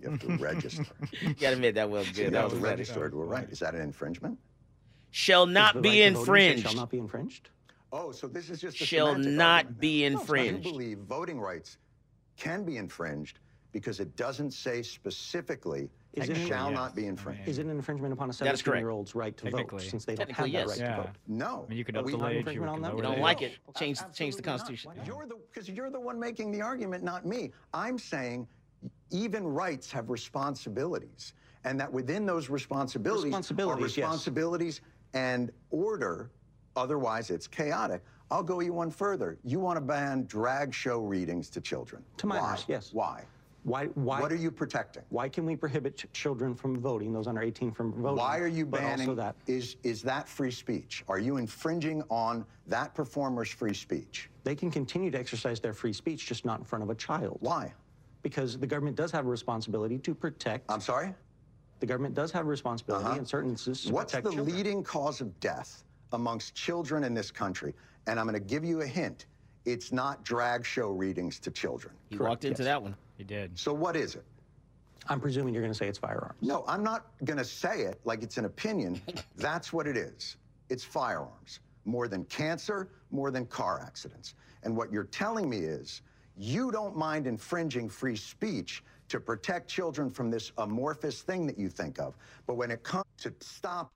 You 0.00 0.10
have 0.10 0.20
to 0.20 0.36
register. 0.36 0.84
You 1.22 1.34
gotta 1.34 1.54
admit 1.56 1.74
that 1.74 1.90
was 1.90 2.06
So 2.06 2.12
good. 2.14 2.24
you 2.26 2.30
That 2.30 2.42
have 2.42 2.52
was 2.52 2.60
registered. 2.60 2.94
funny. 2.94 3.02
register 3.02 3.10
to 3.10 3.16
right. 3.16 3.48
Is 3.50 3.58
that 3.58 3.74
an 3.74 3.80
infringement? 3.82 4.38
Shall 5.10 5.46
not 5.46 5.80
be 5.80 5.80
right 5.80 5.82
to 5.82 5.88
vote 5.90 6.06
in 6.06 6.12
the 6.14 6.18
state 6.20 6.28
infringed. 6.28 6.62
Shall 6.62 6.74
not 6.74 6.90
be 6.90 6.98
infringed. 6.98 7.50
Oh, 7.92 8.10
so 8.12 8.26
this 8.28 8.48
is 8.50 8.60
just 8.60 8.80
a 8.80 8.86
Shall 8.86 9.16
not 9.18 9.66
argument. 9.66 9.80
be 9.80 10.00
No, 10.00 10.06
it's 10.06 10.20
infringed. 10.22 10.66
You 10.66 10.72
believe 10.72 10.98
voting 10.98 11.40
rights 11.40 11.78
can 12.36 12.64
be 12.64 12.76
infringed 12.76 13.38
because 13.74 13.98
it 13.98 14.14
doesn't 14.14 14.52
say 14.52 14.82
specifically 14.82 15.90
Is 16.12 16.28
it 16.28 16.38
it- 16.38 16.46
shall 16.46 16.70
yes. 16.70 16.74
not 16.78 16.94
be 16.94 17.06
infringed. 17.06 17.48
Is 17.48 17.58
it 17.58 17.64
an 17.66 17.72
infringement 17.72 18.12
upon 18.12 18.30
a 18.30 18.32
That 18.32 18.54
is 18.54 18.62
correct. 18.62 18.76
17-year-old's 18.84 19.16
right 19.16 19.36
to 19.36 19.50
vote 19.50 19.56
Technically. 19.58 19.88
since 19.88 20.04
they 20.04 20.14
don't 20.14 20.28
have 20.30 20.36
Technically, 20.46 20.58
that 20.60 20.68
right 20.68 20.78
Yeah. 20.78 20.96
to 20.96 21.02
vote? 21.02 21.10
No. 21.26 21.64
I 21.66 21.68
mean, 21.68 21.78
you 21.78 21.84
could 21.84 21.94
But 21.96 22.00
up 22.00 22.06
we- 22.06 22.12
the 22.12 22.18
not 22.18 22.30
age. 22.30 22.36
infringement 22.38 22.68
You 22.70 22.74
on 22.76 22.82
that? 22.82 22.88
lower 22.94 22.96
You 22.98 23.02
don't 23.02 23.20
like 23.20 23.42
it? 23.42 23.52
Change 23.76 23.98
change 24.12 24.36
the 24.36 24.38
Absolutely 24.38 24.38
not. 24.38 24.44
constitution. 24.44 24.92
You're 25.04 25.26
the 25.26 25.34
because 25.52 25.68
you're 25.68 25.90
the 25.90 25.98
one 26.00 26.20
making 26.20 26.52
the 26.52 26.62
argument, 26.62 27.02
not 27.02 27.26
me. 27.26 27.50
I'm 27.74 27.98
saying 27.98 28.46
even 29.10 29.44
rights 29.44 29.90
have 29.90 30.08
responsibilities, 30.08 31.34
and 31.64 31.80
that 31.80 31.92
within 31.92 32.26
those 32.26 32.48
responsibilities, 32.48 33.24
Responsibilities, 33.24 33.82
are 33.98 34.00
yes. 34.00 34.06
responsibilities 34.08 34.80
and 35.14 35.50
order. 35.70 36.30
Otherwise, 36.76 37.30
it's 37.30 37.48
chaotic. 37.48 38.04
I'll 38.30 38.42
go 38.42 38.60
you 38.60 38.72
one 38.72 38.90
further. 38.90 39.36
You 39.44 39.58
want 39.58 39.76
to 39.78 39.80
ban 39.80 40.26
drag 40.26 40.72
show 40.72 41.00
readings 41.00 41.50
to 41.50 41.60
children? 41.60 42.04
To 42.18 42.26
Why? 42.28 42.40
minors, 42.40 42.64
yes. 42.68 42.92
Why? 42.92 43.24
Why? 43.64 43.86
Why? 43.94 44.20
What 44.20 44.30
are 44.30 44.36
you 44.36 44.50
protecting? 44.50 45.02
Why 45.08 45.28
can 45.28 45.46
we 45.46 45.56
prohibit 45.56 45.96
ch- 45.96 46.06
children 46.12 46.54
from 46.54 46.78
voting? 46.80 47.12
Those 47.12 47.26
under 47.26 47.40
18 47.42 47.72
from 47.72 47.92
voting. 47.94 48.18
Why 48.18 48.38
are 48.38 48.46
you 48.46 48.66
but 48.66 48.80
banning? 48.80 49.08
Also 49.08 49.14
that 49.16 49.34
Is 49.46 49.76
is 49.82 50.02
that 50.02 50.28
free 50.28 50.50
speech? 50.50 51.02
Are 51.08 51.18
you 51.18 51.38
infringing 51.38 52.02
on 52.10 52.44
that 52.66 52.94
performer's 52.94 53.48
free 53.50 53.74
speech? 53.74 54.30
they 54.44 54.54
can 54.54 54.70
continue 54.70 55.10
to 55.10 55.18
exercise 55.18 55.58
their 55.58 55.72
free 55.72 55.94
speech, 55.94 56.26
just 56.26 56.44
not 56.44 56.58
in 56.58 56.64
front 56.66 56.82
of 56.84 56.90
a 56.90 56.94
child. 56.94 57.38
Why? 57.40 57.72
Because 58.22 58.58
the 58.58 58.66
government 58.66 58.94
does 58.94 59.10
have 59.10 59.24
a 59.24 59.28
responsibility 59.28 59.96
to 59.98 60.14
protect. 60.14 60.70
I'm 60.70 60.82
sorry. 60.82 61.14
the 61.80 61.86
government 61.86 62.14
does 62.14 62.30
have 62.32 62.44
a 62.46 62.48
responsibility 62.48 63.06
Uh-huh. 63.06 63.18
in 63.18 63.26
certain 63.26 63.50
instances 63.50 63.86
to 63.86 63.92
What's 63.92 64.12
the 64.12 64.20
children. 64.22 64.44
leading 64.46 64.82
cause 64.82 65.20
of 65.22 65.38
death 65.40 65.84
amongst 66.12 66.54
children 66.54 67.04
in 67.04 67.12
this 67.14 67.30
country? 67.30 67.74
And 68.06 68.18
I'm 68.20 68.26
going 68.26 68.34
to 68.40 68.48
give 68.54 68.64
you 68.64 68.82
a 68.82 68.86
hint. 68.86 69.26
It's 69.66 69.90
not 69.92 70.22
drag 70.24 70.64
show 70.64 70.90
readings 70.90 71.38
to 71.40 71.50
children. 71.50 71.94
He 72.10 72.16
walked 72.18 72.44
into 72.44 72.62
yes. 72.62 72.66
that 72.68 72.82
one. 72.82 72.94
He 73.16 73.24
did. 73.24 73.58
So 73.58 73.72
what 73.72 73.96
is 73.96 74.14
it? 74.14 74.24
I'm 75.08 75.20
presuming 75.20 75.52
you're 75.52 75.62
going 75.62 75.72
to 75.72 75.78
say 75.78 75.86
it's 75.86 75.98
firearms. 75.98 76.36
No, 76.40 76.64
I'm 76.66 76.82
not 76.82 77.06
going 77.24 77.36
to 77.36 77.44
say 77.44 77.82
it 77.82 78.00
like 78.04 78.22
it's 78.22 78.38
an 78.38 78.46
opinion. 78.46 79.00
That's 79.36 79.72
what 79.72 79.86
it 79.86 79.96
is. 79.96 80.36
It's 80.70 80.84
firearms. 80.84 81.60
More 81.84 82.08
than 82.08 82.24
cancer, 82.24 82.88
more 83.10 83.30
than 83.30 83.44
car 83.46 83.80
accidents. 83.84 84.34
And 84.62 84.76
what 84.76 84.90
you're 84.90 85.04
telling 85.04 85.48
me 85.48 85.58
is 85.58 86.00
you 86.36 86.72
don't 86.72 86.96
mind 86.96 87.26
infringing 87.26 87.88
free 87.88 88.16
speech 88.16 88.82
to 89.08 89.20
protect 89.20 89.68
children 89.68 90.08
from 90.08 90.30
this 90.30 90.52
amorphous 90.58 91.20
thing 91.20 91.46
that 91.46 91.58
you 91.58 91.68
think 91.68 91.98
of. 92.00 92.16
But 92.46 92.54
when 92.56 92.70
it 92.70 92.82
comes 92.82 93.04
to 93.18 93.32
stop 93.40 93.90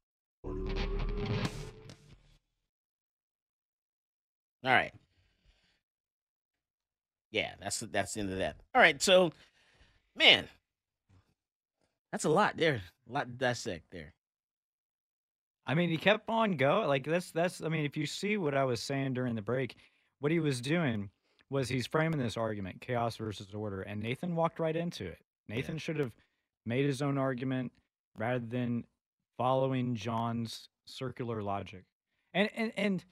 All 4.65 4.73
right. 4.73 4.93
Yeah, 7.31 7.53
that's 7.61 7.81
that's 7.81 8.15
the 8.15 8.21
end 8.21 8.33
of 8.33 8.39
that. 8.39 8.57
All 8.75 8.81
right, 8.81 9.01
so 9.03 9.33
man, 10.17 10.49
that's 12.11 12.25
a 12.25 12.31
lot 12.31 12.57
there. 12.57 12.83
A 13.09 13.13
lot 13.13 13.27
to 13.27 13.33
dissect 13.33 13.91
there. 13.91 14.15
I 15.67 15.75
mean, 15.75 15.91
he 15.91 15.99
kept 15.99 16.29
on 16.31 16.57
going. 16.57 16.89
Like 16.89 17.05
that's 17.05 17.31
that's. 17.31 17.63
I 17.63 17.69
mean, 17.69 17.85
if 17.85 17.97
you 17.97 18.07
see 18.07 18.37
what 18.39 18.55
I 18.55 18.65
was 18.65 18.81
saying 18.83 19.15
during 19.15 19.35
the 19.35 19.43
break, 19.43 19.77
what 20.21 20.33
he 20.33 20.41
was 20.41 20.61
doing 20.61 21.11
was 21.51 21.69
he's 21.69 21.87
framing 21.87 22.19
this 22.19 22.37
argument, 22.37 22.81
chaos 22.81 23.17
versus 23.17 23.49
order, 23.55 23.83
and 23.83 24.03
Nathan 24.03 24.35
walked 24.35 24.59
right 24.59 24.77
into 24.77 25.07
it. 25.07 25.19
Nathan 25.49 25.79
should 25.79 25.99
have 25.99 26.13
made 26.67 26.85
his 26.85 27.01
own 27.01 27.17
argument 27.17 27.73
rather 28.17 28.45
than 28.45 28.85
following 29.37 29.95
Jon's 29.95 30.69
circular 30.87 31.43
logic. 31.43 31.85
And 32.35 32.51
and 32.55 32.73
and 32.77 33.05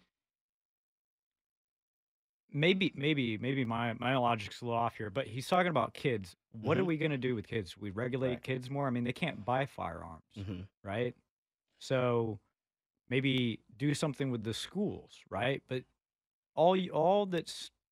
maybe 2.53 2.93
maybe 2.97 3.39
maybe 3.39 3.65
my 3.65 3.95
my 3.95 4.17
logic's 4.17 4.63
a 4.63 4.65
little 4.67 4.79
off 4.81 4.97
here, 4.97 5.11
but 5.11 5.27
he's 5.27 5.49
talking 5.49 5.71
about 5.71 5.95
kids. 5.95 6.37
What 6.53 6.79
are 6.79 6.85
Mhm. 6.85 6.87
we 6.87 6.97
going 6.97 7.11
to 7.11 7.19
do 7.19 7.35
with 7.35 7.47
kids? 7.47 7.77
We 7.77 7.91
regulate 7.91 8.43
Right. 8.43 8.43
kids 8.43 8.71
more. 8.71 8.87
I 8.87 8.91
mean, 8.91 9.05
they 9.05 9.13
can't 9.13 9.45
buy 9.45 9.67
firearms 9.67 10.23
hmm 10.37 10.69
right? 10.85 11.17
So 11.81 12.41
maybe 13.09 13.61
do 13.77 13.95
something 13.95 14.31
with 14.31 14.45
the 14.45 14.55
schools, 14.55 15.21
right? 15.31 15.63
But 15.69 15.85
all 16.55 16.77
you, 16.77 16.93
all 16.93 17.27
that 17.27 17.49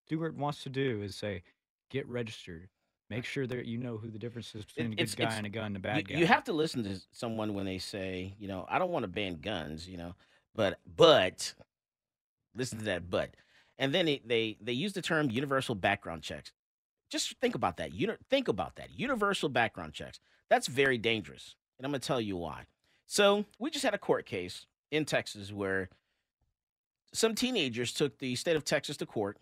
Stewart 0.07 0.37
wants 0.37 0.63
to 0.65 0.71
do 0.71 1.03
is 1.03 1.17
say, 1.17 1.43
get 1.91 2.09
registered, 2.09 2.71
make 3.11 3.25
sure 3.25 3.47
that 3.47 3.67
you 3.67 3.79
know 3.79 3.99
who 3.99 4.11
the 4.11 4.19
difference 4.19 4.55
is 4.55 4.65
between 4.67 4.93
a 4.93 4.97
good 4.97 5.17
guy 5.17 5.37
and 5.39 5.47
a 5.47 5.51
gun 5.51 5.67
and 5.67 5.77
a 5.77 5.81
You, 5.91 6.03
bad 6.03 6.09
guy. 6.09 6.21
you 6.21 6.27
have 6.27 6.45
to 6.45 6.53
listen 6.53 6.83
to 6.85 7.01
someone 7.13 7.55
when 7.55 7.67
they 7.67 7.79
say, 7.79 8.35
you 8.39 8.49
know, 8.49 8.67
I 8.69 8.79
don't 8.79 8.91
want 8.91 9.05
to 9.05 9.09
ban 9.09 9.37
guns, 9.41 9.89
you 9.89 9.97
know, 9.99 10.15
but 10.55 10.81
but 10.87 11.55
listen 12.55 12.79
to 12.79 12.85
that 12.87 13.11
but, 13.11 13.37
and 13.79 13.95
then 13.95 14.07
they 14.07 14.23
they, 14.25 14.57
they 14.61 14.73
use 14.73 14.93
the 14.93 15.03
term 15.03 15.31
universal 15.31 15.75
background 15.75 16.23
checks. 16.23 16.53
Just 17.11 17.39
think 17.41 17.55
about 17.55 17.77
that. 17.77 17.91
Think 18.31 18.49
about 18.49 18.77
that. 18.77 18.91
Universal 18.97 19.51
background 19.51 19.93
checks. 19.93 20.21
That's 20.49 20.67
very 20.67 20.99
dangerous, 20.99 21.55
and 21.79 21.87
I'm 21.87 21.93
gonna 21.93 22.01
tell 22.01 22.21
you 22.21 22.37
why. 22.37 22.65
So 23.07 23.45
we 23.59 23.71
just 23.71 23.85
had 23.85 23.95
a 23.95 23.99
court 23.99 24.27
case 24.27 24.67
in 24.91 25.05
Texas 25.05 25.53
where 25.53 25.89
some 27.13 27.35
teenagers 27.35 27.93
took 27.93 28.19
the 28.19 28.35
state 28.35 28.57
of 28.57 28.65
Texas 28.65 28.97
to 28.99 29.07
court 29.07 29.39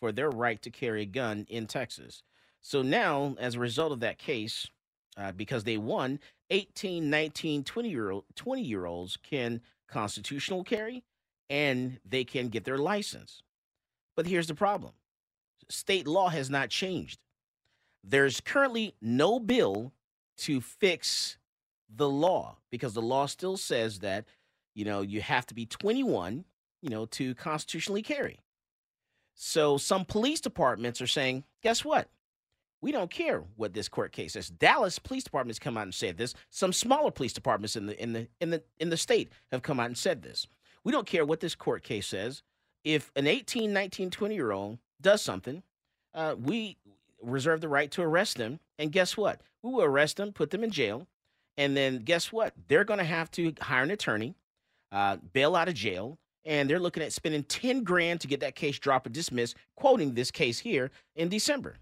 for 0.00 0.12
their 0.12 0.30
right 0.30 0.60
to 0.62 0.70
carry 0.70 1.02
a 1.02 1.06
gun 1.06 1.46
in 1.48 1.66
Texas. 1.66 2.22
So 2.60 2.82
now, 2.82 3.36
as 3.38 3.54
a 3.54 3.60
result 3.60 3.92
of 3.92 4.00
that 4.00 4.18
case, 4.18 4.68
uh, 5.16 5.32
because 5.32 5.64
they 5.64 5.76
won, 5.76 6.18
18, 6.50 7.08
19, 7.08 7.64
20 7.64 7.88
year 7.88 8.10
old 8.10 8.24
20 8.34 8.62
year 8.62 8.84
olds 8.86 9.16
can 9.16 9.60
constitutional 9.88 10.64
carry 10.64 11.04
and 11.48 12.00
they 12.04 12.24
can 12.24 12.48
get 12.48 12.64
their 12.64 12.78
license. 12.78 13.42
But 14.16 14.26
here's 14.26 14.46
the 14.46 14.54
problem. 14.54 14.92
State 15.68 16.06
law 16.06 16.28
has 16.28 16.50
not 16.50 16.70
changed. 16.70 17.20
There's 18.02 18.40
currently 18.40 18.94
no 19.00 19.40
bill 19.40 19.92
to 20.38 20.60
fix 20.60 21.38
the 21.94 22.08
law 22.08 22.56
because 22.70 22.94
the 22.94 23.02
law 23.02 23.26
still 23.26 23.56
says 23.56 24.00
that 24.00 24.26
you 24.74 24.84
know 24.84 25.00
you 25.00 25.20
have 25.20 25.46
to 25.46 25.54
be 25.54 25.64
21 25.64 26.44
you 26.84 26.90
know, 26.90 27.06
to 27.06 27.34
constitutionally 27.34 28.02
carry. 28.02 28.38
So 29.34 29.78
some 29.78 30.04
police 30.04 30.42
departments 30.42 31.00
are 31.00 31.06
saying, 31.06 31.44
guess 31.62 31.82
what? 31.82 32.10
We 32.82 32.92
don't 32.92 33.10
care 33.10 33.42
what 33.56 33.72
this 33.72 33.88
court 33.88 34.12
case 34.12 34.34
says. 34.34 34.50
Dallas 34.50 34.98
Police 34.98 35.24
Department 35.24 35.56
has 35.56 35.58
come 35.58 35.78
out 35.78 35.84
and 35.84 35.94
said 35.94 36.18
this. 36.18 36.34
Some 36.50 36.74
smaller 36.74 37.10
police 37.10 37.32
departments 37.32 37.74
in 37.74 37.86
the 37.86 38.00
in 38.00 38.12
the 38.12 38.28
in 38.38 38.50
the 38.50 38.62
in 38.78 38.90
the 38.90 38.98
state 38.98 39.32
have 39.50 39.62
come 39.62 39.80
out 39.80 39.86
and 39.86 39.96
said 39.96 40.22
this. 40.22 40.46
We 40.84 40.92
don't 40.92 41.06
care 41.06 41.24
what 41.24 41.40
this 41.40 41.54
court 41.54 41.82
case 41.82 42.06
says. 42.06 42.42
If 42.84 43.10
an 43.16 43.26
18, 43.26 43.72
19, 43.72 44.10
20 44.10 44.34
year 44.34 44.52
old 44.52 44.78
does 45.00 45.22
something, 45.22 45.62
uh, 46.14 46.36
we 46.38 46.76
reserve 47.22 47.60
the 47.60 47.68
right 47.68 47.90
to 47.92 48.02
arrest 48.02 48.36
them. 48.36 48.60
And 48.78 48.92
guess 48.92 49.16
what? 49.16 49.40
We 49.62 49.72
will 49.72 49.82
arrest 49.82 50.18
them, 50.18 50.32
put 50.32 50.50
them 50.50 50.62
in 50.62 50.70
jail, 50.70 51.06
and 51.56 51.76
then 51.76 51.98
guess 52.00 52.32
what? 52.32 52.52
They're 52.68 52.84
going 52.84 52.98
to 52.98 53.04
have 53.04 53.30
to 53.32 53.54
hire 53.60 53.82
an 53.82 53.90
attorney, 53.90 54.34
uh, 54.92 55.16
bail 55.32 55.56
out 55.56 55.68
of 55.68 55.74
jail, 55.74 56.18
and 56.44 56.68
they're 56.68 56.80
looking 56.80 57.02
at 57.02 57.12
spending 57.12 57.44
10 57.44 57.84
grand 57.84 58.20
to 58.20 58.26
get 58.26 58.40
that 58.40 58.54
case 58.54 58.78
dropped 58.78 59.06
or 59.06 59.10
dismissed, 59.10 59.56
quoting 59.76 60.14
this 60.14 60.30
case 60.30 60.58
here 60.58 60.90
in 61.16 61.28
December. 61.28 61.76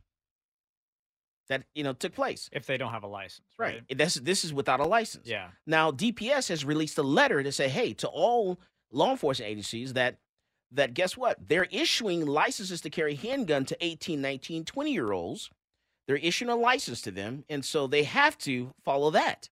That 1.49 1.65
you 1.75 1.83
know 1.83 1.93
took 1.93 2.15
place. 2.15 2.49
If 2.53 2.67
they 2.67 2.79
don't 2.79 2.93
have 2.93 3.03
a 3.03 3.09
license, 3.09 3.49
Right. 3.59 3.83
This 3.91 4.15
this 4.15 4.45
is 4.45 4.55
without 4.55 4.81
a 4.81 4.85
license. 4.85 5.27
Yeah. 5.27 5.49
Now 5.67 5.91
DPS 5.91 6.49
has 6.49 6.65
released 6.65 6.97
a 6.99 7.03
letter 7.03 7.43
to 7.43 7.51
say, 7.53 7.69
hey, 7.69 7.93
to 7.95 8.09
all 8.09 8.59
law 8.91 9.11
enforcement 9.11 9.51
agencies 9.51 9.93
that 9.95 10.19
that 10.75 10.95
guess 10.95 11.17
what? 11.17 11.39
They're 11.49 11.69
issuing 11.71 12.27
licenses 12.27 12.81
to 12.83 12.91
carry 12.91 13.15
handgun 13.15 13.65
to 13.67 13.77
18, 13.81 14.21
19, 14.21 14.65
20 14.65 14.93
year 14.93 15.13
olds. 15.13 15.51
They're 16.07 16.17
issuing 16.17 16.51
a 16.51 16.57
license 16.57 17.01
to 17.03 17.11
them, 17.11 17.45
and 17.49 17.65
so 17.65 17.87
they 17.87 18.03
have 18.03 18.37
to 18.39 18.73
follow 18.85 19.11
that. 19.11 19.49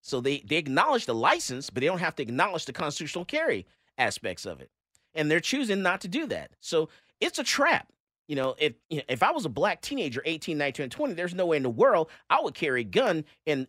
So 0.00 0.20
they 0.20 0.38
they 0.46 0.56
acknowledge 0.56 1.06
the 1.06 1.14
license, 1.14 1.70
but 1.70 1.80
they 1.80 1.86
don't 1.86 1.98
have 1.98 2.16
to 2.16 2.22
acknowledge 2.22 2.66
the 2.66 2.72
constitutional 2.72 3.24
carry 3.24 3.66
aspects 3.96 4.46
of 4.46 4.60
it. 4.60 4.70
And 5.14 5.30
they're 5.30 5.40
choosing 5.40 5.82
not 5.82 6.00
to 6.02 6.08
do 6.08 6.26
that. 6.26 6.52
So 6.60 6.88
it's 7.20 7.38
a 7.38 7.44
trap. 7.44 7.92
You 8.28 8.36
know, 8.36 8.54
if 8.58 8.74
you 8.88 8.98
know, 8.98 9.04
if 9.08 9.22
I 9.22 9.32
was 9.32 9.44
a 9.44 9.50
black 9.50 9.80
teenager, 9.80 10.22
18, 10.24 10.56
19, 10.56 10.84
and 10.84 10.92
20, 10.92 11.14
there's 11.14 11.34
no 11.34 11.46
way 11.46 11.56
in 11.56 11.62
the 11.62 11.70
world 11.70 12.10
I 12.30 12.40
would 12.40 12.54
carry 12.54 12.82
a 12.82 12.84
gun 12.84 13.24
in 13.46 13.66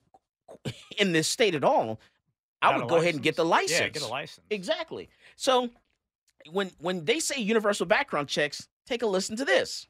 in 0.98 1.14
this 1.14 1.28
state 1.28 1.56
at 1.56 1.64
all. 1.64 2.00
I 2.62 2.78
would 2.78 2.90
go 2.90 2.98
ahead 2.98 3.14
and 3.14 3.24
get 3.24 3.38
the 3.38 3.46
license. 3.46 3.80
Yeah, 3.80 3.88
get 3.88 4.04
a 4.04 4.08
license. 4.08 4.46
Exactly. 4.50 5.10
So 5.38 5.70
when 6.52 6.72
when 6.80 7.06
they 7.06 7.20
say 7.20 7.40
universal 7.40 7.86
background 7.86 8.28
checks, 8.28 8.68
take 8.86 9.02
a 9.02 9.08
listen 9.08 9.36
to 9.38 9.46
this. 9.46 9.88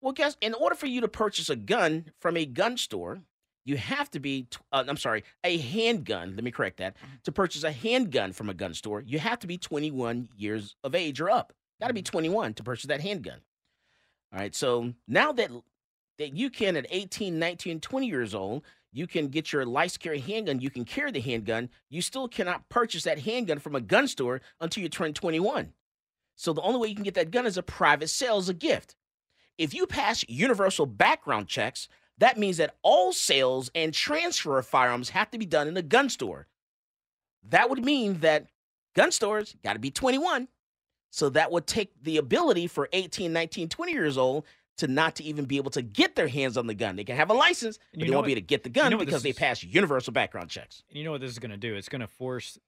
Well, 0.00 0.12
guess 0.12 0.36
in 0.40 0.54
order 0.54 0.74
for 0.74 0.86
you 0.86 1.00
to 1.00 1.08
purchase 1.08 1.48
a 1.48 1.56
gun 1.56 2.06
from 2.20 2.36
a 2.36 2.44
gun 2.44 2.76
store, 2.76 3.22
you 3.64 3.76
have 3.76 4.10
to 4.12 4.20
be 4.20 4.48
uh, 4.72 4.84
I'm 4.86 4.96
sorry, 4.96 5.24
a 5.44 5.58
handgun. 5.58 6.34
Let 6.34 6.44
me 6.44 6.50
correct 6.50 6.78
that. 6.78 6.96
To 7.24 7.32
purchase 7.32 7.62
a 7.64 7.72
handgun 7.72 8.32
from 8.32 8.48
a 8.48 8.54
gun 8.54 8.74
store, 8.74 9.00
you 9.00 9.18
have 9.18 9.38
to 9.40 9.46
be 9.46 9.58
21 9.58 10.28
years 10.36 10.76
of 10.82 10.94
age 10.94 11.20
or 11.20 11.30
up. 11.30 11.52
Got 11.80 11.88
to 11.88 11.94
be 11.94 12.02
21 12.02 12.54
to 12.54 12.62
purchase 12.62 12.86
that 12.86 13.00
handgun. 13.00 13.40
All 14.32 14.38
right. 14.40 14.54
So 14.54 14.94
now 15.06 15.32
that 15.32 15.50
that 16.18 16.36
you 16.36 16.50
can 16.50 16.76
at 16.76 16.86
18, 16.90 17.38
19, 17.38 17.80
20 17.80 18.06
years 18.06 18.34
old, 18.34 18.62
you 18.92 19.06
can 19.06 19.28
get 19.28 19.52
your 19.52 19.64
license 19.64 19.96
carry 19.96 20.20
handgun, 20.20 20.60
you 20.60 20.70
can 20.70 20.84
carry 20.84 21.10
the 21.10 21.20
handgun, 21.20 21.70
you 21.88 22.02
still 22.02 22.28
cannot 22.28 22.68
purchase 22.68 23.04
that 23.04 23.20
handgun 23.20 23.58
from 23.58 23.74
a 23.74 23.80
gun 23.80 24.06
store 24.06 24.40
until 24.60 24.82
you 24.82 24.88
turn 24.88 25.14
21. 25.14 25.72
So 26.36 26.52
the 26.52 26.62
only 26.62 26.80
way 26.80 26.88
you 26.88 26.94
can 26.94 27.04
get 27.04 27.14
that 27.14 27.30
gun 27.30 27.46
is 27.46 27.56
a 27.56 27.62
private 27.62 28.08
sale 28.08 28.36
as 28.36 28.48
a 28.48 28.54
gift. 28.54 28.94
If 29.58 29.74
you 29.74 29.86
pass 29.86 30.24
universal 30.28 30.86
background 30.86 31.48
checks, 31.48 31.88
that 32.18 32.38
means 32.38 32.58
that 32.58 32.76
all 32.82 33.12
sales 33.12 33.70
and 33.74 33.92
transfer 33.92 34.58
of 34.58 34.66
firearms 34.66 35.10
have 35.10 35.30
to 35.30 35.38
be 35.38 35.46
done 35.46 35.68
in 35.68 35.76
a 35.76 35.82
gun 35.82 36.08
store. 36.08 36.46
That 37.48 37.70
would 37.70 37.84
mean 37.84 38.20
that 38.20 38.46
gun 38.94 39.12
stores 39.12 39.56
got 39.64 39.74
to 39.74 39.78
be 39.78 39.90
21. 39.90 40.48
So 41.10 41.28
that 41.30 41.50
would 41.50 41.66
take 41.66 41.92
the 42.02 42.16
ability 42.16 42.66
for 42.66 42.88
18, 42.92 43.32
19, 43.32 43.68
20 43.68 43.92
years 43.92 44.16
old 44.16 44.44
to 44.78 44.86
not 44.88 45.16
to 45.16 45.24
even 45.24 45.44
be 45.44 45.56
able 45.58 45.70
to 45.72 45.82
get 45.82 46.16
their 46.16 46.28
hands 46.28 46.56
on 46.56 46.66
the 46.66 46.74
gun. 46.74 46.96
They 46.96 47.04
can 47.04 47.16
have 47.16 47.30
a 47.30 47.34
license, 47.34 47.78
but 47.92 48.00
they 48.00 48.06
won't 48.10 48.16
what- 48.22 48.26
be 48.26 48.32
able 48.32 48.40
to 48.40 48.46
get 48.46 48.62
the 48.62 48.70
you 48.70 48.74
gun 48.74 48.90
know 48.90 48.98
because 48.98 49.22
they 49.22 49.32
pass 49.32 49.62
universal 49.62 50.12
background 50.12 50.50
checks. 50.50 50.82
And 50.88 50.98
you 50.98 51.04
know 51.04 51.12
what 51.12 51.20
this 51.20 51.30
is 51.30 51.38
going 51.38 51.50
to 51.50 51.56
do? 51.56 51.74
It's 51.74 51.88
going 51.88 52.00
to 52.00 52.06
force 52.06 52.58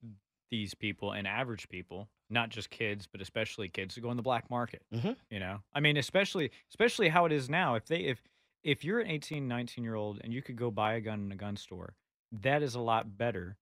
these 0.50 0.74
people 0.74 1.12
and 1.12 1.26
average 1.26 1.68
people, 1.68 2.08
not 2.30 2.50
just 2.50 2.70
kids, 2.70 3.06
but 3.10 3.20
especially 3.20 3.68
kids, 3.68 3.94
to 3.94 4.00
go 4.00 4.10
in 4.10 4.16
the 4.16 4.22
black 4.22 4.48
market. 4.50 4.82
Mhm. 4.92 5.16
You 5.30 5.40
know, 5.40 5.62
I 5.72 5.80
mean, 5.80 5.96
especially 5.96 6.50
especially 6.70 7.08
how 7.08 7.24
it 7.24 7.32
is 7.32 7.48
now. 7.48 7.74
If 7.74 7.86
they 7.86 8.00
if 8.00 8.22
if 8.62 8.84
you're 8.84 9.00
an 9.00 9.08
18, 9.10 9.46
19 9.48 9.82
year 9.84 9.94
old 9.94 10.20
and 10.22 10.32
you 10.32 10.40
could 10.42 10.56
go 10.56 10.70
buy 10.70 10.94
a 10.94 11.00
gun 11.00 11.20
in 11.24 11.32
a 11.32 11.36
gun 11.36 11.56
store, 11.56 11.96
that 12.32 12.62
is 12.62 12.74
a 12.74 12.80
lot 12.80 13.16
better. 13.18 13.56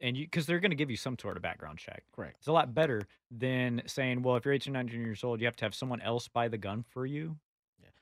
And 0.00 0.16
you 0.16 0.26
because 0.26 0.44
they're 0.46 0.60
going 0.60 0.70
to 0.70 0.76
give 0.76 0.90
you 0.90 0.96
some 0.98 1.18
sort 1.18 1.36
of 1.38 1.42
background 1.42 1.78
check. 1.78 2.04
Correct. 2.12 2.36
It's 2.38 2.48
a 2.48 2.52
lot 2.52 2.74
better 2.74 3.08
than 3.30 3.82
saying, 3.86 4.22
well, 4.22 4.36
if 4.36 4.44
you're 4.44 4.54
18, 4.54 4.72
19 4.72 5.00
years 5.00 5.24
old, 5.24 5.40
you 5.40 5.46
have 5.46 5.56
to 5.56 5.64
have 5.64 5.74
someone 5.74 6.00
else 6.02 6.28
buy 6.28 6.48
the 6.48 6.58
gun 6.58 6.84
for 6.90 7.06
you. 7.06 7.38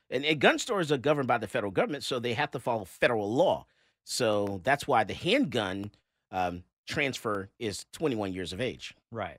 And, 0.09 0.25
and 0.25 0.39
gun 0.39 0.59
stores 0.59 0.91
are 0.91 0.97
governed 0.97 1.27
by 1.27 1.37
the 1.37 1.47
federal 1.47 1.71
government, 1.71 2.03
so 2.03 2.19
they 2.19 2.33
have 2.33 2.51
to 2.51 2.59
follow 2.59 2.85
federal 2.85 3.31
law. 3.33 3.65
So 4.03 4.61
that's 4.63 4.87
why 4.87 5.03
the 5.03 5.13
handgun 5.13 5.91
um, 6.31 6.63
transfer 6.87 7.49
is 7.59 7.85
21 7.93 8.33
years 8.33 8.53
of 8.53 8.61
age. 8.61 8.93
Right. 9.11 9.37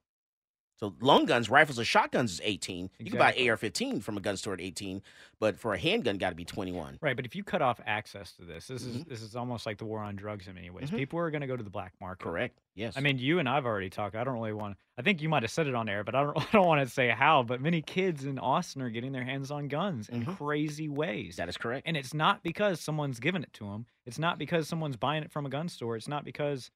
So 0.78 0.94
long 1.00 1.24
guns, 1.24 1.48
rifles, 1.48 1.78
or 1.78 1.84
shotguns 1.84 2.32
is 2.32 2.40
18. 2.44 2.90
You 2.98 3.10
can 3.10 3.18
buy 3.18 3.32
an 3.32 3.48
AR-15 3.48 4.02
from 4.02 4.18
a 4.18 4.20
gun 4.20 4.36
store 4.36 4.52
at 4.52 4.60
18, 4.60 5.00
but 5.40 5.58
for 5.58 5.72
a 5.72 5.78
handgun, 5.78 6.18
got 6.18 6.28
to 6.30 6.36
be 6.36 6.44
21. 6.44 6.98
Right, 7.00 7.16
but 7.16 7.24
if 7.24 7.34
you 7.34 7.42
cut 7.42 7.62
off 7.62 7.80
access 7.86 8.32
to 8.32 8.42
this, 8.44 8.66
this 8.66 8.82
Mm-hmm. 8.82 8.98
is 8.98 9.04
this 9.04 9.22
is 9.22 9.36
almost 9.36 9.64
like 9.64 9.78
the 9.78 9.86
war 9.86 10.00
on 10.00 10.16
drugs 10.16 10.46
in 10.48 10.54
many 10.54 10.68
ways. 10.68 10.90
Mhm. 10.90 10.98
People 10.98 11.18
are 11.18 11.30
going 11.30 11.40
to 11.40 11.46
go 11.46 11.56
to 11.56 11.62
the 11.62 11.70
black 11.70 11.94
market. 11.98 12.24
Correct. 12.24 12.58
Yes. 12.74 12.92
I 12.94 13.00
mean, 13.00 13.18
you 13.18 13.38
and 13.38 13.48
I've 13.48 13.64
already 13.64 13.88
talked. 13.88 14.14
I 14.16 14.22
don't 14.22 14.34
really 14.34 14.52
want. 14.52 14.76
I 14.98 15.02
think 15.02 15.22
you 15.22 15.30
might 15.30 15.42
have 15.44 15.50
said 15.50 15.66
it 15.66 15.74
on 15.74 15.88
air, 15.88 16.04
but 16.04 16.14
I 16.14 16.22
don't. 16.24 16.36
I 16.40 16.46
don't 16.52 16.66
want 16.66 16.86
to 16.86 16.92
say 16.92 17.08
how. 17.08 17.42
But 17.42 17.62
many 17.62 17.80
kids 17.80 18.26
in 18.26 18.38
Austin 18.38 18.82
are 18.82 18.90
getting 18.90 19.12
their 19.12 19.24
hands 19.24 19.50
on 19.50 19.68
guns 19.68 20.10
in 20.10 20.26
crazy 20.26 20.90
ways. 20.90 21.34
Mm-hmm. 21.36 21.40
That 21.40 21.48
is 21.48 21.56
correct. 21.56 21.86
And 21.86 21.96
it's 21.96 22.12
not 22.12 22.42
because 22.42 22.80
someone's 22.82 23.18
giving 23.18 23.42
it 23.42 23.52
to 23.54 23.64
them. 23.64 23.86
It's 24.04 24.18
not 24.18 24.38
because 24.38 24.68
someone's 24.68 24.96
buying 24.98 25.22
it 25.22 25.32
from 25.32 25.46
a 25.46 25.48
gun 25.48 25.70
store. 25.70 25.96
It's 25.96 26.08
not 26.08 26.22
because 26.24 26.70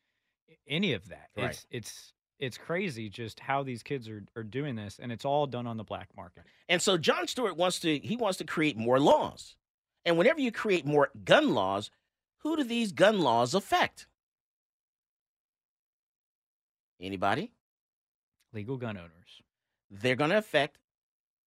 any 0.66 0.94
of 0.94 1.08
that. 1.08 1.28
Right. 1.36 1.50
It's 1.50 1.66
it's 1.70 2.12
it's 2.40 2.58
crazy 2.58 3.08
just 3.08 3.38
how 3.38 3.62
these 3.62 3.82
kids 3.82 4.08
are 4.08 4.24
are 4.34 4.42
doing 4.42 4.74
this, 4.74 4.98
and 5.00 5.12
it's 5.12 5.24
all 5.24 5.46
done 5.46 5.66
on 5.66 5.76
the 5.76 5.84
black 5.84 6.08
market. 6.16 6.44
And 6.68 6.82
so 6.82 6.96
Jon 6.96 7.28
Stewart 7.28 7.56
wants 7.56 7.78
to 7.80 7.98
he 7.98 8.16
wants 8.16 8.38
to 8.38 8.44
create 8.44 8.76
more 8.76 8.98
laws. 8.98 9.54
And 10.04 10.16
whenever 10.16 10.40
you 10.40 10.50
create 10.50 10.86
more 10.86 11.10
gun 11.24 11.52
laws, 11.54 11.90
who 12.38 12.56
do 12.56 12.64
these 12.64 12.92
gun 12.92 13.20
laws 13.20 13.54
affect? 13.54 14.06
Anybody? 17.00 17.52
Legal 18.52 18.76
gun 18.76 18.96
owners. 18.96 19.42
They're 19.90 20.16
going 20.16 20.30
to 20.30 20.38
affect 20.38 20.78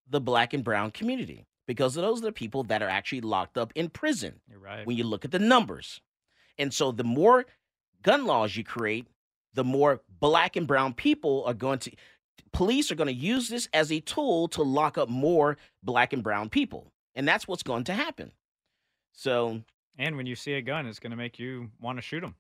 the 0.08 0.22
black 0.22 0.54
and 0.54 0.64
brown 0.64 0.92
community 0.92 1.46
because 1.68 1.96
those 1.96 2.20
are 2.20 2.26
the 2.26 2.32
people 2.32 2.64
that 2.66 2.82
are 2.82 2.90
actually 2.90 3.22
locked 3.22 3.58
up 3.58 3.72
in 3.76 3.90
prison. 3.90 4.40
You're 4.50 4.60
right. 4.60 4.86
When 4.86 4.98
you 4.98 5.04
look 5.04 5.26
at 5.26 5.32
the 5.32 5.40
numbers. 5.40 6.02
And 6.58 6.74
so 6.74 6.92
the 6.92 7.04
more 7.04 7.46
gun 8.04 8.26
laws 8.26 8.56
you 8.56 8.64
create, 8.64 9.08
the 9.54 9.64
more 9.64 10.02
black 10.20 10.56
and 10.56 10.68
brown 10.68 10.94
people 10.94 11.44
are 11.46 11.54
going 11.54 11.80
to 11.80 11.92
police 12.52 12.92
are 12.92 12.96
going 12.96 13.08
to 13.08 13.14
use 13.14 13.50
this 13.50 13.68
as 13.74 13.92
a 13.92 14.00
tool 14.00 14.48
to 14.50 14.62
lock 14.62 14.98
up 14.98 15.10
more 15.10 15.58
black 15.84 16.14
and 16.14 16.24
brown 16.24 16.50
people. 16.50 16.92
And 17.16 17.28
that's 17.28 17.48
what's 17.48 17.64
going 17.64 17.84
to 17.86 17.94
happen. 17.94 18.32
So, 19.12 19.62
And 19.98 20.18
when 20.18 20.26
you 20.26 20.36
see 20.36 20.54
a 20.54 20.62
gun, 20.62 20.88
it's 20.88 21.00
going 21.00 21.12
to 21.12 21.18
make 21.18 21.38
you 21.38 21.70
want 21.80 21.98
to 21.98 22.02
shoot 22.02 22.22
them. 22.22 22.36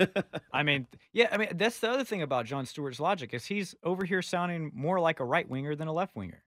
I 0.52 0.62
mean, 0.64 0.86
yeah, 1.12 1.28
I 1.30 1.36
mean 1.36 1.50
that's 1.54 1.78
the 1.78 1.90
other 1.90 2.02
thing 2.02 2.22
about 2.22 2.46
Jon 2.46 2.66
Stewart's 2.66 2.98
logic 2.98 3.32
is 3.32 3.44
he's 3.46 3.76
over 3.84 4.04
here 4.04 4.22
sounding 4.22 4.72
more 4.74 4.98
like 4.98 5.20
a 5.20 5.24
right 5.24 5.48
winger 5.48 5.76
than 5.76 5.86
a 5.86 5.92
left 5.92 6.16
winger. 6.16 6.42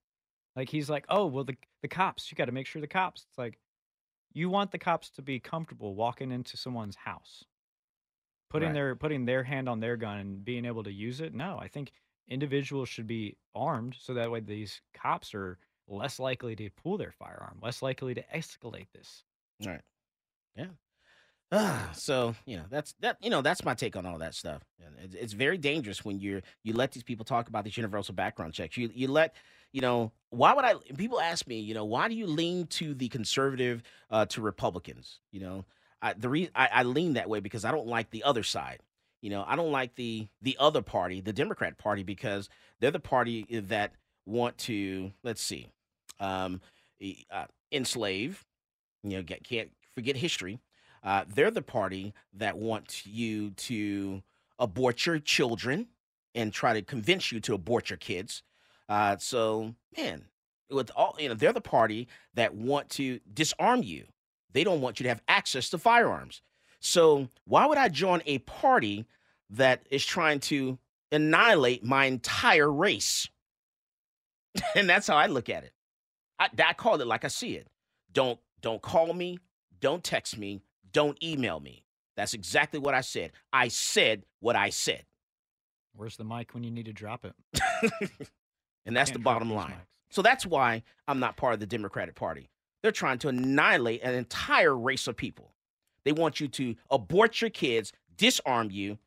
Like 0.56 0.70
he's 0.70 0.90
like, 0.90 1.06
oh 1.08 1.28
well, 1.28 1.46
the 1.46 1.56
the 1.82 1.88
cops, 1.88 2.30
you 2.30 2.36
got 2.36 2.46
to 2.46 2.52
make 2.52 2.68
sure 2.68 2.82
the 2.82 2.88
cops. 2.88 3.26
It's 3.30 3.38
like 3.38 3.58
you 4.34 4.50
want 4.50 4.72
the 4.72 4.78
cops 4.78 5.10
to 5.12 5.22
be 5.22 5.40
comfortable 5.40 5.96
walking 5.96 6.32
into 6.32 6.58
someone's 6.58 6.98
house, 6.98 7.46
putting 8.52 8.68
Right. 8.68 8.74
their 8.74 8.96
putting 8.96 9.26
their 9.26 9.44
hand 9.44 9.68
on 9.70 9.80
their 9.80 9.98
gun 9.98 10.20
and 10.20 10.46
being 10.46 10.66
able 10.66 10.84
to 10.84 10.92
use 10.92 11.22
it. 11.22 11.34
No, 11.34 11.58
I 11.60 11.68
think 11.68 11.92
individuals 12.28 12.90
should 12.90 13.08
be 13.08 13.38
armed 13.56 13.96
so 14.00 14.14
that 14.14 14.32
way 14.32 14.42
these 14.42 14.82
cops 14.94 15.34
are 15.34 15.58
less 15.88 16.20
likely 16.20 16.56
to 16.58 16.70
pull 16.70 16.98
their 16.98 17.12
firearm, 17.12 17.60
less 17.62 17.82
likely 17.82 18.14
to 18.14 18.24
escalate 18.24 18.92
this. 18.94 19.24
All 19.62 19.72
right. 19.72 19.82
Yeah. 20.56 20.68
Ah, 21.54 21.92
so 21.94 22.36
you 22.46 22.58
know 22.58 22.66
that's 22.70 22.94
that. 23.02 23.18
You 23.22 23.30
know 23.30 23.42
that's 23.42 23.66
my 23.66 23.74
take 23.74 23.98
on 23.98 24.06
all 24.06 24.20
that 24.20 24.36
stuff. 24.36 24.64
And 24.86 24.96
it's, 25.00 25.16
it's 25.16 25.34
very 25.34 25.58
dangerous 25.58 26.06
when 26.06 26.20
you're 26.20 26.42
you 26.64 26.74
let 26.74 26.94
these 26.94 27.04
people 27.04 27.26
talk 27.26 27.50
about 27.50 27.66
these 27.66 27.78
universal 27.78 28.16
background 28.16 28.54
checks. 28.54 28.78
You 28.78 28.90
you 28.94 29.10
let 29.10 29.36
you 29.74 29.82
know 29.82 30.14
why 30.30 30.54
would 30.54 30.64
I? 30.64 30.76
People 30.98 31.20
ask 31.20 31.48
me, 31.48 31.60
you 31.60 31.74
know, 31.74 31.86
why 31.86 32.08
do 32.08 32.16
you 32.16 32.26
lean 32.26 32.68
to 32.68 32.94
the 32.94 33.10
conservative 33.10 33.84
uh, 34.10 34.26
to 34.28 34.42
Republicans? 34.42 35.20
You 35.32 35.42
know, 35.42 35.66
I, 36.02 36.14
the 36.14 36.30
re- 36.30 36.50
I, 36.56 36.70
I 36.72 36.84
lean 36.84 37.14
that 37.14 37.30
way 37.30 37.40
because 37.40 37.66
I 37.66 37.72
don't 37.72 37.88
like 37.88 38.10
the 38.10 38.24
other 38.24 38.44
side. 38.44 38.80
You 39.22 39.30
know, 39.30 39.46
I 39.48 39.56
don't 39.56 39.72
like 39.72 39.96
the 39.96 40.28
the 40.42 40.58
other 40.60 40.82
party, 40.82 41.22
the 41.22 41.34
Democrat 41.34 41.78
Party, 41.78 42.04
because 42.04 42.50
they're 42.80 42.92
the 42.92 43.00
party 43.00 43.46
that 43.50 43.94
want 44.26 44.58
to 44.60 45.12
let's 45.24 45.42
see, 45.42 45.70
um, 46.20 46.62
uh, 47.30 47.46
enslave. 47.72 48.46
You 49.04 49.18
know, 49.18 49.24
get, 49.24 49.44
can't 49.44 49.70
forget 49.94 50.16
history. 50.16 50.60
Uh, 51.04 51.26
they're 51.28 51.52
the 51.52 51.62
party 51.62 52.14
that 52.34 52.58
want 52.58 53.06
you 53.06 53.52
to 53.52 54.22
abort 54.60 55.06
your 55.06 55.20
children 55.20 55.88
and 56.36 56.54
try 56.54 56.74
to 56.74 56.82
convince 56.82 57.32
you 57.32 57.40
to 57.42 57.54
abort 57.54 57.90
your 57.90 57.98
kids. 57.98 58.44
Uh, 58.88 59.18
so, 59.18 59.76
man, 59.98 60.26
with 60.70 60.92
all 60.96 61.16
you 61.20 61.30
know, 61.30 61.36
they're 61.36 61.54
the 61.54 61.62
party 61.62 62.08
that 62.34 62.54
want 62.54 62.90
to 62.90 63.20
disarm 63.34 63.84
you. 63.84 64.06
They 64.54 64.64
don't 64.64 64.82
want 64.82 65.00
you 65.00 65.04
to 65.04 65.10
have 65.10 65.22
access 65.28 65.70
to 65.70 65.78
firearms. 65.78 66.42
So, 66.80 67.28
why 67.46 67.66
would 67.66 67.78
I 67.78 67.90
join 67.90 68.22
a 68.26 68.40
party 68.40 69.06
that 69.52 69.86
is 69.92 70.06
trying 70.06 70.40
to 70.42 70.80
annihilate 71.12 71.84
my 71.84 72.06
entire 72.06 72.72
race? 72.72 73.30
and 74.76 74.90
that's 74.90 75.08
how 75.08 75.16
I 75.16 75.28
look 75.28 75.50
at 75.50 75.64
it. 75.64 75.74
I, 76.40 76.50
I 76.66 76.74
call 76.74 77.00
it 77.00 77.08
like 77.08 77.24
I 77.24 77.30
see 77.30 77.56
it. 77.56 77.68
Don't 78.12 78.40
don't 78.62 78.82
call 78.82 79.14
me, 79.14 79.40
don't 79.80 80.04
text 80.04 80.38
me, 80.38 80.62
don't 80.92 81.22
email 81.24 81.60
me. 81.60 81.84
That's 82.16 82.34
exactly 82.34 82.80
what 82.80 82.94
I 82.94 83.02
said. 83.02 83.32
I 83.54 83.70
said 83.70 84.24
what 84.40 84.56
I 84.56 84.70
said. 84.70 85.06
Where's 85.96 86.18
the 86.18 86.24
mic 86.24 86.54
when 86.54 86.64
you 86.64 86.72
need 86.72 86.86
to 86.86 86.94
drop 86.94 87.26
it? 87.26 87.34
and 88.86 88.96
that's 88.96 89.12
the 89.12 89.20
bottom 89.20 89.52
line. 89.52 89.74
So 90.10 90.22
that's 90.22 90.46
why 90.46 90.84
I'm 91.08 91.20
not 91.20 91.38
part 91.38 91.54
of 91.54 91.60
the 91.60 91.66
Democratic 91.66 92.16
Party. 92.16 92.50
They're 92.82 92.92
trying 92.92 93.20
to 93.20 93.30
annihilate 93.30 94.02
an 94.04 94.16
entire 94.16 94.76
race 94.76 95.08
of 95.08 95.16
people. 95.16 95.54
They 96.04 96.12
want 96.12 96.40
you 96.40 96.48
to 96.50 96.76
abort 96.90 97.42
your 97.42 97.50
kids, 97.50 97.94
disarm 98.18 98.72
you. 98.72 98.98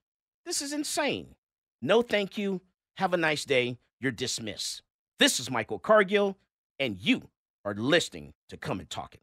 This 0.46 0.62
is 0.62 0.72
insane. 0.72 1.34
No, 1.82 2.02
thank 2.02 2.38
you. 2.38 2.60
Have 2.96 3.12
a 3.12 3.18
nice 3.18 3.44
day. 3.44 3.78
You're 4.00 4.12
dismissed. 4.12 4.82
This 5.18 5.40
is 5.40 5.50
Michael 5.50 5.78
Cargill, 5.78 6.36
and 6.78 6.98
you 6.98 7.30
are 7.64 7.74
listening 7.74 8.34
to 8.48 8.56
Come 8.56 8.78
and 8.78 8.88
Talk 8.90 9.14
It. 9.14 9.22